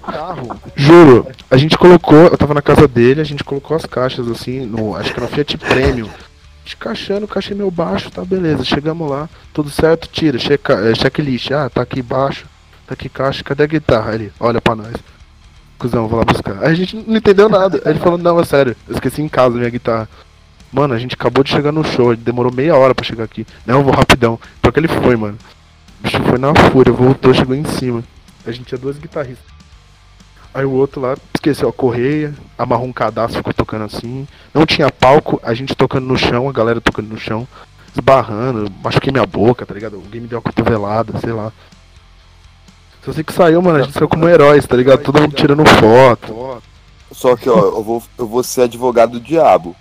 Juro, 0.75 1.27
a 1.49 1.57
gente 1.57 1.77
colocou, 1.77 2.27
eu 2.27 2.37
tava 2.37 2.53
na 2.53 2.61
casa 2.61 2.87
dele, 2.87 3.19
a 3.19 3.25
gente 3.25 3.43
colocou 3.43 3.75
as 3.75 3.85
caixas 3.85 4.27
assim, 4.29 4.65
no, 4.65 4.95
acho 4.95 5.13
que 5.13 5.19
era 5.19 5.27
Fiat 5.27 5.57
Premium. 5.57 6.07
Caixando, 6.79 7.27
caixa 7.27 7.53
meio 7.53 7.69
baixo, 7.69 8.09
tá 8.09 8.23
beleza. 8.23 8.63
Chegamos 8.63 9.09
lá, 9.09 9.27
tudo 9.53 9.69
certo, 9.69 10.07
tira, 10.09 10.39
checa, 10.39 10.73
é, 10.73 10.95
checklist. 10.95 11.51
Ah, 11.51 11.69
tá 11.69 11.81
aqui 11.81 12.01
baixo, 12.01 12.45
tá 12.87 12.93
aqui 12.93 13.09
caixa, 13.09 13.43
cadê 13.43 13.63
a 13.63 13.67
guitarra? 13.67 14.15
Ele, 14.15 14.31
olha 14.39 14.61
pra 14.61 14.75
nós. 14.75 14.93
Cusão, 15.77 16.07
vou 16.07 16.19
lá 16.19 16.25
buscar. 16.25 16.59
Aí 16.61 16.71
a 16.71 16.73
gente 16.73 16.95
não 16.95 17.17
entendeu 17.17 17.49
nada. 17.49 17.81
Aí 17.83 17.91
ele 17.91 17.99
falou, 17.99 18.17
não, 18.17 18.39
é 18.39 18.45
sério, 18.45 18.75
eu 18.87 18.93
esqueci 18.93 19.21
em 19.21 19.27
casa 19.27 19.57
minha 19.57 19.69
guitarra. 19.69 20.07
Mano, 20.71 20.93
a 20.93 20.97
gente 20.97 21.15
acabou 21.15 21.43
de 21.43 21.51
chegar 21.51 21.71
no 21.71 21.83
show, 21.83 22.15
demorou 22.15 22.53
meia 22.53 22.75
hora 22.75 22.95
pra 22.95 23.03
chegar 23.03 23.25
aqui. 23.25 23.45
Não, 23.65 23.79
eu 23.79 23.83
vou 23.83 23.93
rapidão. 23.93 24.39
Porque 24.61 24.79
ele 24.79 24.87
foi, 24.87 25.17
mano. 25.17 25.37
Bicho 26.01 26.23
foi 26.23 26.37
na 26.39 26.53
fúria, 26.71 26.91
voltou, 26.91 27.33
chegou 27.33 27.55
em 27.55 27.63
cima. 27.63 28.03
A 28.45 28.51
gente 28.51 28.65
tinha 28.65 28.77
duas 28.77 28.97
guitarristas. 28.97 29.45
Aí 30.53 30.65
o 30.65 30.71
outro 30.71 30.99
lá 30.99 31.15
esqueceu 31.33 31.69
a 31.69 31.73
correia, 31.73 32.33
amarrou 32.57 32.87
um 32.87 32.91
cadastro, 32.93 33.37
ficou 33.37 33.53
tocando 33.53 33.85
assim. 33.85 34.27
Não 34.53 34.65
tinha 34.65 34.91
palco, 34.91 35.39
a 35.43 35.53
gente 35.53 35.75
tocando 35.75 36.07
no 36.07 36.17
chão, 36.17 36.49
a 36.49 36.51
galera 36.51 36.81
tocando 36.81 37.07
no 37.07 37.17
chão, 37.17 37.47
esbarrando, 37.93 38.69
machuquei 38.83 39.13
minha 39.13 39.25
boca, 39.25 39.65
tá 39.65 39.73
ligado? 39.73 39.95
Alguém 39.95 40.21
me 40.21 40.27
deu 40.27 40.39
uma 40.39 40.41
cotovelada, 40.41 41.17
sei 41.19 41.31
lá. 41.31 41.53
Só 43.05 43.13
sei 43.13 43.23
que 43.23 43.31
saiu, 43.31 43.61
mano, 43.61 43.79
a 43.79 43.81
gente 43.83 43.93
saiu 43.93 44.09
como 44.09 44.27
heróis, 44.27 44.65
tá 44.65 44.75
ligado? 44.75 45.03
Todo 45.03 45.21
mundo 45.21 45.35
tirando 45.35 45.65
foto. 45.65 46.61
Só 47.11 47.35
que, 47.35 47.49
ó, 47.49 47.57
eu 47.57 47.83
vou, 47.83 48.03
eu 48.17 48.27
vou 48.27 48.43
ser 48.43 48.63
advogado 48.63 49.13
do 49.13 49.21
diabo. 49.21 49.75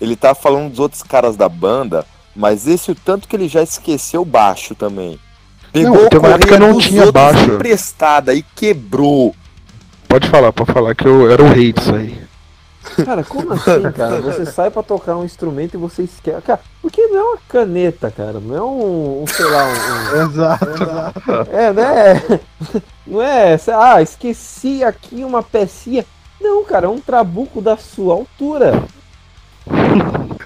Ele 0.00 0.16
tá 0.16 0.34
falando 0.34 0.70
dos 0.70 0.78
outros 0.78 1.02
caras 1.02 1.36
da 1.36 1.48
banda, 1.48 2.06
mas 2.34 2.66
esse 2.66 2.90
o 2.90 2.94
tanto 2.94 3.28
que 3.28 3.36
ele 3.36 3.48
já 3.48 3.62
esqueceu 3.62 4.24
baixo 4.24 4.74
também. 4.74 5.18
Pegou 5.74 6.02
Não, 6.02 6.08
tem 6.08 6.20
uma 6.20 6.28
época 6.28 6.46
que 6.46 6.54
eu 6.54 6.58
não 6.60 6.78
tinha 6.78 7.10
baixo. 7.10 7.44
emprestada 7.50 8.32
e 8.32 8.42
quebrou. 8.54 9.34
Pode 10.08 10.28
falar, 10.28 10.52
pode 10.52 10.72
falar 10.72 10.94
que 10.94 11.04
eu 11.04 11.28
era 11.28 11.42
o 11.42 11.48
rei 11.48 11.72
disso 11.72 11.92
aí. 11.92 12.22
Cara, 13.04 13.24
como 13.24 13.52
assim, 13.54 13.82
cara? 13.92 14.20
Você 14.20 14.46
sai 14.46 14.70
pra 14.70 14.84
tocar 14.84 15.16
um 15.16 15.24
instrumento 15.24 15.74
e 15.74 15.76
você 15.76 16.02
esquece. 16.04 16.40
Cara, 16.42 16.60
porque 16.80 17.04
não 17.08 17.18
é 17.18 17.22
uma 17.24 17.38
caneta, 17.48 18.08
cara. 18.08 18.38
Não 18.38 18.56
é 18.56 18.62
um, 18.62 19.22
um, 19.22 19.26
sei 19.26 19.44
lá, 19.46 19.64
um. 19.66 19.70
um- 19.70 20.22
Exato. 20.30 20.66
É, 21.52 21.72
né? 21.72 22.40
Não 23.06 23.20
é, 23.20 23.58
ah, 23.74 24.00
esqueci 24.00 24.82
aqui 24.82 25.24
uma 25.24 25.42
pecinha. 25.42 26.06
Não, 26.40 26.64
cara, 26.64 26.86
é 26.86 26.88
um 26.88 27.00
trabuco 27.00 27.60
da 27.60 27.76
sua 27.76 28.14
altura. 28.14 28.82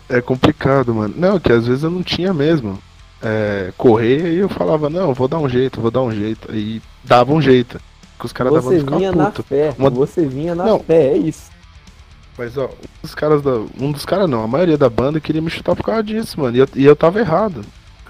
É 0.08 0.20
complicado, 0.20 0.92
mano. 0.94 1.14
Não, 1.16 1.38
que 1.38 1.52
às 1.52 1.66
vezes 1.66 1.84
eu 1.84 1.90
não 1.90 2.02
tinha 2.02 2.32
mesmo. 2.34 2.78
É, 3.20 3.72
correr 3.76 4.32
e 4.34 4.38
eu 4.38 4.48
falava, 4.48 4.88
não, 4.88 5.12
vou 5.12 5.26
dar 5.26 5.38
um 5.38 5.48
jeito, 5.48 5.80
vou 5.80 5.90
dar 5.90 6.02
um 6.02 6.12
jeito. 6.12 6.50
Aí 6.52 6.80
dava 7.02 7.32
um 7.32 7.42
jeito. 7.42 7.80
Que 8.18 8.26
os 8.26 8.32
caras 8.32 8.52
davam 8.52 8.70
Você 8.70 8.80
ficar 8.80 8.96
vinha 8.96 9.12
na 9.12 9.26
puto. 9.26 9.42
fé. 9.42 9.74
Uma- 9.78 9.90
Você 9.90 10.24
vinha 10.26 10.54
na 10.54 10.64
Não. 10.64 10.78
fé, 10.80 11.08
é 11.08 11.16
isso. 11.16 11.50
Mas 12.36 12.56
ó, 12.56 12.66
um 12.66 13.02
dos 13.02 13.14
caras 13.14 13.42
da. 13.42 13.50
Um 13.80 13.90
dos 13.90 14.04
caras 14.04 14.30
não, 14.30 14.42
a 14.44 14.46
maioria 14.48 14.78
da 14.78 14.88
banda 14.88 15.18
queria 15.20 15.42
me 15.42 15.50
chutar 15.50 15.74
por 15.74 15.84
causa 15.84 16.02
disso, 16.04 16.40
mano. 16.40 16.56
E 16.56 16.60
eu, 16.60 16.68
e 16.76 16.84
eu 16.84 16.94
tava 16.94 17.18
errado. 17.18 17.62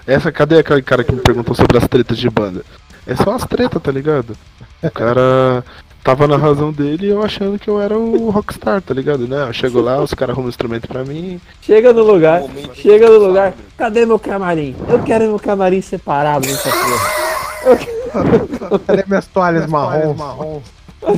Essa, 0.05 0.31
cadê 0.31 0.59
aquele 0.59 0.81
cara 0.83 1.03
que 1.03 1.11
me 1.11 1.21
perguntou 1.21 1.55
sobre 1.55 1.77
as 1.77 1.87
tretas 1.87 2.17
de 2.17 2.29
banda? 2.29 2.63
É 3.07 3.15
só 3.15 3.33
as 3.33 3.43
tretas, 3.45 3.81
tá 3.81 3.91
ligado? 3.91 4.35
O 4.83 4.91
cara 4.91 5.63
tava 6.09 6.27
na 6.27 6.37
razão 6.37 6.71
dele 6.71 7.05
e 7.05 7.09
eu 7.09 7.23
achando 7.23 7.59
que 7.59 7.69
eu 7.69 7.79
era 7.79 7.95
o 7.95 8.31
rockstar, 8.31 8.81
tá 8.81 8.95
ligado? 8.95 9.27
Né? 9.27 9.53
Chegou 9.53 9.83
lá, 9.83 10.01
os 10.01 10.11
caras 10.11 10.33
arrumam 10.33 10.47
um 10.47 10.49
instrumento 10.49 10.87
pra 10.87 11.03
mim. 11.03 11.39
Chega 11.61 11.93
no 11.93 12.01
lugar, 12.01 12.41
chega 12.73 13.07
no 13.07 13.19
lugar. 13.19 13.53
Cadê 13.77 14.07
meu 14.07 14.17
camarim? 14.17 14.75
Eu 14.87 15.03
quero 15.03 15.25
meu 15.25 15.37
camarim 15.37 15.81
separado 15.81 16.47
nessa 16.47 16.71
porra. 16.71 18.79
Cadê 18.87 19.03
minhas 19.05 19.27
toalhas 19.27 19.67
marrons? 19.67 20.17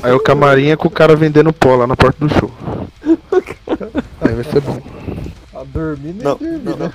Aí 0.04 0.12
o 0.12 0.20
camarim 0.20 0.72
é 0.72 0.76
com 0.76 0.90
o 0.90 0.92
cara 0.92 1.16
vendendo 1.16 1.54
pó 1.54 1.76
lá 1.76 1.88
na 1.88 1.96
porta 1.96 2.26
do 2.26 2.34
show. 2.34 2.52
Aí 4.20 4.34
vai 4.34 4.44
ser 4.44 4.60
bom. 4.60 4.78
Dormir 5.68 6.16
nem 6.16 6.24
Não, 6.24 6.36
dormir, 6.36 6.76
né? 6.78 6.92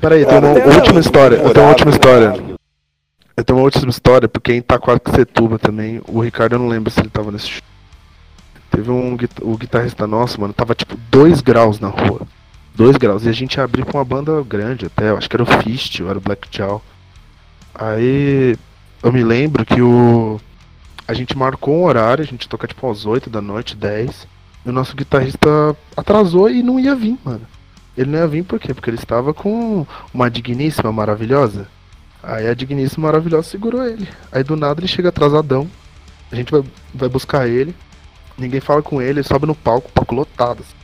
Peraí, 0.00 0.24
tem 0.24 0.38
uma 0.38 0.76
última 0.76 1.00
história. 1.00 1.34
Eu 1.36 1.50
tenho 1.50 1.66
uma 1.66 1.70
última 1.70 1.90
história. 1.90 2.56
Eu 3.36 3.44
tenho 3.44 3.58
uma 3.58 3.64
última 3.64 3.90
história, 3.90 4.26
porque 4.26 4.52
em 4.52 4.58
Itacoaxetuba 4.58 5.58
também, 5.58 6.00
o 6.08 6.20
Ricardo 6.20 6.54
eu 6.54 6.58
não 6.58 6.68
lembro 6.68 6.90
se 6.90 7.00
ele 7.00 7.10
tava 7.10 7.30
nesse 7.30 7.48
show. 7.48 7.62
Teve 8.70 8.90
um 8.90 9.16
o 9.42 9.56
guitarrista 9.58 10.06
nosso, 10.06 10.40
mano, 10.40 10.54
tava 10.54 10.74
tipo 10.74 10.96
2 11.10 11.42
graus 11.42 11.78
na 11.78 11.88
rua. 11.88 12.22
2 12.74 12.96
graus. 12.96 13.26
E 13.26 13.28
a 13.28 13.32
gente 13.32 13.60
abriu 13.60 13.84
pra 13.84 13.98
uma 13.98 14.04
banda 14.04 14.42
grande 14.42 14.86
até, 14.86 15.10
eu 15.10 15.18
acho 15.18 15.28
que 15.28 15.36
era 15.36 15.42
o 15.42 15.62
Fist, 15.62 16.00
ou 16.00 16.08
era 16.08 16.18
o 16.18 16.20
Black 16.20 16.48
Chow. 16.50 16.82
Aí 17.74 18.56
eu 19.02 19.12
me 19.12 19.22
lembro 19.22 19.66
que 19.66 19.82
o. 19.82 20.40
A 21.06 21.12
gente 21.12 21.36
marcou 21.36 21.76
um 21.76 21.84
horário, 21.84 22.24
a 22.24 22.26
gente 22.26 22.48
toca 22.48 22.66
tipo 22.66 22.90
às 22.90 23.04
8 23.04 23.28
da 23.28 23.42
noite, 23.42 23.76
10. 23.76 24.26
E 24.64 24.68
o 24.68 24.72
nosso 24.72 24.96
guitarrista 24.96 25.76
atrasou 25.94 26.50
e 26.50 26.62
não 26.62 26.80
ia 26.80 26.94
vir, 26.94 27.18
mano. 27.22 27.42
Ele 27.96 28.10
não 28.10 28.18
ia 28.18 28.26
vir 28.26 28.44
por 28.44 28.58
quê? 28.58 28.74
Porque 28.74 28.90
ele 28.90 28.98
estava 28.98 29.32
com 29.32 29.86
uma 30.12 30.30
digníssima 30.30 30.90
maravilhosa. 30.90 31.68
Aí 32.26 32.48
a 32.48 32.54
digníssima 32.54 33.06
maravilhosa 33.06 33.48
segurou 33.48 33.86
ele. 33.86 34.08
Aí 34.32 34.42
do 34.42 34.56
nada 34.56 34.80
ele 34.80 34.88
chega 34.88 35.10
atrasadão. 35.10 35.70
A 36.30 36.34
gente 36.34 36.50
vai, 36.50 36.64
vai 36.92 37.08
buscar 37.08 37.46
ele. 37.46 37.72
Ninguém 38.36 38.60
fala 38.60 38.82
com 38.82 39.00
ele, 39.00 39.20
ele 39.20 39.22
sobe 39.22 39.46
no 39.46 39.54
palco, 39.54 39.92
palco 39.92 40.12
lotado. 40.12 40.60
assim. 40.60 40.74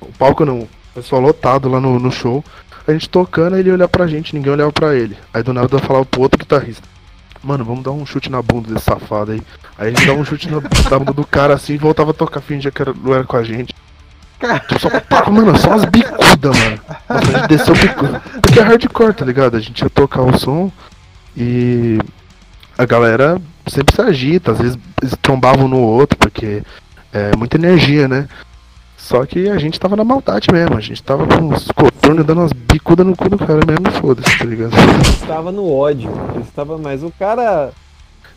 O 0.00 0.12
palco 0.12 0.44
não, 0.44 0.68
pessoal 0.92 1.22
lotado 1.22 1.68
lá 1.68 1.80
no, 1.80 2.00
no 2.00 2.10
show. 2.10 2.44
A 2.88 2.92
gente 2.92 3.08
tocando, 3.08 3.56
ele 3.56 3.70
olhar 3.70 3.86
pra 3.86 4.08
gente, 4.08 4.34
ninguém 4.34 4.52
olhava 4.52 4.72
pra 4.72 4.96
ele. 4.96 5.16
Aí 5.32 5.44
do 5.44 5.52
nada 5.52 5.78
falar 5.78 6.04
pro 6.04 6.22
outro 6.22 6.40
guitarrista. 6.40 6.88
Mano, 7.40 7.64
vamos 7.64 7.84
dar 7.84 7.92
um 7.92 8.04
chute 8.04 8.28
na 8.28 8.42
bunda 8.42 8.74
desse 8.74 8.86
safado 8.86 9.30
aí. 9.30 9.42
Aí 9.78 9.86
a 9.86 9.90
gente 9.90 10.06
dava 10.06 10.18
um 10.18 10.24
chute 10.24 10.50
na, 10.50 10.60
na 10.90 10.98
bunda 10.98 11.12
do 11.12 11.24
cara 11.24 11.54
assim 11.54 11.74
e 11.74 11.78
voltava 11.78 12.10
a 12.10 12.14
tocar, 12.14 12.40
fingia 12.40 12.72
que 12.72 12.82
era, 12.82 12.92
não 12.92 13.14
era 13.14 13.22
com 13.22 13.36
a 13.36 13.44
gente. 13.44 13.72
Só, 14.78 14.88
pá, 15.00 15.30
mano, 15.30 15.58
só 15.58 15.74
as 15.74 15.84
bicudas, 15.84 16.58
mano. 16.58 16.80
Nossa, 17.08 17.36
a 17.36 17.38
gente 17.38 17.48
desceu 17.48 17.74
bicuda. 17.74 18.22
Porque 18.40 18.60
é 18.60 18.62
hardcore, 18.62 19.14
tá 19.14 19.24
ligado? 19.24 19.56
A 19.56 19.60
gente 19.60 19.80
ia 19.80 19.90
tocar 19.90 20.22
o 20.22 20.38
som 20.38 20.72
e 21.36 21.98
a 22.78 22.84
galera 22.86 23.40
sempre 23.66 23.94
se 23.94 24.00
agita, 24.00 24.52
às 24.52 24.58
vezes 24.58 24.78
eles 25.00 25.14
trombavam 25.20 25.68
no 25.68 25.78
outro, 25.78 26.16
porque 26.18 26.62
é 27.12 27.36
muita 27.36 27.56
energia, 27.56 28.08
né? 28.08 28.26
Só 28.96 29.26
que 29.26 29.48
a 29.48 29.58
gente 29.58 29.78
tava 29.78 29.96
na 29.96 30.04
maldade 30.04 30.48
mesmo, 30.52 30.76
a 30.76 30.80
gente 30.80 31.02
tava 31.02 31.26
com 31.26 31.48
os 31.48 31.68
coturnos 31.68 32.24
dando 32.24 32.42
umas 32.42 32.52
bicudas 32.52 33.06
no 33.06 33.16
cu 33.16 33.28
do 33.28 33.38
cara 33.38 33.60
mesmo, 33.66 33.90
foda-se, 34.00 34.38
tá 34.38 34.44
ligado? 34.44 34.72
Estava 35.02 35.50
no 35.50 35.70
ódio. 35.70 36.10
Estava, 36.40 36.78
mas 36.78 37.02
o 37.02 37.12
cara. 37.18 37.72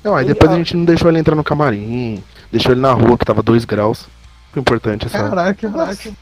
Não, 0.04 0.16
aí 0.16 0.26
depois 0.26 0.52
a 0.52 0.56
gente 0.56 0.76
não 0.76 0.84
deixou 0.84 1.10
ele 1.10 1.20
entrar 1.20 1.36
no 1.36 1.44
camarim, 1.44 2.24
deixou 2.52 2.72
ele 2.72 2.82
na 2.82 2.92
rua 2.92 3.18
que 3.18 3.26
tava 3.26 3.42
2 3.44 3.66
graus. 3.66 4.08
Importante 4.56 5.08
essa. 5.08 5.30
Vacilo. 5.70 6.16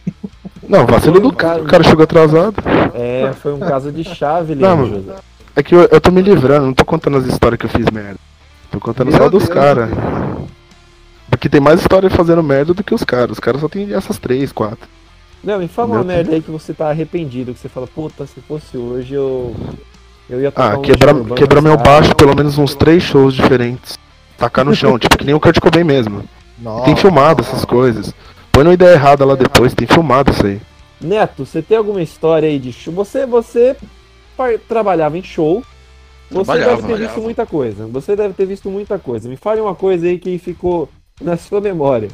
Não, 0.68 0.86
vacilo 0.86 1.20
do 1.20 1.34
cara, 1.34 1.62
o 1.62 1.66
cara 1.66 1.84
chegou 1.84 2.04
atrasado. 2.04 2.56
É, 2.94 3.34
foi 3.42 3.54
um 3.54 3.60
caso 3.60 3.92
de 3.92 4.04
chave, 4.04 4.56
Não. 4.56 4.86
José. 4.88 5.16
É 5.56 5.62
que 5.62 5.76
eu, 5.76 5.82
eu 5.92 6.00
tô 6.00 6.12
me 6.12 6.22
livrando, 6.22 6.66
não 6.68 6.74
tô 6.74 6.86
contando 6.86 7.18
as 7.18 7.26
histórias 7.26 7.60
que 7.60 7.66
eu 7.66 7.70
fiz 7.70 7.86
merda. 7.92 8.18
Tô 8.72 8.80
contando 8.80 9.12
só 9.12 9.20
Meu 9.20 9.30
dos 9.30 9.44
Deus. 9.44 9.54
caras. 9.54 9.90
Porque 11.30 11.50
tem 11.50 11.60
mais 11.60 11.82
história 11.82 12.10
fazendo 12.10 12.42
merda 12.42 12.74
do 12.74 12.84
que 12.84 12.94
os 12.94 13.04
caras. 13.04 13.32
Os 13.32 13.40
caras 13.40 13.60
só 13.60 13.68
tem 13.68 13.94
essas 13.94 14.18
três, 14.18 14.52
quatro. 14.52 14.88
Não, 15.44 15.60
me 15.60 15.68
fala 15.68 15.96
uma 15.96 16.04
merda 16.04 16.34
aí 16.36 16.42
que 16.42 16.52
você 16.52 16.74
tá 16.74 16.90
arrependido, 16.90 17.54
que 17.54 17.60
você 17.60 17.68
fala, 17.68 17.88
puta, 17.88 18.26
se 18.26 18.40
fosse 18.42 18.78
hoje 18.78 19.14
eu. 19.14 19.56
Eu 20.30 20.40
ia 20.40 20.52
tocar 20.52 20.76
Ah, 20.76 20.78
um 20.78 20.82
quebrar, 20.82 21.16
quebrar 21.36 21.62
meu 21.62 21.76
baixo 21.76 22.16
pelo 22.16 22.34
menos 22.36 22.58
uns 22.58 22.76
três 22.76 23.04
shows 23.04 23.34
diferentes. 23.34 24.00
Tacar 24.38 24.64
no 24.64 24.74
chão, 24.74 24.98
tipo 25.00 25.18
que 25.18 25.26
nem 25.26 25.36
o 25.36 25.40
Kurt 25.40 25.60
Cobain 25.60 25.84
mesmo. 25.84 26.24
Nossa. 26.62 26.86
Tem 26.86 26.96
filmado 26.96 27.42
essas 27.42 27.66
coisas. 27.66 28.14
Põe 28.52 28.64
uma 28.64 28.74
ideia 28.74 28.94
errada 28.94 29.26
lá 29.26 29.36
depois, 29.36 29.74
tem 29.74 29.88
filmado 29.88 30.32
isso 30.32 30.46
aí. 30.46 30.62
Neto, 31.00 31.46
você 31.46 31.62
tem 31.62 31.78
alguma 31.78 32.02
história 32.02 32.48
aí 32.48 32.60
de 32.60 32.72
show? 32.72 32.94
Você, 32.94 33.26
você 33.26 33.76
trabalhava 34.68 35.18
em 35.18 35.24
show. 35.24 35.64
Você 36.30 36.46
Trabalhava, 36.46 36.70
deve 36.76 36.82
ter 36.82 36.88
visto 36.88 36.98
trabalhava. 36.98 37.22
muita 37.22 37.46
coisa. 37.46 37.88
Você 37.88 38.16
deve 38.16 38.34
ter 38.36 38.46
visto 38.46 38.70
muita 38.70 39.00
coisa. 39.00 39.28
Me 39.28 39.36
fale 39.36 39.60
uma 39.60 39.76
coisa 39.76 40.06
aí 40.08 40.20
que 40.20 40.38
ficou 40.38 40.88
na 41.20 41.36
sua 41.36 41.60
memória. 41.60 42.10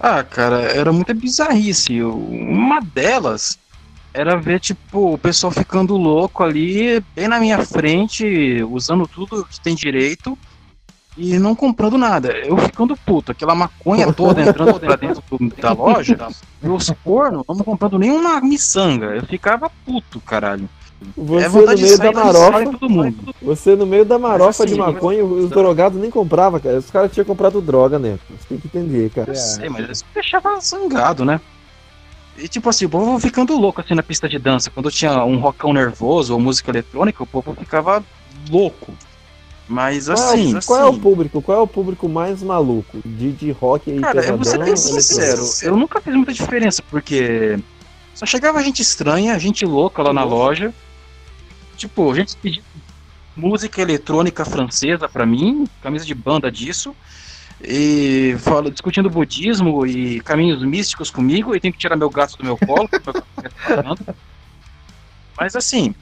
Ah, 0.00 0.22
cara, 0.24 0.62
era 0.62 0.92
muita 0.92 1.12
bizarrice. 1.12 2.02
Uma 2.02 2.80
delas 2.80 3.58
era 4.14 4.36
ver, 4.36 4.58
tipo, 4.58 5.14
o 5.14 5.18
pessoal 5.18 5.50
ficando 5.52 5.96
louco 5.96 6.42
ali, 6.42 7.00
bem 7.14 7.28
na 7.28 7.38
minha 7.38 7.64
frente, 7.64 8.62
usando 8.68 9.06
tudo 9.06 9.44
que 9.44 9.60
tem 9.60 9.74
direito 9.74 10.36
e 11.18 11.38
não 11.38 11.54
comprando 11.54 11.98
nada. 11.98 12.30
Eu 12.30 12.56
ficando 12.56 12.96
puto, 12.96 13.32
aquela 13.32 13.54
maconha 13.54 14.12
toda 14.12 14.40
entrando 14.40 14.78
pra 14.78 14.94
dentro 14.96 15.22
do- 15.30 15.54
da 15.60 15.72
loja, 15.72 16.16
e 16.62 16.68
os 16.68 16.90
cornos 17.04 17.44
não 17.48 17.56
comprando 17.58 17.98
nenhuma 17.98 18.40
miçanga. 18.40 19.06
Eu 19.06 19.26
ficava 19.26 19.68
puto, 19.84 20.20
caralho. 20.20 20.68
Você 21.16 21.44
É 21.44 21.48
no 22.12 22.12
marofa. 22.12 22.64
de 22.64 22.70
todo 22.72 22.90
mundo. 22.90 23.34
Você 23.42 23.76
no 23.76 23.86
meio 23.86 24.04
da 24.04 24.18
marofa 24.18 24.64
assim, 24.64 24.72
de 24.74 24.78
maconha, 24.78 25.24
os 25.24 25.48
drogados 25.50 26.00
nem 26.00 26.10
compravam, 26.10 26.58
cara. 26.58 26.78
Os 26.78 26.90
caras 26.90 27.12
tinham 27.12 27.24
comprado 27.24 27.60
droga, 27.60 27.98
Neto. 27.98 28.20
Você 28.30 28.48
tem 28.48 28.58
que 28.58 28.66
entender, 28.66 29.10
cara. 29.10 29.30
Eu 29.30 29.34
sei, 29.36 29.68
mas 29.68 29.88
isso 29.90 30.04
me 30.08 30.14
deixava 30.14 30.58
zangado, 30.60 31.24
né? 31.24 31.40
E 32.36 32.46
tipo 32.48 32.68
assim, 32.68 32.84
o 32.84 32.88
povo 32.88 33.18
ficando 33.18 33.56
louco 33.58 33.80
assim 33.80 33.94
na 33.94 34.02
pista 34.02 34.28
de 34.28 34.38
dança. 34.38 34.70
Quando 34.70 34.90
tinha 34.90 35.24
um 35.24 35.38
rockão 35.38 35.72
nervoso 35.72 36.32
ou 36.34 36.40
música 36.40 36.70
eletrônica, 36.70 37.22
o 37.22 37.26
povo 37.26 37.54
ficava 37.54 38.02
louco. 38.50 38.92
Mas 39.68 40.06
Qual 40.06 40.16
é 40.16 40.20
o- 40.22 40.32
assim. 40.32 40.60
qual, 40.66 40.80
é 40.80 40.86
o 40.86 40.98
público? 40.98 41.42
Qual 41.42 41.58
é 41.58 41.60
o 41.60 41.66
público 41.66 42.08
mais 42.08 42.42
maluco? 42.42 43.00
De, 43.04 43.32
de 43.32 43.50
rock 43.50 43.90
e 43.90 44.00
Cara, 44.00 44.24
eu 44.24 44.36
vou 44.36 44.44
ser 44.44 44.58
bem 44.64 44.74
sincero, 44.76 45.32
eletrônico? 45.42 45.64
eu 45.64 45.76
nunca 45.76 46.00
fiz 46.00 46.14
muita 46.14 46.32
diferença, 46.32 46.82
porque 46.90 47.58
só 48.14 48.24
chegava 48.24 48.62
gente 48.62 48.80
estranha, 48.80 49.38
gente 49.38 49.66
louca 49.66 50.02
lá 50.02 50.12
na 50.12 50.24
loja. 50.24 50.72
Tipo, 51.76 52.14
gente 52.14 52.34
pedindo 52.36 52.64
música 53.36 53.80
eletrônica 53.82 54.44
francesa 54.44 55.08
pra 55.08 55.24
mim, 55.26 55.68
camisa 55.82 56.04
de 56.04 56.14
banda 56.14 56.50
disso. 56.50 56.96
E 57.62 58.36
fala, 58.38 58.70
discutindo 58.70 59.10
budismo 59.10 59.84
e 59.86 60.20
caminhos 60.20 60.62
místicos 60.64 61.10
comigo, 61.10 61.54
e 61.54 61.60
tenho 61.60 61.72
que 61.74 61.78
tirar 61.78 61.96
meu 61.96 62.08
gato 62.08 62.38
do 62.38 62.44
meu 62.44 62.56
colo. 62.56 62.88
Mas 65.38 65.54
assim, 65.54 65.94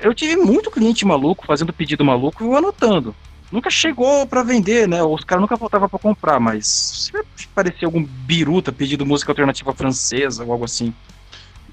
eu 0.00 0.14
tive 0.14 0.36
muito 0.36 0.70
cliente 0.70 1.04
maluco 1.04 1.46
fazendo 1.46 1.72
pedido 1.72 2.04
maluco 2.04 2.42
e 2.42 2.46
eu 2.46 2.56
anotando. 2.56 3.14
Nunca 3.50 3.70
chegou 3.70 4.26
pra 4.26 4.42
vender, 4.42 4.88
né? 4.88 5.02
Os 5.02 5.22
caras 5.22 5.40
nunca 5.40 5.56
voltavam 5.56 5.88
pra 5.88 5.98
comprar, 5.98 6.40
mas 6.40 7.10
se 7.36 7.48
parecia 7.54 7.86
algum 7.86 8.02
biruta 8.02 8.72
pedindo 8.72 9.06
música 9.06 9.30
alternativa 9.30 9.72
francesa 9.72 10.44
ou 10.44 10.52
algo 10.52 10.64
assim. 10.64 10.92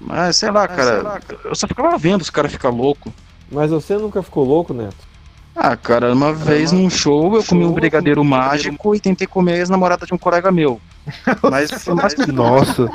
Mas 0.00 0.36
sei 0.36 0.50
lá, 0.50 0.68
cara, 0.68 1.20
eu 1.44 1.54
só 1.54 1.66
ficava 1.66 1.96
vendo 1.98 2.22
os 2.22 2.30
caras 2.30 2.52
ficar 2.52 2.70
louco. 2.70 3.12
Mas 3.50 3.70
você 3.70 3.96
nunca 3.96 4.22
ficou 4.22 4.44
louco, 4.44 4.72
Neto? 4.72 4.96
Ah, 5.56 5.76
cara, 5.76 6.12
uma 6.12 6.32
vez 6.32 6.72
num 6.72 6.90
show 6.90 7.36
eu 7.36 7.44
comi 7.44 7.64
um 7.64 7.72
brigadeiro 7.72 8.24
mágico 8.24 8.94
e 8.94 9.00
tentei 9.00 9.26
comer 9.26 9.54
a 9.54 9.58
ex-namorada 9.58 10.04
de 10.04 10.12
um 10.12 10.18
colega 10.18 10.50
meu. 10.50 10.80
Mas 11.48 11.70
foi 11.70 11.94
mais 11.94 12.14
Nossa. 12.26 12.88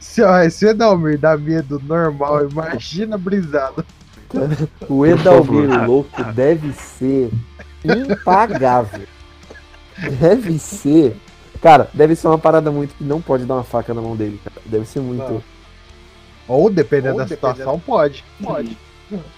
Se, 0.00 0.22
ó, 0.22 0.48
se 0.48 0.66
o 0.66 0.70
Edalmir 0.70 1.18
dá 1.18 1.36
medo 1.36 1.80
normal, 1.84 2.48
imagina 2.48 3.16
brisado. 3.16 3.84
O 4.88 5.04
Edalmir 5.06 5.86
louco 5.86 6.22
deve 6.34 6.72
ser 6.72 7.30
impagável. 7.84 9.06
Deve 10.20 10.58
ser. 10.58 11.16
Cara, 11.62 11.88
deve 11.92 12.14
ser 12.14 12.28
uma 12.28 12.38
parada 12.38 12.70
muito 12.70 12.94
que 12.94 13.04
não 13.04 13.20
pode 13.20 13.44
dar 13.44 13.54
uma 13.54 13.64
faca 13.64 13.94
na 13.94 14.00
mão 14.02 14.14
dele, 14.14 14.40
cara. 14.44 14.60
Deve 14.66 14.84
ser 14.86 15.00
muito. 15.00 15.22
Não. 15.32 15.42
Ou 16.48 16.70
dependendo 16.70 17.14
Ou 17.14 17.18
da 17.18 17.24
dependendo- 17.24 17.56
situação, 17.56 17.80
pode. 17.80 18.24
Pode. 18.42 18.76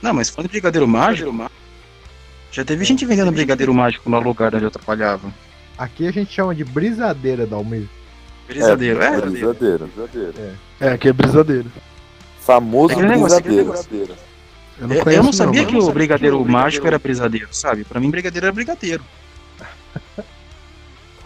Não, 0.02 0.14
mas 0.14 0.34
de 0.34 0.48
brigadeiro 0.48 0.88
mágico, 0.88 1.32
já 2.50 2.64
teve 2.64 2.84
gente 2.84 3.04
vendendo 3.04 3.30
brigadeiro 3.30 3.72
mágico 3.74 4.08
no 4.08 4.18
lugar 4.20 4.54
onde 4.54 4.64
eu 4.64 4.70
trabalhava. 4.70 5.32
Aqui 5.76 6.06
a 6.06 6.10
gente 6.10 6.32
chama 6.32 6.54
de 6.54 6.64
brisadeira, 6.64 7.46
Dalmir. 7.46 7.86
Brisadeiro, 8.46 9.02
é. 9.02 9.20
brisadeiro. 9.20 9.90
É, 10.80 10.88
aqui 10.90 11.08
é 11.08 11.12
brisadeiro. 11.12 11.70
Famoso 12.40 12.98
negócio, 12.98 13.38
aquele 13.38 13.62
brisadeiro. 13.62 14.14
Eu 14.80 14.86
não, 14.88 14.96
Eu, 14.96 15.04
eu 15.04 15.22
não 15.22 15.32
sabia 15.32 15.62
mano. 15.62 15.72
que 15.78 15.84
o 15.84 15.92
brigadeiro 15.92 16.44
mágico 16.44 16.86
era 16.86 16.98
brisadeiro, 16.98 17.48
sabe? 17.52 17.84
Pra 17.84 18.00
mim, 18.00 18.10
brigadeiro 18.10 18.46
era 18.46 18.52
brigadeiro. 18.52 19.02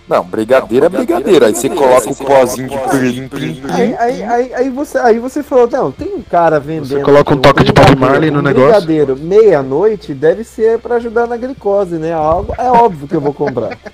Não, 0.09 0.25
brigadeiro 0.25 0.85
é 0.85 0.89
brigadeiro. 0.89 1.45
Aí 1.47 1.55
você 1.55 1.71
coloca 1.71 2.11
o 2.11 2.17
pozinho 2.17 2.69
de 2.69 2.77
pirlim. 3.29 3.63
Aí, 3.71 3.95
aí, 3.97 4.23
aí, 4.25 4.55
aí 4.55 4.69
você, 4.71 4.99
aí 4.99 5.19
você 5.21 5.45
falou, 5.45 5.69
não, 5.71 5.93
tem 5.93 6.13
um 6.17 6.23
cara 6.23 6.59
vendendo. 6.59 6.87
Você 6.89 7.01
coloca 7.03 7.33
um 7.33 7.39
toque 7.39 7.63
de 7.63 7.73
Bob 7.73 7.85
brigadeiro- 7.87 8.01
Marley 8.01 8.31
no 8.31 8.43
negócio? 8.43 8.83
brigadeiro 8.85 9.17
meia-noite 9.17 10.13
deve 10.13 10.43
ser 10.43 10.81
pra 10.81 10.97
ajudar 10.97 11.29
na 11.29 11.37
glicose, 11.37 11.95
né? 11.97 12.13
Algo, 12.13 12.53
é 12.59 12.69
óbvio 12.69 13.07
que 13.07 13.15
eu 13.15 13.21
vou 13.21 13.33
comprar. 13.33 13.79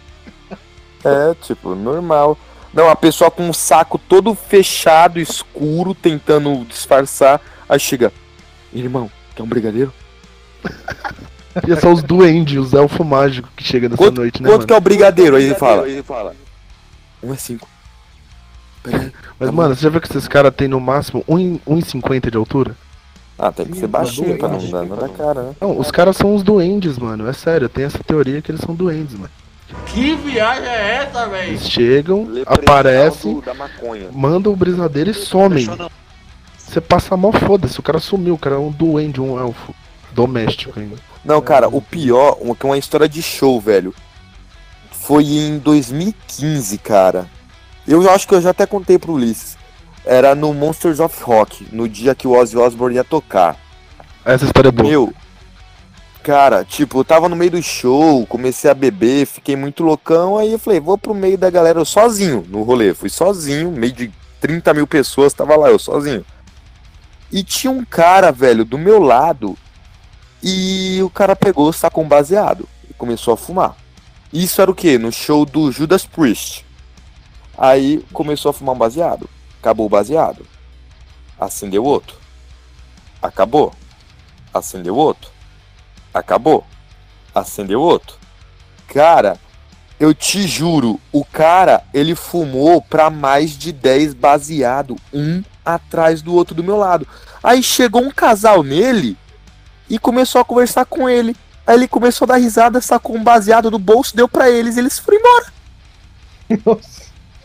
É, 1.04 1.32
tipo, 1.40 1.76
normal. 1.76 2.36
Não, 2.74 2.88
a 2.90 2.96
pessoa 2.96 3.30
com 3.30 3.48
um 3.48 3.52
saco 3.52 3.98
todo 3.98 4.34
fechado, 4.34 5.20
escuro, 5.20 5.94
tentando 5.94 6.64
disfarçar. 6.64 7.40
Aí 7.68 7.78
chega, 7.78 8.12
irmão, 8.72 9.08
quer 9.38 9.42
um 9.44 9.48
brigadeiro? 9.48 9.92
E 11.66 11.74
são 11.80 11.92
os 11.92 12.04
duendes, 12.04 12.56
os 12.56 12.72
elfos 12.72 13.04
mágicos 13.04 13.50
que 13.56 13.64
chegam 13.64 13.88
nessa 13.88 14.00
Quanto, 14.00 14.18
noite, 14.18 14.40
né, 14.40 14.48
quanto 14.48 14.58
mano? 14.58 14.66
que 14.68 14.72
é 14.72 14.76
o 14.76 14.80
brigadeiro? 14.80 15.34
Aí 15.36 15.44
ele 15.44 15.54
fala, 15.56 15.84
um 17.20 17.32
é 17.34 17.36
cinco. 17.36 17.66
Mas, 19.40 19.50
mano, 19.50 19.74
você 19.74 19.82
já 19.82 19.88
viu 19.88 20.00
que 20.00 20.06
esses 20.06 20.28
caras 20.28 20.54
têm 20.54 20.68
no 20.68 20.78
máximo 20.78 21.24
1 21.26 21.58
1,50 21.66 22.30
de 22.30 22.36
altura? 22.36 22.76
Ah, 23.36 23.50
tem 23.50 23.66
que 23.66 23.76
ser 23.76 23.88
baixinho 23.88 24.38
pra 24.38 24.46
não 24.48 24.70
dar 24.70 24.84
na 24.84 25.08
cara, 25.08 25.42
né? 25.42 25.52
Não, 25.60 25.78
os 25.78 25.90
caras 25.90 26.16
são 26.16 26.34
os 26.34 26.44
duendes, 26.44 26.96
mano. 26.96 27.26
É 27.28 27.32
sério, 27.32 27.68
tem 27.68 27.84
essa 27.86 27.98
teoria 28.04 28.40
que 28.40 28.52
eles 28.52 28.60
são 28.60 28.74
duendes, 28.74 29.14
mano. 29.14 29.30
Que 29.86 30.14
viagem 30.14 30.68
é 30.68 30.94
essa, 30.96 31.26
velho? 31.28 31.48
Eles 31.48 31.68
chegam, 31.68 32.28
aparecem, 32.46 33.34
do- 33.40 34.12
mandam 34.12 34.52
o 34.52 34.56
brisadeiro 34.56 35.10
e 35.10 35.14
somem. 35.14 35.68
Você 36.68 36.82
passa 36.82 37.16
mal 37.16 37.32
foda-se, 37.32 37.80
o 37.80 37.82
cara 37.82 37.98
sumiu, 37.98 38.34
o 38.34 38.38
cara 38.38 38.56
é 38.56 38.58
um 38.58 38.70
duende, 38.70 39.22
um 39.22 39.40
elfo. 39.40 39.74
Doméstico 40.12 40.78
ainda. 40.78 40.96
Não, 41.24 41.40
cara, 41.40 41.66
o 41.66 41.80
pior, 41.80 42.36
uma, 42.40 42.54
que 42.54 42.66
é 42.66 42.68
uma 42.68 42.76
história 42.76 43.08
de 43.08 43.22
show, 43.22 43.58
velho. 43.58 43.94
Foi 44.90 45.24
em 45.24 45.58
2015, 45.58 46.76
cara. 46.78 47.26
Eu 47.86 48.08
acho 48.10 48.28
que 48.28 48.34
eu 48.34 48.40
já 48.42 48.50
até 48.50 48.66
contei 48.66 48.98
pro 48.98 49.14
Ulisses. 49.14 49.56
Era 50.04 50.34
no 50.34 50.52
Monsters 50.52 51.00
of 51.00 51.22
Rock, 51.22 51.66
no 51.72 51.88
dia 51.88 52.14
que 52.14 52.28
o 52.28 52.38
Ozzy 52.38 52.58
Osbourne 52.58 52.96
ia 52.96 53.04
tocar. 53.04 53.56
Essa 54.22 54.44
história 54.44 54.68
é 54.68 54.72
boa. 54.72 54.88
Meu, 54.88 55.14
cara, 56.22 56.66
tipo, 56.66 56.98
eu 56.98 57.04
tava 57.04 57.30
no 57.30 57.36
meio 57.36 57.52
do 57.52 57.62
show, 57.62 58.26
comecei 58.26 58.70
a 58.70 58.74
beber, 58.74 59.26
fiquei 59.26 59.56
muito 59.56 59.82
loucão, 59.82 60.36
aí 60.36 60.52
eu 60.52 60.58
falei, 60.58 60.80
vou 60.80 60.98
pro 60.98 61.14
meio 61.14 61.38
da 61.38 61.48
galera, 61.48 61.80
eu 61.80 61.84
sozinho 61.86 62.44
no 62.46 62.62
rolê. 62.62 62.92
Fui 62.92 63.08
sozinho, 63.08 63.70
meio 63.72 63.92
de 63.92 64.12
30 64.38 64.74
mil 64.74 64.86
pessoas, 64.86 65.32
tava 65.32 65.56
lá, 65.56 65.70
eu 65.70 65.78
sozinho. 65.78 66.24
E 67.30 67.42
tinha 67.42 67.70
um 67.70 67.84
cara, 67.84 68.32
velho, 68.32 68.64
do 68.64 68.78
meu 68.78 69.00
lado, 69.00 69.56
e 70.42 71.00
o 71.02 71.10
cara 71.10 71.36
pegou, 71.36 71.72
sacou 71.72 72.04
um 72.04 72.08
baseado 72.08 72.68
e 72.88 72.94
começou 72.94 73.34
a 73.34 73.36
fumar. 73.36 73.76
Isso 74.32 74.60
era 74.60 74.70
o 74.70 74.74
quê? 74.74 74.98
No 74.98 75.10
show 75.10 75.44
do 75.44 75.70
Judas 75.72 76.06
Priest. 76.06 76.64
Aí 77.56 78.04
começou 78.12 78.50
a 78.50 78.52
fumar 78.52 78.74
um 78.74 78.78
baseado. 78.78 79.28
Acabou 79.60 79.86
o 79.86 79.90
baseado. 79.90 80.46
Acendeu 81.38 81.84
outro. 81.84 82.16
Acabou. 83.20 83.74
Acendeu 84.52 84.96
outro. 84.96 85.30
Acabou. 86.14 86.64
Acendeu 87.34 87.80
outro. 87.80 88.16
Cara, 88.86 89.38
eu 89.98 90.14
te 90.14 90.46
juro, 90.46 91.00
o 91.12 91.24
cara, 91.24 91.82
ele 91.92 92.14
fumou 92.14 92.80
pra 92.80 93.10
mais 93.10 93.58
de 93.58 93.72
10 93.72 94.14
baseado, 94.14 94.96
um 95.12 95.42
atrás 95.74 96.22
do 96.22 96.34
outro 96.34 96.54
do 96.54 96.64
meu 96.64 96.76
lado. 96.76 97.06
Aí 97.42 97.62
chegou 97.62 98.02
um 98.02 98.10
casal 98.10 98.62
nele 98.62 99.16
e 99.88 99.98
começou 99.98 100.40
a 100.40 100.44
conversar 100.44 100.84
com 100.84 101.08
ele. 101.08 101.36
Aí 101.66 101.76
ele 101.76 101.88
começou 101.88 102.24
a 102.24 102.28
dar 102.28 102.36
risada, 102.36 102.80
sacou 102.80 103.16
um 103.16 103.22
baseado 103.22 103.70
do 103.70 103.78
bolso, 103.78 104.16
deu 104.16 104.28
pra 104.28 104.50
eles 104.50 104.76
e 104.76 104.80
eles 104.80 104.98
foram 104.98 105.18
embora. 105.18 105.46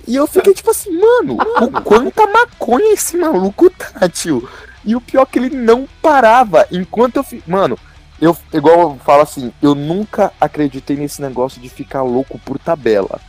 E 0.06 0.16
eu 0.16 0.28
fiquei 0.28 0.54
tipo 0.54 0.70
assim, 0.70 0.92
mano, 0.92 1.38
o 1.62 1.82
quanta 1.82 2.28
maconha 2.28 2.94
esse 2.94 3.16
maluco 3.16 3.70
tá, 3.70 4.08
tio. 4.10 4.50
E 4.84 4.96
o 4.96 5.02
pior 5.02 5.24
é 5.24 5.26
que 5.26 5.40
ele 5.40 5.56
não 5.56 5.88
parava 6.02 6.68
enquanto 6.72 7.18
eu 7.18 7.24
fi... 7.24 7.42
Mano, 7.48 7.80
eu, 8.20 8.36
igual 8.54 8.82
eu 8.82 9.00
falo 9.04 9.22
assim, 9.22 9.54
eu 9.62 9.74
nunca 9.74 10.34
acreditei 10.40 10.98
nesse 10.98 11.22
negócio 11.22 11.62
de 11.62 11.70
ficar 11.70 12.02
louco 12.04 12.40
por 12.40 12.60
tabela. 12.60 13.20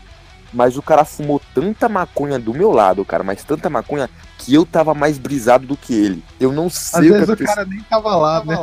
Mas 0.55 0.77
o 0.77 0.83
cara 0.83 1.05
fumou 1.05 1.43
tanta 1.53 1.89
maconha 1.89 2.39
do 2.39 2.55
meu 2.55 2.71
lado, 2.71 3.05
cara, 3.05 3.25
mas 3.25 3.43
tanta 3.43 3.69
maconha 3.69 4.09
que 4.39 4.55
eu 4.55 4.65
tava 4.65 4.95
mais 4.95 5.19
brisado 5.19 5.67
do 5.67 5.77
que 5.77 5.93
ele. 5.93 6.25
Eu 6.39 6.53
não 6.53 6.67
Às 6.67 6.75
sei 6.75 7.11
o 7.11 7.15
que 7.15 7.27
vezes 7.27 7.29
o 7.29 7.45
cara 7.45 7.65
nem 7.65 7.81
tava 7.83 8.15
lá, 8.15 8.45
né? 8.45 8.57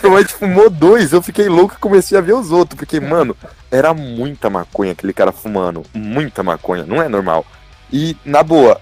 Provavelmente 0.00 0.34
fumou 0.34 0.68
dois, 0.68 1.12
eu 1.12 1.22
fiquei 1.22 1.48
louco 1.48 1.74
e 1.74 1.78
comecei 1.78 2.18
a 2.18 2.20
ver 2.20 2.34
os 2.34 2.50
outros, 2.50 2.76
porque, 2.76 2.98
mano, 2.98 3.36
era 3.70 3.94
muita 3.94 4.50
maconha 4.50 4.92
aquele 4.92 5.12
cara 5.12 5.30
fumando. 5.30 5.84
Muita 5.94 6.42
maconha, 6.42 6.84
não 6.84 7.00
é 7.00 7.08
normal. 7.08 7.46
E, 7.92 8.16
na 8.24 8.42
boa, 8.42 8.80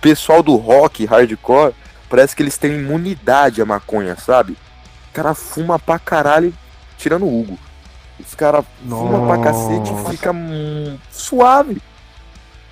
pessoal 0.00 0.42
do 0.42 0.56
rock, 0.56 1.04
hardcore, 1.04 1.74
parece 2.08 2.34
que 2.34 2.42
eles 2.42 2.56
têm 2.56 2.78
imunidade 2.78 3.60
à 3.60 3.66
maconha, 3.66 4.16
sabe? 4.16 4.54
O 5.10 5.12
cara 5.12 5.34
fuma 5.34 5.78
pra 5.78 5.98
caralho, 5.98 6.54
tirando 6.96 7.24
o 7.26 7.40
Hugo. 7.40 7.58
Os 8.18 8.34
caras 8.34 8.64
fumam 8.88 9.26
pra 9.26 9.38
cacete 9.38 9.92
e 9.92 10.10
fica 10.10 10.32
hum, 10.32 10.96
suave. 11.10 11.82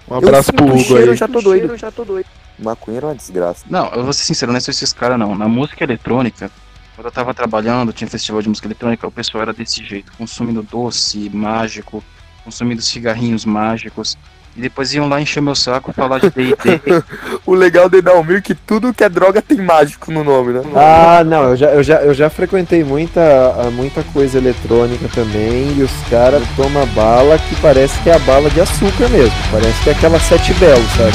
Um 0.09 0.15
abraço 0.17 0.51
eu 0.51 0.55
pro 0.55 0.65
sinto 0.65 0.73
o 0.73 0.75
Hugo 0.75 0.85
cheiro, 0.85 1.03
aí. 1.03 1.09
Eu 1.09 1.17
já 1.17 1.29
tô 1.29 1.41
doido, 1.41 1.67
eu 1.73 1.79
já 1.79 1.91
tô 1.91 2.05
doido. 2.05 2.27
Maconha 2.59 2.99
era 2.99 3.07
uma 3.07 3.15
desgraça. 3.15 3.65
Não, 3.69 3.89
eu 3.89 4.05
vou 4.05 4.13
ser 4.13 4.25
sincero, 4.25 4.53
não 4.53 4.59
é 4.59 4.61
só 4.61 4.71
esses 4.71 4.93
caras 4.93 5.19
não. 5.19 5.35
Na 5.35 5.49
música 5.49 5.83
eletrônica, 5.83 6.51
quando 6.95 7.07
eu 7.07 7.13
tava 7.13 7.35
trabalhando, 7.35 7.93
tinha 7.93 8.09
festival 8.09 8.41
de 8.41 8.49
música 8.49 8.69
eletrônica, 8.69 9.07
o 9.07 9.11
pessoal 9.11 9.43
era 9.43 9.53
desse 9.53 9.85
jeito, 9.85 10.13
consumindo 10.17 10.63
doce 10.63 11.29
mágico, 11.31 12.03
consumindo 12.45 12.81
cigarrinhos 12.81 13.45
mágicos, 13.45 14.17
e 14.57 14.61
depois 14.61 14.93
iam 14.95 15.09
lá 15.09 15.21
encher 15.21 15.43
meu 15.43 15.55
saco, 15.55 15.93
falar 15.93 16.21
de 16.21 16.31
D&D. 16.31 16.81
O 17.47 17.55
legal 17.55 17.89
de 17.89 18.01
Dalmir 18.01 18.39
é 18.39 18.41
que 18.41 18.55
tudo 18.55 18.95
que 18.95 19.05
é 19.05 19.09
droga 19.09 19.43
tem 19.43 19.59
mágico 19.59 20.11
no 20.11 20.25
nome, 20.25 20.53
né? 20.55 20.63
Ah, 20.75 21.23
não, 21.25 21.51
eu 21.51 21.57
já, 21.57 21.67
eu 21.69 21.83
já, 21.83 21.97
eu 21.97 22.15
já 22.15 22.31
frequentei 22.31 22.83
muita, 22.83 23.21
ah, 23.21 23.71
muita 23.71 24.03
coisa 24.03 24.39
eletrônica 24.39 25.09
também 25.15 25.75
e 25.77 25.83
os 25.83 25.93
caras 26.09 26.43
tomam 26.57 26.87
bala 26.89 27.39
que 27.39 27.55
parece 27.57 27.99
que 28.01 28.11
é 28.11 28.15
a 28.15 28.19
bala 28.21 28.49
de 28.49 28.61
açúcar 28.61 29.09
mesmo. 29.09 29.35
Parece 29.51 29.83
que 29.83 29.91
é 29.91 29.93
aquela 29.93 30.19
sete 30.21 30.55
belo, 30.55 30.85
sabe? 30.97 31.13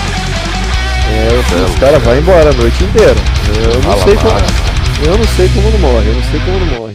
É, 1.10 1.66
os 1.66 1.80
caras 1.80 2.04
vão 2.04 2.16
embora 2.16 2.50
a 2.50 2.54
noite 2.54 2.84
inteira. 2.84 3.16
Eu 3.56 3.82
não 3.82 3.98
sei 4.04 4.16
como. 4.16 4.70
Eu 5.02 5.18
não 5.18 5.28
sei 5.36 5.50
como 5.50 5.72
não 5.72 5.80
morre, 5.80 6.10
eu 6.10 6.16
não 6.16 6.24
sei 6.24 6.40
como 6.42 6.60
não 6.60 6.80
morre. 6.80 6.89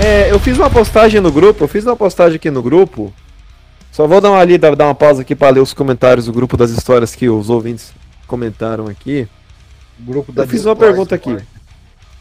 É, 0.00 0.30
eu 0.30 0.38
fiz 0.38 0.56
uma 0.56 0.70
postagem 0.70 1.20
no 1.20 1.32
grupo, 1.32 1.64
eu 1.64 1.68
fiz 1.68 1.84
uma 1.84 1.96
postagem 1.96 2.36
aqui 2.36 2.50
no 2.50 2.62
grupo. 2.62 3.12
Só 3.90 4.06
vou 4.06 4.20
dar 4.20 4.30
uma 4.30 4.44
lida, 4.44 4.74
dar 4.76 4.84
uma 4.84 4.94
pausa 4.94 5.22
aqui 5.22 5.34
para 5.34 5.50
ler 5.50 5.60
os 5.60 5.74
comentários 5.74 6.26
do 6.26 6.32
grupo 6.32 6.56
das 6.56 6.70
histórias 6.70 7.16
que 7.16 7.28
os 7.28 7.50
ouvintes 7.50 7.92
comentaram 8.26 8.86
aqui. 8.86 9.26
Grupo 9.98 10.30
da 10.30 10.44
Eu 10.44 10.48
fiz 10.48 10.64
uma 10.64 10.76
pergunta 10.76 11.16
aqui. 11.16 11.36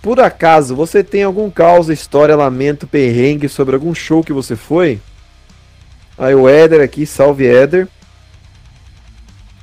Por 0.02 0.20
acaso, 0.20 0.76
você 0.76 1.04
tem 1.04 1.22
algum 1.22 1.52
caos, 1.52 1.90
história, 1.90 2.36
lamento, 2.36 2.88
perrengue 2.88 3.48
sobre 3.48 3.76
algum 3.76 3.94
show 3.94 4.24
que 4.24 4.34
você 4.34 4.56
foi? 4.56 5.00
Aí 6.18 6.34
o 6.34 6.50
Éder 6.50 6.82
aqui, 6.82 7.06
salve 7.06 7.46
Éder. 7.46 7.88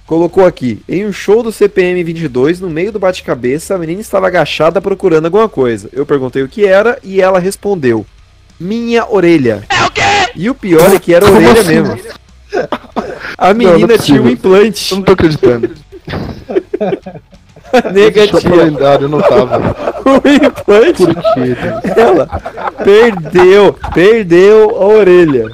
Colocou 0.06 0.44
aqui, 0.44 0.82
em 0.86 1.06
um 1.06 1.12
show 1.12 1.42
do 1.42 1.50
CPM 1.50 2.04
22, 2.04 2.60
no 2.60 2.68
meio 2.68 2.92
do 2.92 2.98
bate-cabeça, 2.98 3.74
a 3.74 3.78
menina 3.78 4.02
estava 4.02 4.26
agachada 4.26 4.78
procurando 4.80 5.24
alguma 5.24 5.48
coisa. 5.48 5.88
Eu 5.94 6.04
perguntei 6.04 6.42
o 6.42 6.48
que 6.48 6.66
era 6.66 6.98
e 7.02 7.22
ela 7.22 7.38
respondeu: 7.38 8.04
Minha 8.60 9.06
orelha. 9.10 9.62
É 9.68 9.84
o 9.86 9.90
quê? 9.90 10.02
E 10.36 10.50
o 10.50 10.54
pior 10.54 10.92
é 10.94 10.98
que 10.98 11.14
era 11.14 11.24
a 11.24 11.28
Como 11.30 11.40
orelha 11.40 11.60
assim? 11.60 11.70
mesmo. 11.70 11.98
A 13.38 13.54
Não, 13.54 13.62
não 13.62 13.70
é 13.70 13.72
menina 13.72 13.96
tinha 13.98 14.20
um 14.20 14.28
implante. 14.28 14.92
Eu 14.92 14.98
não 14.98 15.04
tô 15.04 15.12
acreditando. 15.12 15.70
Negativa. 17.92 18.40
Show 18.40 18.54
lendário, 18.56 19.04
eu 19.06 19.08
não 19.08 19.20
tava. 19.20 19.74
o 20.04 20.16
implante. 20.28 21.02
Ela 21.96 22.26
perdeu, 22.84 23.76
perdeu 23.94 24.70
a 24.82 24.86
orelha. 24.86 25.46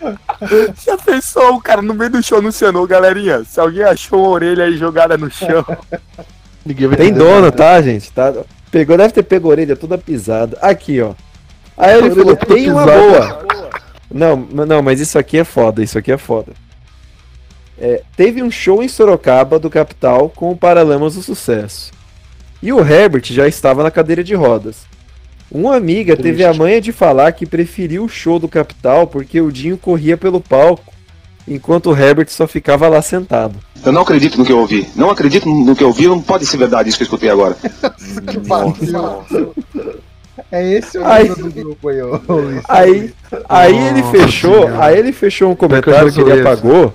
Já 0.84 0.96
pensou 0.96 1.54
o 1.56 1.60
cara 1.60 1.82
no 1.82 1.94
meio 1.94 2.10
do 2.10 2.22
show 2.22 2.38
anunciando, 2.38 2.80
"Ô, 2.80 2.86
galerinha, 2.86 3.44
se 3.44 3.58
alguém 3.60 3.82
achou 3.82 4.20
uma 4.20 4.28
orelha 4.30 4.64
aí 4.64 4.76
jogada 4.76 5.16
no 5.18 5.30
chão. 5.30 5.64
Tem 6.96 7.12
dono, 7.12 7.50
tá, 7.50 7.80
gente? 7.80 8.12
Tá? 8.12 8.32
Pegou, 8.70 8.96
deve 8.98 9.12
ter 9.14 9.22
pego 9.22 9.48
a 9.48 9.50
orelha 9.52 9.74
toda 9.76 9.96
pisada. 9.96 10.58
Aqui, 10.60 11.00
ó. 11.00 11.14
Aí 11.76 11.96
ele 11.96 12.10
falou, 12.10 12.36
tem 12.36 12.70
uma 12.70 12.84
pisada. 12.84 13.00
boa. 13.00 13.46
Não, 14.10 14.48
mas- 14.52 14.68
não, 14.68 14.82
mas 14.82 15.00
isso 15.00 15.18
aqui 15.18 15.38
é 15.38 15.44
foda, 15.44 15.82
isso 15.82 15.96
aqui 15.96 16.12
é 16.12 16.18
foda. 16.18 16.52
É, 17.80 18.02
teve 18.16 18.42
um 18.42 18.50
show 18.50 18.82
em 18.82 18.88
Sorocaba 18.88 19.58
do 19.58 19.70
Capital 19.70 20.28
com 20.28 20.50
o 20.50 20.56
Paralamas 20.56 21.14
do 21.14 21.22
Sucesso. 21.22 21.90
E 22.60 22.72
o 22.72 22.80
Herbert 22.80 23.24
já 23.24 23.46
estava 23.46 23.82
na 23.82 23.90
cadeira 23.90 24.22
de 24.24 24.34
rodas. 24.34 24.78
Uma 25.50 25.76
amiga 25.76 26.16
teve 26.16 26.44
a 26.44 26.52
manha 26.52 26.80
de 26.80 26.92
falar 26.92 27.32
que 27.32 27.46
preferiu 27.46 28.04
o 28.04 28.08
show 28.08 28.38
do 28.38 28.48
Capital 28.48 29.06
porque 29.06 29.40
o 29.40 29.50
Dinho 29.50 29.78
corria 29.78 30.16
pelo 30.16 30.40
palco, 30.40 30.92
enquanto 31.46 31.90
o 31.90 31.96
Herbert 31.98 32.28
só 32.28 32.46
ficava 32.46 32.86
lá 32.88 33.00
sentado. 33.00 33.54
Eu 33.84 33.92
não 33.92 34.02
acredito 34.02 34.36
no 34.38 34.44
que 34.44 34.52
eu 34.52 34.58
ouvi. 34.58 34.86
Não 34.94 35.08
acredito 35.10 35.48
no 35.48 35.74
que 35.74 35.82
eu 35.82 35.88
ouvi, 35.88 36.06
não 36.06 36.20
pode 36.20 36.44
ser 36.44 36.56
verdade 36.58 36.88
isso 36.90 36.98
que 36.98 37.04
eu 37.04 37.06
escutei 37.06 37.30
agora. 37.30 37.56
É 40.52 40.72
esse 40.72 40.96
o 40.96 41.04
Aí- 41.04 41.28
nome 41.28 41.42
do 41.42 41.50
grupo 41.50 41.88
aí, 41.88 42.00
ô 42.00 42.20
Luiz. 42.28 42.62
Aí, 42.68 43.12
aí 43.48 43.76
ele 43.88 44.00
Nossa 44.02 44.12
fechou, 44.18 44.52
Senhora. 44.62 44.84
aí 44.84 44.98
ele 44.98 45.12
fechou 45.12 45.50
um 45.50 45.56
comentário 45.56 46.12
que 46.12 46.22
que 46.22 46.30
ele 46.30 46.40
apagou. 46.40 46.94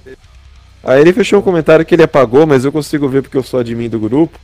Aí 0.84 1.02
ele 1.02 1.14
fechou 1.14 1.40
um 1.40 1.42
comentário 1.42 1.86
que 1.86 1.94
ele 1.94 2.04
apagou, 2.04 2.48
mas 2.48 2.64
eu 2.66 2.72
consigo 2.72 3.08
ver 3.10 3.22
porque 3.22 3.38
eu 3.38 3.44
sou 3.44 3.60
admin 3.60 3.90
do 3.90 4.00
grupo. 4.00 4.40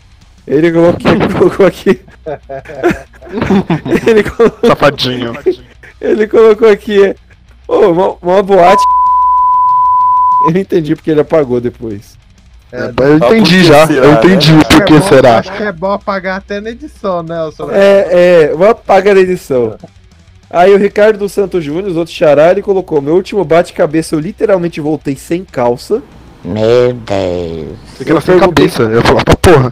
Ele 0.48 0.72
colocou, 0.72 1.30
colocou 1.38 1.66
aqui. 1.66 2.02
ele, 4.08 4.24
colocou, 4.24 4.70
Safadinho. 4.70 5.34
ele 6.02 6.28
colocou 6.28 6.70
aqui. 6.70 7.16
Ô, 7.68 7.78
uma, 7.92 8.16
uma 8.22 8.44
boate. 8.44 8.84
Eu 10.48 10.58
entendi 10.60 10.96
porque 10.96 11.12
ele 11.12 11.22
apagou 11.22 11.60
depois. 11.62 12.18
É, 12.72 12.92
Eu 13.02 13.18
entendi 13.18 13.64
já, 13.64 13.88
será, 13.88 14.06
eu 14.06 14.12
né? 14.14 14.18
entendi 14.20 14.54
o 14.54 14.58
acho 14.60 14.68
que 14.68 14.94
é 14.94 15.00
bom- 15.00 15.02
será. 15.08 15.40
Acho 15.40 15.52
que 15.58 15.64
é 15.64 15.72
bom 15.72 15.92
apagar 15.92 16.38
até 16.38 16.62
na 16.62 16.70
edição, 16.70 17.24
né? 17.24 17.44
o 17.44 17.52
seu- 17.52 17.72
É, 17.72 18.08
é, 18.52 18.54
vou 18.56 18.68
apagar 18.70 19.16
a 19.18 19.20
edição. 19.20 19.76
Aí 20.52 20.74
o 20.74 20.78
Ricardo 20.78 21.18
dos 21.20 21.32
Santos 21.32 21.64
Júnior, 21.64 21.88
os 21.88 21.98
outros 21.98 22.16
xará, 22.16 22.52
ele 22.52 22.62
colocou: 22.62 23.02
Meu 23.02 23.16
último 23.16 23.44
bate-cabeça, 23.44 24.16
eu 24.16 24.20
literalmente 24.20 24.80
voltei 24.80 25.16
sem 25.16 25.44
calça. 25.44 26.02
Meu 26.44 26.94
Deus. 26.94 27.78
Fica 27.98 28.14
na 28.14 28.22
sua 28.22 28.40
cabeça. 28.40 28.84
Eu 28.84 28.96
ia 28.96 29.02
falar 29.02 29.24
pra 29.26 29.36
porra. 29.36 29.72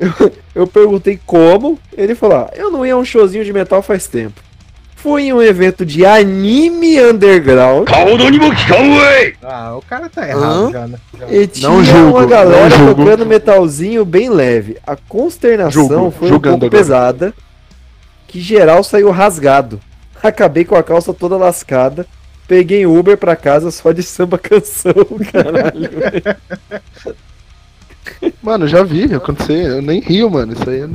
Eu 0.54 0.66
perguntei 0.66 1.18
como, 1.24 1.78
ele 1.96 2.14
falou: 2.14 2.38
ah, 2.38 2.50
Eu 2.54 2.70
não 2.70 2.84
ia 2.84 2.94
a 2.94 2.96
um 2.96 3.04
showzinho 3.04 3.44
de 3.44 3.52
metal 3.52 3.80
faz 3.82 4.06
tempo. 4.06 4.40
Fui 4.96 5.22
em 5.24 5.32
um 5.32 5.40
evento 5.40 5.86
de 5.86 6.04
anime 6.04 7.00
underground. 7.00 7.88
Ah, 9.42 9.76
o 9.76 9.82
cara 9.82 10.08
tá 10.08 10.28
errado 10.28 10.72
já, 10.72 10.86
né? 10.88 10.98
E 11.30 11.46
tinha 11.46 11.68
Não 11.70 11.84
julgo, 11.84 12.18
uma 12.18 12.26
galera 12.26 12.68
não 12.68 12.76
julgo. 12.86 13.04
tocando 13.04 13.24
metalzinho 13.26 14.04
bem 14.04 14.28
leve. 14.28 14.76
A 14.84 14.96
consternação 14.96 15.70
Julgo, 15.88 16.10
foi 16.10 16.26
um 16.26 16.30
julgando 16.32 16.58
pouco 16.58 16.66
agora. 16.76 16.82
pesada. 16.84 17.34
Que 18.26 18.40
geral 18.40 18.82
saiu 18.82 19.10
rasgado. 19.12 19.80
Acabei 20.20 20.64
com 20.64 20.74
a 20.74 20.82
calça 20.82 21.14
toda 21.14 21.36
lascada. 21.36 22.04
Peguei 22.48 22.86
Uber 22.86 23.18
pra 23.18 23.36
casa 23.36 23.70
só 23.70 23.92
de 23.92 24.02
samba 24.02 24.38
canção, 24.40 24.94
caralho. 25.30 25.90
Mano, 28.42 28.66
já 28.66 28.82
vi 28.82 29.14
acontecer. 29.14 29.66
Eu 29.66 29.82
nem 29.82 30.00
rio, 30.00 30.30
mano. 30.30 30.54
Isso 30.54 30.68
aí 30.68 30.80
é 30.80 30.88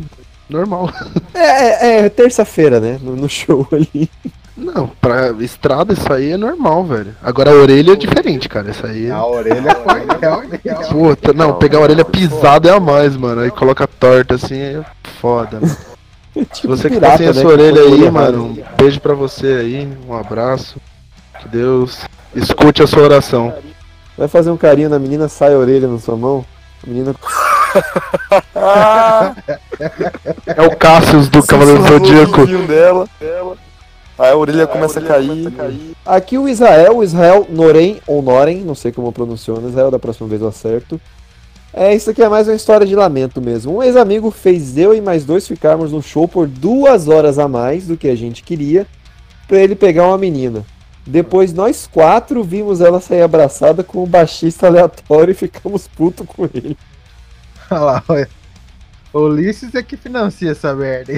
normal. 0.50 0.92
é, 1.34 1.88
é, 1.88 2.06
é 2.06 2.10
terça-feira, 2.10 2.80
né? 2.80 3.00
No, 3.00 3.16
no 3.16 3.30
show 3.30 3.68
ali. 3.72 4.10
Não, 4.58 4.88
pra 4.88 5.32
estrada 5.40 5.94
isso 5.94 6.12
aí 6.12 6.32
é 6.32 6.38
normal, 6.38 6.84
velho. 6.86 7.16
Agora 7.22 7.52
a 7.52 7.56
orelha 7.56 7.94
é 7.94 7.96
diferente, 7.96 8.50
cara. 8.50 8.72
Isso 8.72 8.86
aí. 8.86 9.12
A 9.12 9.24
orelha 9.24 9.78
realmente. 10.20 10.64
Puta, 10.90 11.34
não, 11.34 11.54
pegar 11.54 11.78
a 11.78 11.82
orelha 11.82 12.06
pisada 12.06 12.70
é 12.70 12.74
a 12.74 12.80
mais, 12.80 13.16
mano. 13.16 13.42
Aí 13.42 13.52
coloca 13.52 13.88
torta 13.88 14.36
assim, 14.36 14.60
aí 14.60 14.76
é 14.78 14.86
foda, 15.22 15.60
mano. 15.60 15.78
Se 16.52 16.66
você 16.66 16.90
que 16.90 17.00
tá 17.00 17.16
sem 17.16 17.28
a 17.28 17.32
pirata, 17.32 17.34
né, 17.34 17.42
sua 17.42 17.56
que 17.56 17.62
orelha 17.62 17.82
aí, 17.82 18.10
mano, 18.10 18.46
um 18.46 18.64
beijo 18.76 19.00
pra 19.00 19.14
você 19.14 19.46
aí, 19.46 19.88
um 20.08 20.16
abraço. 20.16 20.80
Que 21.44 21.50
Deus 21.50 22.00
escute 22.34 22.82
a 22.82 22.88
sua 22.88 23.04
oração. 23.04 23.54
Vai 24.18 24.28
fazer 24.28 24.50
um 24.50 24.58
carinho 24.58 24.90
na 24.90 24.98
menina, 24.98 25.28
sai 25.28 25.54
a 25.54 25.58
orelha 25.58 25.88
na 25.88 26.00
sua 26.00 26.16
mão. 26.16 26.46
A 26.84 26.90
menina. 26.90 27.16
É 30.46 30.62
o 30.62 30.76
Cassius 30.78 31.28
do 31.28 31.42
Cavaleiro 31.42 31.82
do 31.82 31.88
Zodíaco. 31.88 32.46
dela, 32.68 33.08
dela. 33.20 33.58
Aí 34.18 34.32
a 34.32 34.36
orelha 34.38 34.68
começa 34.68 35.00
a 35.00 35.04
cair. 35.04 35.52
Aqui 36.06 36.38
o 36.38 36.48
Israel, 36.48 36.98
o 36.98 37.04
Israel 37.04 37.48
Noren, 37.50 38.00
ou 38.06 38.22
Noren, 38.22 38.58
não 38.58 38.76
sei 38.76 38.92
como 38.92 39.12
pronunciona, 39.12 39.68
Israel, 39.68 39.90
da 39.90 39.98
próxima 39.98 40.28
vez 40.28 40.42
eu 40.42 40.48
acerto. 40.48 41.02
É, 41.74 41.96
isso 41.96 42.12
aqui 42.12 42.22
é 42.22 42.30
mais 42.30 42.48
uma 42.48 42.56
história 42.56 42.86
de 42.86 42.96
lamento 42.96 43.42
mesmo. 43.42 43.78
Um 43.78 43.84
ex-amigo 43.84 44.30
fez 44.30 44.78
eu 44.78 44.94
e 44.94 45.02
mais 45.02 45.26
dois 45.26 45.48
ficarmos 45.48 45.92
no 45.92 46.04
show 46.04 46.28
por 46.28 46.48
duas 46.48 47.08
horas 47.08 47.40
a 47.40 47.48
mais 47.48 47.88
do 47.88 47.98
que 47.98 48.08
a 48.08 48.16
gente 48.16 48.44
queria, 48.44 48.86
pra 49.48 49.58
ele 49.58 49.74
pegar 49.74 50.08
uma 50.08 50.18
menina. 50.18 50.64
Depois 51.06 51.54
nós 51.54 51.88
quatro 51.92 52.44
vimos 52.44 52.80
ela 52.80 53.02
sair 53.02 53.22
abraçada 53.22 53.84
com 53.84 54.04
um 54.04 54.08
baixista 54.08 54.68
aleatório 54.68 55.32
e 55.32 55.36
ficamos 55.36 55.88
putos 55.88 56.26
com 56.26 56.46
ele. 56.54 56.78
Olha 57.70 57.82
lá, 57.82 58.04
olha. 58.08 58.30
O 59.12 59.20
Ulisses 59.20 59.76
é 59.76 59.84
que 59.84 59.96
financia 59.96 60.52
essa 60.52 60.74
merda. 60.74 61.14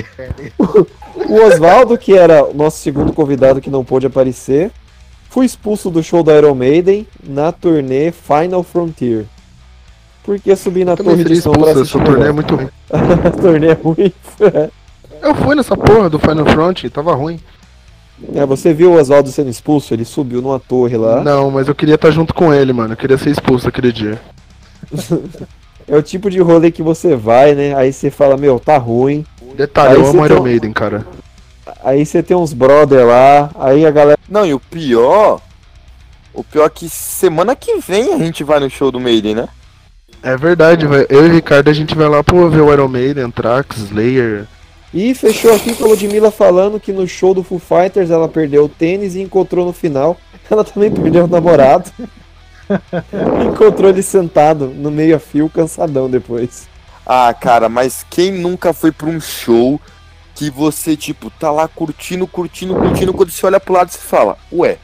O 1.15 1.33
Oswaldo, 1.45 1.97
que 1.97 2.13
era 2.13 2.43
o 2.43 2.53
nosso 2.53 2.79
segundo 2.79 3.13
convidado 3.13 3.61
que 3.61 3.69
não 3.69 3.85
pôde 3.85 4.05
aparecer, 4.05 4.69
foi 5.29 5.45
expulso 5.45 5.89
do 5.89 6.03
show 6.03 6.21
da 6.21 6.35
Iron 6.35 6.55
Maiden 6.55 7.07
na 7.23 7.51
turnê 7.51 8.11
Final 8.11 8.63
Frontier. 8.63 9.25
Porque 10.23 10.55
subir 10.55 10.83
na 10.83 10.97
Também 10.97 11.17
torre 11.17 11.23
de 11.23 11.41
som 11.41 11.51
pra 11.53 11.71
assistir 11.71 11.97
essa 11.97 12.05
turnê 12.05 12.27
é 12.27 12.31
muito 12.31 12.55
ruim. 12.55 12.69
A 12.89 13.31
turnê 13.31 13.67
é 13.67 13.73
ruim. 13.73 14.13
Eu 15.21 15.35
fui 15.35 15.55
nessa 15.55 15.77
porra 15.77 16.09
do 16.09 16.19
Final 16.19 16.45
Front, 16.47 16.83
tava 16.91 17.15
ruim. 17.15 17.39
É, 18.33 18.45
você 18.45 18.73
viu 18.73 18.91
o 18.93 18.99
Oswaldo 18.99 19.29
sendo 19.29 19.49
expulso? 19.49 19.93
Ele 19.93 20.05
subiu 20.05 20.41
numa 20.41 20.59
torre 20.59 20.95
lá. 20.97 21.21
Não, 21.23 21.51
mas 21.51 21.67
eu 21.67 21.75
queria 21.75 21.95
estar 21.95 22.11
junto 22.11 22.33
com 22.33 22.53
ele, 22.53 22.71
mano. 22.73 22.93
Eu 22.93 22.97
queria 22.97 23.17
ser 23.17 23.29
expulso 23.31 23.67
aquele 23.67 23.91
dia. 23.91 24.19
É 25.87 25.95
o 25.95 26.01
tipo 26.01 26.31
de 26.31 26.39
rolê 26.39 26.71
que 26.71 26.81
você 26.81 27.15
vai, 27.15 27.53
né? 27.53 27.75
Aí 27.75 27.93
você 27.93 28.09
fala, 28.09 28.35
meu, 28.35 28.59
tá 28.59 28.75
ruim. 28.75 29.23
Detalhe, 29.55 29.93
Aí 29.95 30.01
eu 30.01 30.07
amo 30.07 30.25
Iron 30.25 30.39
um- 30.39 30.43
Maiden, 30.43 30.73
cara. 30.73 31.05
Aí 31.83 32.03
você 32.03 32.23
tem 32.23 32.35
uns 32.35 32.53
brother 32.53 33.05
lá, 33.05 33.51
aí 33.59 33.85
a 33.85 33.91
galera. 33.91 34.17
Não, 34.27 34.43
e 34.47 34.51
o 34.53 34.59
pior. 34.59 35.39
O 36.33 36.43
pior 36.43 36.65
é 36.65 36.69
que 36.69 36.89
semana 36.89 37.55
que 37.55 37.77
vem 37.77 38.13
a 38.13 38.17
gente 38.17 38.43
vai 38.43 38.59
no 38.59 38.67
show 38.67 38.91
do 38.91 38.99
Maiden, 38.99 39.35
né? 39.35 39.47
É 40.23 40.35
verdade, 40.35 40.87
velho. 40.87 41.05
Eu 41.07 41.27
e 41.27 41.29
o 41.29 41.33
Ricardo 41.33 41.69
a 41.69 41.73
gente 41.73 41.93
vai 41.93 42.09
lá 42.09 42.23
pra 42.23 42.47
ver 42.47 42.61
o 42.61 42.73
Iron 42.73 42.87
Maiden, 42.87 43.29
Trax, 43.29 43.77
Slayer. 43.77 44.47
E 44.95 45.13
fechou 45.13 45.53
aqui 45.53 45.75
com 45.75 45.83
a 45.83 45.87
Ludmilla 45.89 46.31
falando 46.31 46.79
que 46.79 46.93
no 46.93 47.05
show 47.05 47.33
do 47.33 47.43
Foo 47.43 47.59
Fighters 47.59 48.09
ela 48.09 48.29
perdeu 48.29 48.63
o 48.63 48.69
tênis 48.69 49.13
e 49.15 49.21
encontrou 49.21 49.65
no 49.65 49.73
final. 49.73 50.17
Ela 50.49 50.63
também 50.63 50.91
perdeu 50.91 51.25
o 51.25 51.27
namorado. 51.27 51.91
encontrou 53.51 53.89
ele 53.89 54.03
sentado 54.03 54.67
no 54.67 54.91
meio 54.91 55.15
a 55.15 55.19
fio, 55.19 55.49
cansadão 55.49 56.09
depois. 56.09 56.67
Ah, 57.05 57.33
cara, 57.33 57.67
mas 57.67 58.05
quem 58.09 58.31
nunca 58.31 58.71
foi 58.71 58.91
pra 58.91 59.09
um 59.09 59.19
show 59.19 59.81
que 60.35 60.49
você, 60.49 60.95
tipo, 60.95 61.29
tá 61.31 61.51
lá 61.51 61.67
curtindo, 61.67 62.27
curtindo, 62.27 62.75
curtindo, 62.75 63.13
quando 63.13 63.31
você 63.31 63.45
olha 63.45 63.59
pro 63.59 63.73
lado 63.73 63.89
você 63.89 63.97
fala, 63.97 64.37
ué, 64.53 64.77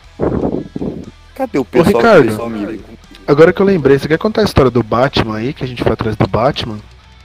Cadê 1.35 1.57
o 1.57 1.61
Ô, 1.61 1.65
pessoal 1.65 1.95
Ricardo, 1.95 2.27
que 2.27 2.33
sumiu? 2.33 2.81
agora 3.25 3.53
que 3.53 3.61
eu 3.61 3.65
lembrei, 3.65 3.97
você 3.97 4.07
quer 4.07 4.17
contar 4.17 4.41
a 4.41 4.43
história 4.43 4.69
do 4.69 4.83
Batman 4.83 5.37
aí, 5.37 5.53
que 5.53 5.63
a 5.63 5.67
gente 5.67 5.83
foi 5.83 5.93
atrás 5.93 6.15
do 6.15 6.27
Batman? 6.27 6.77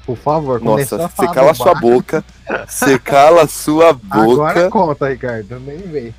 Por 0.06 0.16
favor, 0.16 0.60
Nossa, 0.62 0.94
a 1.04 1.08
você 1.08 1.26
cala 1.34 1.52
sua 1.52 1.74
boca. 1.74 2.24
Você 2.68 2.96
cala 2.98 3.46
sua 3.48 3.88
Agora 4.10 4.54
boca. 4.54 4.70
conta, 4.70 5.08
Ricardo, 5.08 5.58
nem 5.60 5.78
vem. 5.78 6.14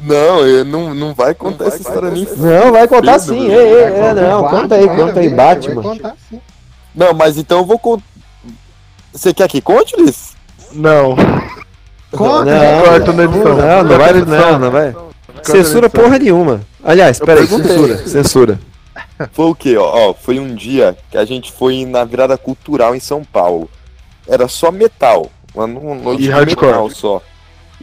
Não, 0.00 0.46
eu 0.46 0.64
não, 0.64 0.94
não 0.94 1.14
vai 1.14 1.34
contar 1.34 1.66
essa 1.66 1.78
história 1.78 2.10
nem 2.10 2.24
Não, 2.36 2.70
vai 2.70 2.86
contar 2.86 3.18
sim. 3.18 3.48
meu. 3.48 3.60
Ei, 3.60 3.68
ei, 3.68 3.90
Vai 3.90 3.92
é, 3.92 4.08
contar 4.08 4.14
não, 4.14 4.42
Batman, 4.42 4.60
conta 4.60 4.74
aí, 4.76 4.86
vai 4.86 4.96
conta 4.96 5.20
aí, 5.20 5.28
Batman. 5.28 5.82
Vai 5.82 5.84
contar. 5.98 6.16
Não, 6.94 7.14
mas 7.14 7.36
então 7.36 7.58
eu 7.58 7.64
vou 7.64 7.78
contar. 7.78 8.04
Você 9.12 9.34
quer 9.34 9.48
que 9.48 9.60
conte, 9.60 9.96
Liz? 10.00 10.34
Não. 10.72 11.16
Conta, 12.12 12.44
Não, 12.44 12.82
Corta 12.84 13.12
na 13.12 13.24
edição. 13.24 13.56
Não, 13.56 13.84
não 13.84 13.98
vai, 13.98 14.12
não, 14.12 14.58
não 14.58 14.70
vai. 14.70 14.94
Censura 15.42 15.90
porra 15.90 16.18
nenhuma. 16.18 16.60
Aliás, 16.84 17.18
peraí, 17.18 17.46
censura, 17.46 18.06
censura. 18.06 18.60
Foi 19.32 19.46
o 19.46 19.54
quê? 19.54 19.76
Ó, 19.76 20.10
ó, 20.10 20.14
foi 20.14 20.38
um 20.38 20.54
dia 20.54 20.96
que 21.10 21.16
a 21.16 21.24
gente 21.24 21.50
foi 21.52 21.84
na 21.86 22.04
virada 22.04 22.36
cultural 22.36 22.94
em 22.94 23.00
São 23.00 23.24
Paulo. 23.24 23.70
Era 24.28 24.46
só 24.48 24.70
metal. 24.70 25.30
Uma 25.54 25.66
no- 25.66 25.94
noite 25.94 26.20
E 26.22 26.24
de 26.26 26.30
hardcore. 26.30 26.66
metal 26.66 26.90
só. 26.90 27.22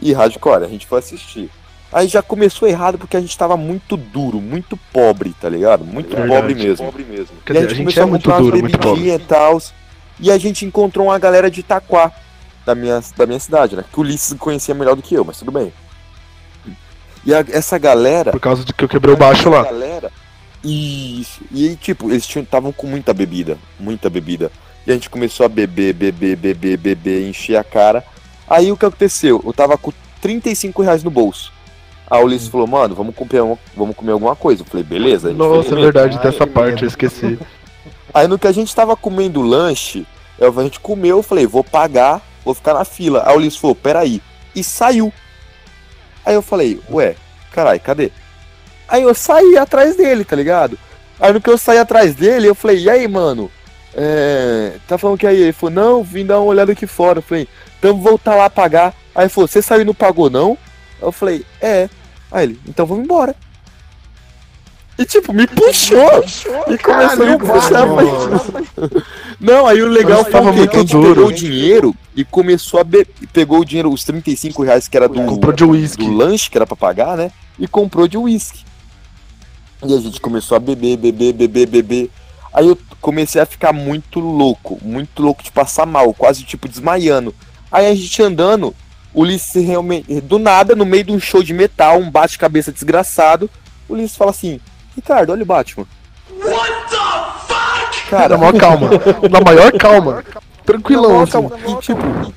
E 0.00 0.12
hardcore, 0.12 0.64
a 0.64 0.68
gente 0.68 0.86
foi 0.86 0.98
assistir. 1.00 1.50
Aí 1.92 2.08
já 2.08 2.22
começou 2.22 2.68
errado 2.68 2.98
porque 2.98 3.16
a 3.16 3.20
gente 3.20 3.36
tava 3.38 3.56
muito 3.56 3.96
duro, 3.96 4.40
muito 4.40 4.76
pobre, 4.92 5.34
tá 5.40 5.48
ligado? 5.48 5.84
Muito 5.84 6.08
Verdade. 6.16 6.28
pobre 6.32 6.54
mesmo. 7.04 7.36
Quer 7.46 7.54
e 7.54 7.58
a 7.58 7.60
dizer, 7.62 7.74
gente, 7.76 7.82
a 7.88 7.90
gente 7.90 7.94
começou 7.94 8.02
é 8.02 8.06
muito 8.06 8.22
comprar 8.24 8.36
umas 8.42 8.44
duro, 8.50 8.60
muito 8.62 8.78
pobre. 8.78 9.10
e 9.10 9.18
tal. 9.20 9.62
E 10.20 10.30
a 10.30 10.38
gente 10.38 10.64
encontrou 10.64 11.06
uma 11.06 11.18
galera 11.18 11.50
de 11.50 11.60
Itaquá, 11.60 12.12
da 12.66 12.74
minha, 12.74 13.00
da 13.16 13.26
minha 13.26 13.38
cidade, 13.40 13.76
né? 13.76 13.84
Que 13.92 13.98
o 13.98 14.02
Ulisses 14.02 14.36
conhecia 14.38 14.74
melhor 14.74 14.94
do 14.96 15.02
que 15.02 15.14
eu, 15.14 15.24
mas 15.24 15.38
tudo 15.38 15.50
bem. 15.52 15.72
E 17.24 17.34
a- 17.34 17.44
essa 17.50 17.78
galera. 17.78 18.30
Por 18.30 18.40
causa 18.40 18.64
de 18.64 18.72
que 18.72 18.84
eu 18.84 18.88
quebrei 18.88 19.14
o 19.14 19.16
baixo 19.16 19.48
lá. 19.48 19.62
Galera, 19.64 20.10
isso. 20.64 21.40
E 21.50 21.68
aí, 21.68 21.76
tipo, 21.76 22.10
eles 22.10 22.28
estavam 22.28 22.72
com 22.72 22.86
muita 22.86 23.12
bebida. 23.14 23.58
Muita 23.78 24.08
bebida. 24.08 24.50
E 24.86 24.90
a 24.90 24.94
gente 24.94 25.08
começou 25.10 25.46
a 25.46 25.48
beber, 25.48 25.92
beber, 25.94 26.36
beber, 26.36 26.76
beber, 26.76 27.28
encher 27.28 27.56
a 27.56 27.64
cara. 27.64 28.04
Aí 28.48 28.70
o 28.70 28.76
que 28.76 28.84
aconteceu? 28.84 29.42
Eu 29.44 29.52
tava 29.52 29.76
com 29.78 29.92
35 30.20 30.82
reais 30.82 31.02
no 31.02 31.10
bolso. 31.10 31.52
Aí 32.10 32.20
o 32.22 32.26
Ulisses 32.26 32.48
falou, 32.48 32.66
mano, 32.66 32.94
vamos 32.94 33.14
comer, 33.14 33.40
uma- 33.40 33.58
vamos 33.74 33.96
comer 33.96 34.12
alguma 34.12 34.36
coisa. 34.36 34.62
Eu 34.62 34.66
falei, 34.66 34.84
beleza. 34.84 35.30
A 35.30 35.32
Nossa, 35.32 35.74
é 35.74 35.80
verdade, 35.80 36.18
dessa 36.18 36.46
parte 36.46 36.82
eu 36.82 36.88
esqueci. 36.88 37.38
Aí 38.12 38.28
no 38.28 38.38
que 38.38 38.46
a 38.46 38.52
gente 38.52 38.74
tava 38.74 38.94
comendo 38.96 39.40
lanche, 39.42 40.06
eu, 40.38 40.58
a 40.60 40.62
gente 40.62 40.78
comeu, 40.80 41.16
eu 41.18 41.22
falei, 41.22 41.46
vou 41.46 41.64
pagar, 41.64 42.20
vou 42.44 42.54
ficar 42.54 42.74
na 42.74 42.84
fila. 42.84 43.22
Aí 43.26 43.34
o 43.34 43.38
Ulisses 43.38 43.58
falou, 43.58 43.74
peraí. 43.74 44.20
E 44.54 44.62
saiu. 44.62 45.12
Aí 46.24 46.34
eu 46.34 46.42
falei, 46.42 46.80
ué, 46.90 47.16
carai, 47.52 47.78
cadê? 47.78 48.10
Aí 48.88 49.02
eu 49.02 49.14
saí 49.14 49.56
atrás 49.56 49.96
dele, 49.96 50.24
tá 50.24 50.36
ligado? 50.36 50.78
Aí 51.18 51.32
no 51.32 51.40
que 51.40 51.48
eu 51.50 51.56
saí 51.58 51.78
atrás 51.78 52.14
dele, 52.14 52.48
eu 52.48 52.54
falei, 52.54 52.78
e 52.78 52.90
aí, 52.90 53.08
mano? 53.08 53.50
É, 53.96 54.72
tá 54.88 54.98
falando 54.98 55.18
que 55.18 55.26
aí? 55.26 55.40
Ele 55.40 55.52
falou, 55.52 55.74
não, 55.74 56.02
vim 56.04 56.26
dar 56.26 56.38
uma 56.40 56.46
olhada 56.46 56.72
aqui 56.72 56.86
fora. 56.86 57.18
Eu 57.18 57.22
falei, 57.22 57.48
então 57.78 57.94
vou 57.94 58.02
voltar 58.10 58.34
lá 58.34 58.50
pagar. 58.50 58.94
Aí 59.14 59.24
ele 59.24 59.28
falou, 59.30 59.46
você 59.48 59.62
saiu 59.62 59.82
e 59.82 59.84
não 59.84 59.94
pagou, 59.94 60.28
não? 60.28 60.58
Eu 61.00 61.12
falei, 61.12 61.44
é. 61.60 61.88
Aí 62.32 62.44
ele, 62.44 62.60
então 62.66 62.84
vamos 62.84 63.04
embora. 63.04 63.34
E 64.96 65.04
tipo, 65.04 65.32
me 65.32 65.44
puxou! 65.46 65.98
E 66.68 66.78
começou 66.78 67.26
a 67.26 67.30
me 67.30 67.38
puxar. 67.38 67.84
pra- 67.84 69.02
Não, 69.40 69.66
aí 69.66 69.82
o 69.82 69.88
legal 69.88 70.24
foi 70.24 70.40
o 70.40 70.52
que 70.68 70.76
a 70.76 70.80
gente 70.80 70.92
pegou 70.96 71.26
o 71.26 71.32
dinheiro 71.32 71.94
e 72.14 72.24
começou 72.24 72.78
a 72.80 72.84
beber. 72.84 73.08
Pegou 73.32 73.58
o 73.60 73.64
dinheiro, 73.64 73.92
os 73.92 74.04
35 74.04 74.62
reais 74.62 74.86
que 74.86 74.96
era 74.96 75.08
do, 75.08 75.14
Comprou 75.24 75.52
de 75.52 75.64
do 75.96 76.12
lanche, 76.12 76.48
que 76.48 76.56
era 76.56 76.64
pra 76.66 76.76
pagar, 76.76 77.16
né? 77.16 77.32
E 77.58 77.66
comprou 77.66 78.06
de 78.06 78.16
uísque. 78.16 78.64
E 79.84 79.94
a 79.94 80.00
gente 80.00 80.20
começou 80.20 80.56
a 80.56 80.60
beber, 80.60 80.96
beber, 80.96 81.32
beber, 81.32 81.66
beber. 81.66 82.10
Aí 82.52 82.66
eu 82.68 82.78
comecei 83.00 83.40
a 83.40 83.46
ficar 83.46 83.72
muito 83.72 84.20
louco, 84.20 84.78
muito 84.82 85.22
louco 85.22 85.42
de 85.42 85.50
passar 85.50 85.84
mal, 85.86 86.14
quase 86.14 86.44
tipo 86.44 86.68
desmaiando. 86.68 87.34
Aí 87.70 87.86
a 87.86 87.94
gente 87.94 88.22
andando, 88.22 88.74
o 89.12 89.22
Ulisses 89.22 89.64
realmente, 89.66 90.20
do 90.20 90.38
nada, 90.38 90.74
no 90.76 90.86
meio 90.86 91.04
de 91.04 91.12
um 91.12 91.20
show 91.20 91.42
de 91.42 91.52
metal, 91.52 91.98
um 91.98 92.10
bate-cabeça 92.10 92.70
desgraçado, 92.72 93.50
o 93.88 93.94
Ulisses 93.94 94.16
fala 94.16 94.30
assim: 94.30 94.60
Ricardo, 94.94 95.30
olha 95.32 95.42
o 95.42 95.46
Batman. 95.46 95.86
Cara, 98.08 98.28
na 98.30 98.38
maior 98.38 98.54
calma. 98.58 98.90
Na 99.30 99.40
maior 99.40 99.72
calma. 99.72 100.24
Tranquilão, 100.64 101.02
Na 101.02 101.08
maior 101.08 101.22
assim. 101.24 101.32
calma. 101.32 101.58
E 101.66 101.82
tipo, 101.82 102.34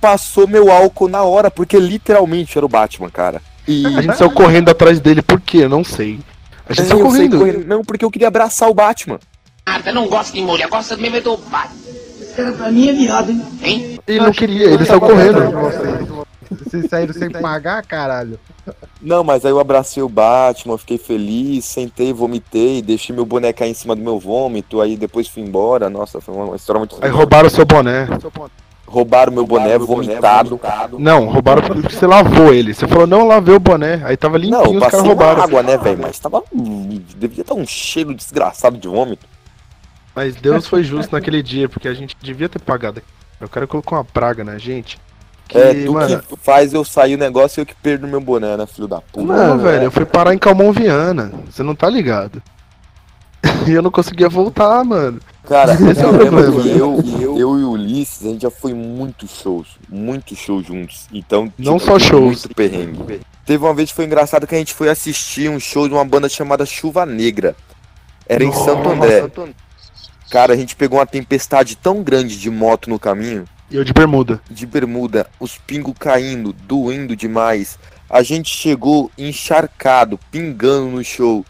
passou 0.00 0.46
meu 0.46 0.70
álcool 0.70 1.08
na 1.08 1.22
hora, 1.22 1.50
porque 1.50 1.78
literalmente 1.78 2.56
era 2.56 2.64
o 2.64 2.68
Batman, 2.68 3.10
cara. 3.10 3.42
E 3.66 3.84
A 3.86 4.00
gente 4.02 4.16
saiu 4.16 4.30
correndo 4.30 4.70
atrás 4.70 5.00
dele, 5.00 5.20
por 5.22 5.40
quê? 5.40 5.58
Eu 5.58 5.68
não 5.68 5.82
sei. 5.82 6.20
A 6.68 6.72
gente 6.72 6.88
saiu 6.88 7.00
eu 7.00 7.10
saí 7.10 7.28
correndo. 7.28 7.66
Não, 7.66 7.82
porque 7.82 8.04
eu 8.04 8.10
queria 8.10 8.28
abraçar 8.28 8.68
o 8.68 8.74
Batman. 8.74 9.18
Nada, 9.66 9.92
não 9.92 10.08
gosto 10.08 10.34
de 10.34 10.40
mulher, 10.40 10.68
gosta 10.68 10.96
mesmo 10.96 11.16
é 11.16 11.20
do 11.20 11.36
pai. 11.38 11.68
Esse 12.20 12.34
cara 12.34 12.52
pra 12.52 12.70
mim 12.70 12.88
é 12.88 12.92
viado, 12.92 13.30
hein? 13.30 13.42
Hein? 13.62 14.00
Ele 14.06 14.20
não 14.20 14.32
queria, 14.32 14.66
ele 14.66 14.84
saiu 14.84 15.00
correndo. 15.00 16.26
Vocês 16.50 16.88
saíram 16.88 17.12
sem 17.12 17.30
pagar, 17.30 17.82
caralho. 17.84 18.38
Não, 19.00 19.22
mas 19.22 19.44
aí 19.44 19.50
eu 19.50 19.60
abracei 19.60 20.02
o 20.02 20.08
Batman, 20.08 20.76
fiquei 20.78 20.98
feliz, 20.98 21.64
sentei, 21.64 22.12
vomitei, 22.12 22.82
deixei 22.82 23.14
meu 23.14 23.24
boneco 23.24 23.58
cair 23.58 23.70
em 23.70 23.74
cima 23.74 23.94
do 23.94 24.02
meu 24.02 24.18
vômito, 24.18 24.80
aí 24.80 24.96
depois 24.96 25.28
fui 25.28 25.42
embora. 25.42 25.88
Nossa, 25.88 26.20
foi 26.20 26.34
uma 26.34 26.56
história 26.56 26.78
muito. 26.78 26.98
Aí 27.00 27.10
roubaram 27.10 27.48
seu 27.48 27.64
boné. 27.64 28.06
Roubaram 28.88 29.30
meu 29.30 29.46
boné 29.46 29.76
vomitado. 29.76 30.58
Não, 30.98 31.26
roubaram 31.26 31.60
porque 31.62 31.94
você 31.94 32.06
lavou 32.06 32.54
ele. 32.54 32.72
Você 32.72 32.88
falou, 32.88 33.06
não, 33.06 33.20
eu 33.20 33.26
lavei 33.26 33.54
o 33.54 33.60
boné. 33.60 34.00
Aí 34.02 34.16
tava 34.16 34.38
Não, 34.38 34.44
limpinho, 34.62 34.80
eu 34.80 34.84
os 34.84 34.90
caras 34.90 35.06
roubaram. 35.06 35.42
água, 35.42 35.62
né, 35.62 35.76
velho? 35.76 35.98
Mas 36.00 36.18
tava. 36.18 36.42
Devia 36.52 37.42
estar 37.42 37.54
um 37.54 37.66
cheiro 37.66 38.14
desgraçado 38.14 38.78
de 38.78 38.88
vômito. 38.88 39.26
Mas 40.14 40.34
Deus 40.36 40.66
foi 40.66 40.82
justo 40.82 41.14
naquele 41.14 41.42
dia, 41.42 41.68
porque 41.68 41.86
a 41.86 41.92
gente 41.92 42.16
devia 42.20 42.48
ter 42.48 42.58
pagado. 42.60 43.02
O 43.40 43.48
cara 43.48 43.66
colocou 43.66 43.98
uma 43.98 44.04
praga 44.04 44.42
na 44.42 44.56
gente. 44.56 44.98
Que, 45.46 45.58
é, 45.58 45.84
tu 45.84 45.92
mano, 45.92 46.22
que 46.22 46.36
faz 46.38 46.72
eu 46.72 46.84
sair 46.84 47.14
o 47.14 47.18
negócio 47.18 47.60
e 47.60 47.62
eu 47.62 47.66
que 47.66 47.74
perdo 47.74 48.08
meu 48.08 48.20
boné, 48.20 48.56
né, 48.56 48.66
filho 48.66 48.88
da 48.88 49.00
puta. 49.00 49.32
Não, 49.32 49.58
velho, 49.58 49.84
eu 49.84 49.90
fui 49.90 50.04
parar 50.06 50.34
em 50.34 50.38
Calmon 50.38 50.72
Viana. 50.72 51.30
Você 51.50 51.62
não 51.62 51.74
tá 51.74 51.88
ligado. 51.90 52.42
E 53.66 53.72
eu 53.72 53.82
não 53.82 53.90
conseguia 53.90 54.28
voltar, 54.28 54.82
mano. 54.82 55.20
Cara, 55.48 55.72
Esse 55.72 56.00
é 56.00 56.04
eu 56.04 56.08
o 56.08 56.12
lembro 56.16 56.42
problema. 56.52 57.02
que 57.02 57.22
eu, 57.22 57.38
eu 57.38 57.58
e 57.58 57.64
o 57.64 57.70
Ulisses, 57.70 58.26
a 58.26 58.30
gente 58.30 58.42
já 58.42 58.50
foi 58.50 58.74
muitos 58.74 59.30
shows, 59.30 59.68
muitos 59.88 60.36
shows 60.38 60.66
juntos. 60.66 61.06
Então, 61.12 61.52
Não 61.58 61.78
tipo, 61.78 61.86
só 61.92 61.98
tem 61.98 62.06
shows. 62.08 62.24
Muito 62.44 62.54
perrengue. 62.54 63.20
Teve 63.46 63.64
uma 63.64 63.72
vez 63.72 63.88
que 63.90 63.96
foi 63.96 64.04
engraçado 64.04 64.46
que 64.46 64.54
a 64.54 64.58
gente 64.58 64.74
foi 64.74 64.90
assistir 64.90 65.48
um 65.48 65.58
show 65.58 65.88
de 65.88 65.94
uma 65.94 66.04
banda 66.04 66.28
chamada 66.28 66.66
Chuva 66.66 67.06
Negra. 67.06 67.56
Era 68.28 68.44
em 68.44 68.52
Santo 68.52 68.90
André. 68.90 69.26
Cara, 70.30 70.52
a 70.52 70.56
gente 70.56 70.76
pegou 70.76 70.98
uma 70.98 71.06
tempestade 71.06 71.74
tão 71.76 72.02
grande 72.02 72.38
de 72.38 72.50
moto 72.50 72.90
no 72.90 72.98
caminho, 72.98 73.46
E 73.70 73.76
eu 73.76 73.84
de 73.84 73.94
bermuda. 73.94 74.38
de 74.50 74.66
bermuda, 74.66 75.26
os 75.40 75.56
pingos 75.56 75.94
caindo, 75.98 76.52
doendo 76.52 77.16
demais. 77.16 77.78
A 78.10 78.22
gente 78.22 78.54
chegou 78.54 79.10
encharcado, 79.16 80.20
pingando 80.30 80.88
no 80.90 81.02
show. 81.02 81.44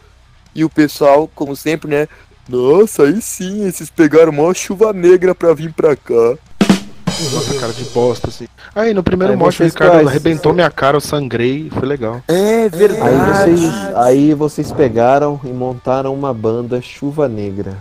E 0.55 0.65
o 0.65 0.71
pessoal, 0.71 1.29
como 1.35 1.57
sempre, 1.57 1.91
né? 1.91 2.09
Nossa, 2.49 3.03
aí 3.05 3.21
sim, 3.21 3.67
esses 3.67 3.91
pegaram 3.91 4.33
mó 4.33 4.53
chuva 4.55 4.93
negra 4.93 5.35
pra 5.35 5.53
vir 5.53 5.73
pra 5.73 5.95
cá. 5.95 6.35
Nossa, 7.33 7.55
cara 7.59 7.73
de 7.73 7.85
bosta, 7.87 8.29
assim. 8.29 8.47
Aí 8.75 8.95
no 8.95 9.03
primeiro 9.03 9.33
Aí 9.33 9.39
mote 9.39 9.61
o 9.61 9.65
Ricardo 9.67 9.93
quais? 9.95 10.07
arrebentou 10.09 10.55
minha 10.55 10.71
cara, 10.71 10.97
eu 10.97 11.01
sangrei, 11.01 11.69
foi 11.71 11.87
legal. 11.89 12.23
É 12.29 12.63
Aí 12.63 12.69
verdade. 12.69 13.51
vocês, 13.57 13.97
aí 13.97 14.35
vocês 14.35 14.73
pegaram 14.73 15.41
e 15.45 15.49
montaram 15.49 16.15
uma 16.15 16.33
banda 16.33 16.81
Chuva 16.81 17.27
Negra. 17.29 17.77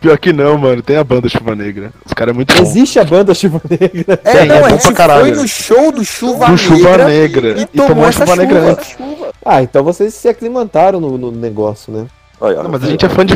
Pior 0.00 0.18
que 0.18 0.32
não, 0.32 0.58
mano, 0.58 0.82
tem 0.82 0.96
a 0.96 1.04
banda 1.04 1.28
Chuva 1.28 1.54
Negra. 1.54 1.92
Os 2.04 2.12
caras 2.12 2.32
é 2.32 2.34
muito 2.36 2.52
bom. 2.56 2.62
Existe 2.62 2.98
a 2.98 3.04
banda 3.04 3.34
Chuva 3.34 3.60
Negra? 3.68 4.18
É, 4.24 4.32
Tem, 4.32 4.46
não, 4.48 4.54
é 4.56 4.58
a 4.58 4.62
bom 4.62 4.68
gente 4.70 4.82
pra 4.82 4.92
caralho. 4.94 5.20
foi 5.20 5.30
no 5.42 5.46
show 5.48 5.92
do 5.92 6.04
Chuva 6.04 6.46
Do 6.46 6.52
Negra. 6.52 6.58
Chuva 6.58 7.04
Negra. 7.04 7.60
E 7.60 7.66
tomou, 7.66 8.06
essa 8.06 8.26
Chuva 8.26 8.36
Negra 8.36 8.70
antes. 8.72 8.96
Ah, 9.44 9.62
então 9.62 9.84
vocês 9.84 10.14
se 10.14 10.28
aclimataram 10.28 10.98
no, 10.98 11.16
no 11.18 11.30
negócio, 11.30 11.92
né? 11.92 12.06
Olha, 12.40 12.62
Não, 12.62 12.70
mas 12.70 12.82
a 12.82 12.86
gente 12.86 13.04
é 13.06 13.08
fã 13.08 13.24
de 13.24 13.34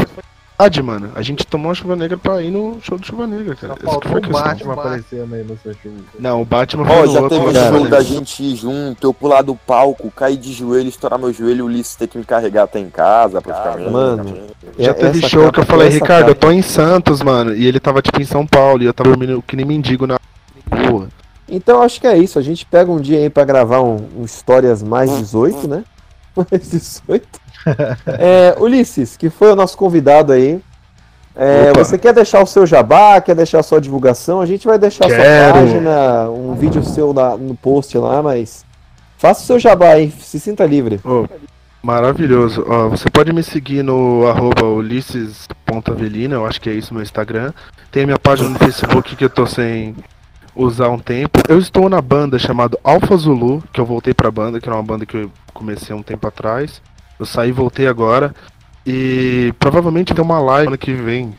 mano. 0.83 1.11
A 1.15 1.23
gente 1.23 1.47
tomou 1.47 1.71
a 1.73 1.75
Chuva 1.75 1.97
Negra 1.97 2.19
pra 2.19 2.43
ir 2.43 2.51
no 2.51 2.79
show 2.83 2.99
do 2.99 3.07
Chuva 3.07 3.27
Negra, 3.27 3.55
cara. 3.57 3.75
Que 3.75 3.83
Faltou 3.85 4.19
o. 4.19 4.21
Batman 4.31 4.73
aparecendo 4.75 5.35
aí 5.35 5.43
no 5.43 5.59
seu 5.59 5.73
show. 5.75 5.91
Não, 6.19 6.43
o 6.43 6.45
Batman 6.45 6.85
foi 6.85 6.97
Ó, 6.97 7.07
no 7.07 7.13
já 7.13 7.21
outro 7.21 7.39
teve 7.41 7.53
cara. 7.53 7.77
show 7.79 7.89
da 7.89 8.01
gente 8.03 8.43
ir 8.43 8.57
junto, 8.57 9.07
eu 9.07 9.15
pular 9.15 9.43
do 9.43 9.55
palco, 9.57 10.11
cair 10.11 10.37
de 10.37 10.53
joelho, 10.53 10.89
estourar 10.89 11.19
meu 11.19 11.33
joelho, 11.33 11.65
o 11.65 11.67
Ulisses 11.69 11.97
ter 11.97 12.07
que 12.09 12.19
me 12.19 12.25
carregar 12.25 12.65
até 12.65 12.79
em 12.79 12.91
casa, 12.91 13.41
praticamente. 13.41 13.91
Mano, 13.91 14.37
Já 14.79 14.91
É- 14.91 14.95
teve 14.95 15.19
essa 15.21 15.29
show 15.29 15.41
capa- 15.45 15.53
que 15.55 15.61
eu 15.61 15.65
falei, 15.65 15.89
Ricardo, 15.89 16.29
eu 16.29 16.35
tô 16.35 16.51
em 16.51 16.63
Santos, 16.63 17.23
mano. 17.23 17.55
E 17.55 17.67
ele 17.67 17.81
tava, 17.81 18.03
tipo, 18.03 18.21
em 18.21 18.25
São 18.27 18.47
Paulo. 18.47 18.83
E 18.83 18.87
eu 18.87 18.93
tava 18.95 19.09
dormindo 19.11 19.43
que 19.43 19.57
nem 19.57 19.65
mendigo 19.65 20.07
na 20.07 20.19
rua. 20.89 21.09
Então 21.49 21.83
acho 21.83 22.01
que 22.01 22.07
é 22.07 22.17
isso. 22.17 22.39
A 22.39 22.43
gente 22.43 22.65
pega 22.67 22.91
um 22.93 23.01
dia 23.01 23.19
aí 23.19 23.29
pra 23.31 23.45
gravar 23.45 23.81
um, 23.81 23.97
um 24.19 24.25
Histórias 24.25 24.83
mais 24.83 25.11
18, 25.11 25.67
né? 25.67 25.85
Mais 26.37 26.71
18. 26.71 27.27
É, 28.07 28.55
Ulisses, 28.59 29.17
que 29.17 29.31
foi 29.31 29.53
o 29.53 29.57
nosso 29.57 29.77
convidado 29.77 30.33
aí. 30.33 30.61
É, 31.35 31.73
você 31.73 31.97
quer 31.97 32.13
deixar 32.13 32.43
o 32.43 32.47
seu 32.47 32.67
jabá, 32.67 33.21
quer 33.21 33.35
deixar 33.35 33.61
a 33.61 33.63
sua 33.63 33.81
divulgação? 33.81 34.41
A 34.41 34.47
gente 34.47 34.67
vai 34.67 34.79
deixar 34.79 35.07
a 35.07 35.09
sua 35.09 35.17
Quero. 35.17 35.55
página, 35.55 36.31
um 36.31 36.55
vídeo 36.55 36.83
seu 36.83 37.13
lá 37.13 37.37
no 37.37 37.55
post 37.55 37.97
lá, 37.97 38.23
mas 38.23 38.65
faça 39.17 39.43
o 39.43 39.47
seu 39.47 39.59
jabá 39.59 39.91
aí, 39.91 40.11
se 40.11 40.41
sinta 40.41 40.67
livre. 40.67 41.01
Ô, 41.05 41.27
Maravilhoso. 41.83 42.65
Ó, 42.69 42.89
você 42.89 43.09
pode 43.09 43.33
me 43.33 43.43
seguir 43.43 43.83
no 43.83 44.27
arroba 44.27 44.65
ulisses.avelina, 44.65 46.35
eu 46.35 46.47
acho 46.47 46.61
que 46.61 46.69
é 46.69 46.75
isso 46.75 46.93
no 46.93 47.01
Instagram. 47.01 47.53
Tem 47.91 48.03
a 48.03 48.07
minha 48.07 48.19
página 48.19 48.51
no 48.51 48.59
Facebook 48.59 49.17
que 49.17 49.25
eu 49.25 49.31
tô 49.31 49.47
sem 49.47 49.97
usar 50.55 50.91
um 50.91 50.99
tempo. 50.99 51.41
Eu 51.49 51.59
estou 51.59 51.89
na 51.89 52.03
banda 52.03 52.39
chamada 52.39 52.79
Alpha 52.85 53.17
Zulu, 53.17 53.63
que 53.73 53.81
eu 53.81 53.87
voltei 53.87 54.13
pra 54.13 54.31
banda, 54.31 54.61
que 54.61 54.69
era 54.69 54.77
uma 54.77 54.83
banda 54.83 55.07
que 55.07 55.17
eu 55.17 55.31
comecei 55.55 55.97
um 55.97 56.03
tempo 56.03 56.27
atrás. 56.29 56.83
Eu 57.21 57.27
saí 57.27 57.51
e 57.51 57.53
voltei 57.53 57.87
agora. 57.87 58.35
E 58.85 59.55
provavelmente 59.61 60.13
tem 60.15 60.25
uma 60.25 60.41
live 60.41 60.69
ano 60.69 60.79
que 60.79 60.93
vem 60.93 61.33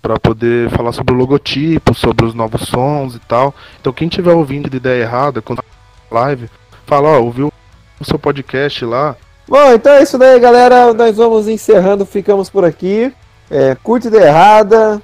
para 0.00 0.18
poder 0.18 0.70
falar 0.70 0.92
sobre 0.92 1.12
o 1.12 1.16
logotipo, 1.16 1.94
sobre 1.94 2.24
os 2.24 2.32
novos 2.32 2.62
sons 2.62 3.16
e 3.16 3.18
tal. 3.18 3.54
Então 3.80 3.92
quem 3.92 4.08
tiver 4.08 4.32
ouvindo 4.32 4.70
de 4.70 4.78
ideia 4.78 5.02
errada, 5.02 5.42
quando 5.42 5.62
live, 6.10 6.48
fala, 6.86 7.08
ó, 7.08 7.20
ouviu 7.20 7.52
o 8.00 8.04
seu 8.04 8.18
podcast 8.18 8.84
lá, 8.84 9.16
Bom, 9.46 9.74
então 9.74 9.92
é 9.92 10.02
isso 10.02 10.16
daí, 10.16 10.40
galera. 10.40 10.94
Nós 10.94 11.16
vamos 11.16 11.48
encerrando, 11.48 12.06
ficamos 12.06 12.48
por 12.48 12.64
aqui. 12.64 13.12
É, 13.50 13.76
curta 13.82 14.08
Ideia 14.08 14.28
Errada, 14.28 15.02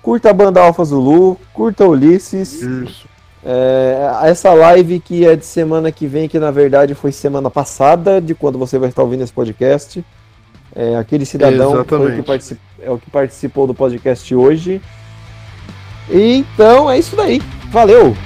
curta 0.00 0.30
a 0.30 0.32
banda 0.32 0.60
Alfa 0.60 0.84
Zulu, 0.84 1.36
curta 1.52 1.84
Ulisses. 1.84 2.62
Isso. 2.62 3.08
É, 3.44 4.10
essa 4.24 4.52
live 4.52 5.00
que 5.00 5.26
é 5.26 5.34
de 5.34 5.46
semana 5.46 5.90
que 5.90 6.06
vem, 6.06 6.28
que 6.28 6.38
na 6.38 6.50
verdade 6.50 6.94
foi 6.94 7.10
semana 7.12 7.50
passada, 7.50 8.20
de 8.20 8.34
quando 8.34 8.58
você 8.58 8.78
vai 8.78 8.88
estar 8.90 9.02
ouvindo 9.02 9.22
esse 9.24 9.32
podcast. 9.32 10.04
É, 10.74 10.96
aquele 10.96 11.24
cidadão 11.24 11.84
foi 11.84 11.98
o 12.12 12.16
que 12.16 12.22
particip- 12.22 12.60
é 12.82 12.90
o 12.90 12.98
que 12.98 13.10
participou 13.10 13.66
do 13.66 13.74
podcast 13.74 14.34
hoje. 14.34 14.80
E, 16.08 16.44
então 16.54 16.90
é 16.90 16.98
isso 16.98 17.16
daí. 17.16 17.40
Valeu! 17.70 18.16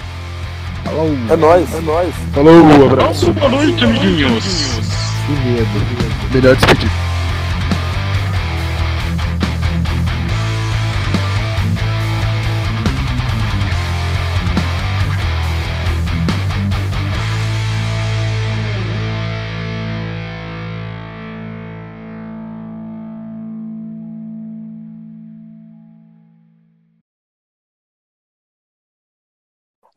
É 1.30 1.36
nóis, 1.36 1.74
é 1.74 1.80
nóis. 1.80 2.14
Falou, 2.32 2.86
abraço. 2.86 3.32
Boa 3.32 3.48
noite, 3.48 3.82
amiguinhos. 3.84 4.44
Que 5.26 5.32
medo. 5.32 6.32
Melhor 6.34 6.56
despedir. 6.56 7.03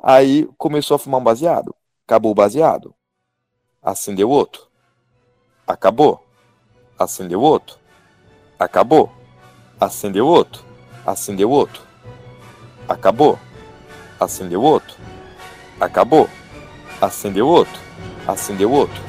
Aí 0.10 0.48
começou 0.58 0.96
a 0.96 1.00
fumar 1.00 1.20
um 1.20 1.24
baseado. 1.26 1.76
Acabou 2.06 2.32
o 2.32 2.34
baseado. 2.34 2.96
Acendeu 3.84 4.30
outro. 4.30 4.66
Acabou. 5.68 6.24
Acendeu 6.98 7.42
outro. 7.42 7.78
Acabou. 8.58 9.12
Acendeu 9.78 10.26
outro. 10.26 10.64
Acendeu 11.06 11.52
outro. 11.52 11.84
Acabou. 12.88 13.38
Acendeu 14.18 14.64
outro. 14.64 14.96
Acabou. 15.78 16.30
Acendeu 17.02 17.46
outro. 17.46 17.82
Acendeu 18.26 18.72
outro. 18.72 19.04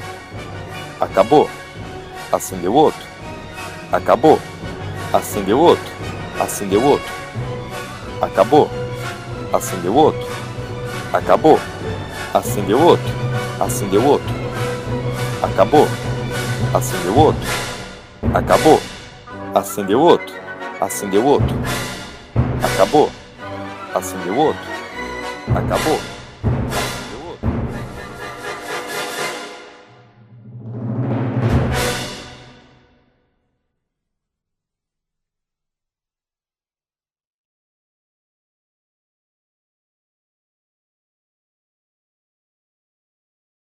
Acabou. 1.00 1.48
Acendeu 2.32 2.74
outro. 2.74 3.06
Acabou. 3.92 4.40
Acendeu 5.12 5.60
outro. 5.60 5.92
Acendeu 6.40 6.84
outro. 6.84 7.12
Acabou. 8.20 8.68
Acendeu 9.52 9.94
outro. 9.94 10.47
Acabou. 11.12 11.58
Acendeu 12.34 12.80
outro. 12.80 13.14
Acendeu 13.58 14.04
outro. 14.04 14.34
Acabou. 15.42 15.88
Acendeu 16.74 17.16
outro. 17.16 17.48
Acabou. 18.34 18.80
Acendeu 19.54 20.00
outro. 20.00 20.34
Acendeu 20.80 21.24
outro. 21.24 21.56
Acabou. 22.62 23.10
Acendeu 23.94 24.36
outro. 24.36 24.68
Acabou. 25.56 25.98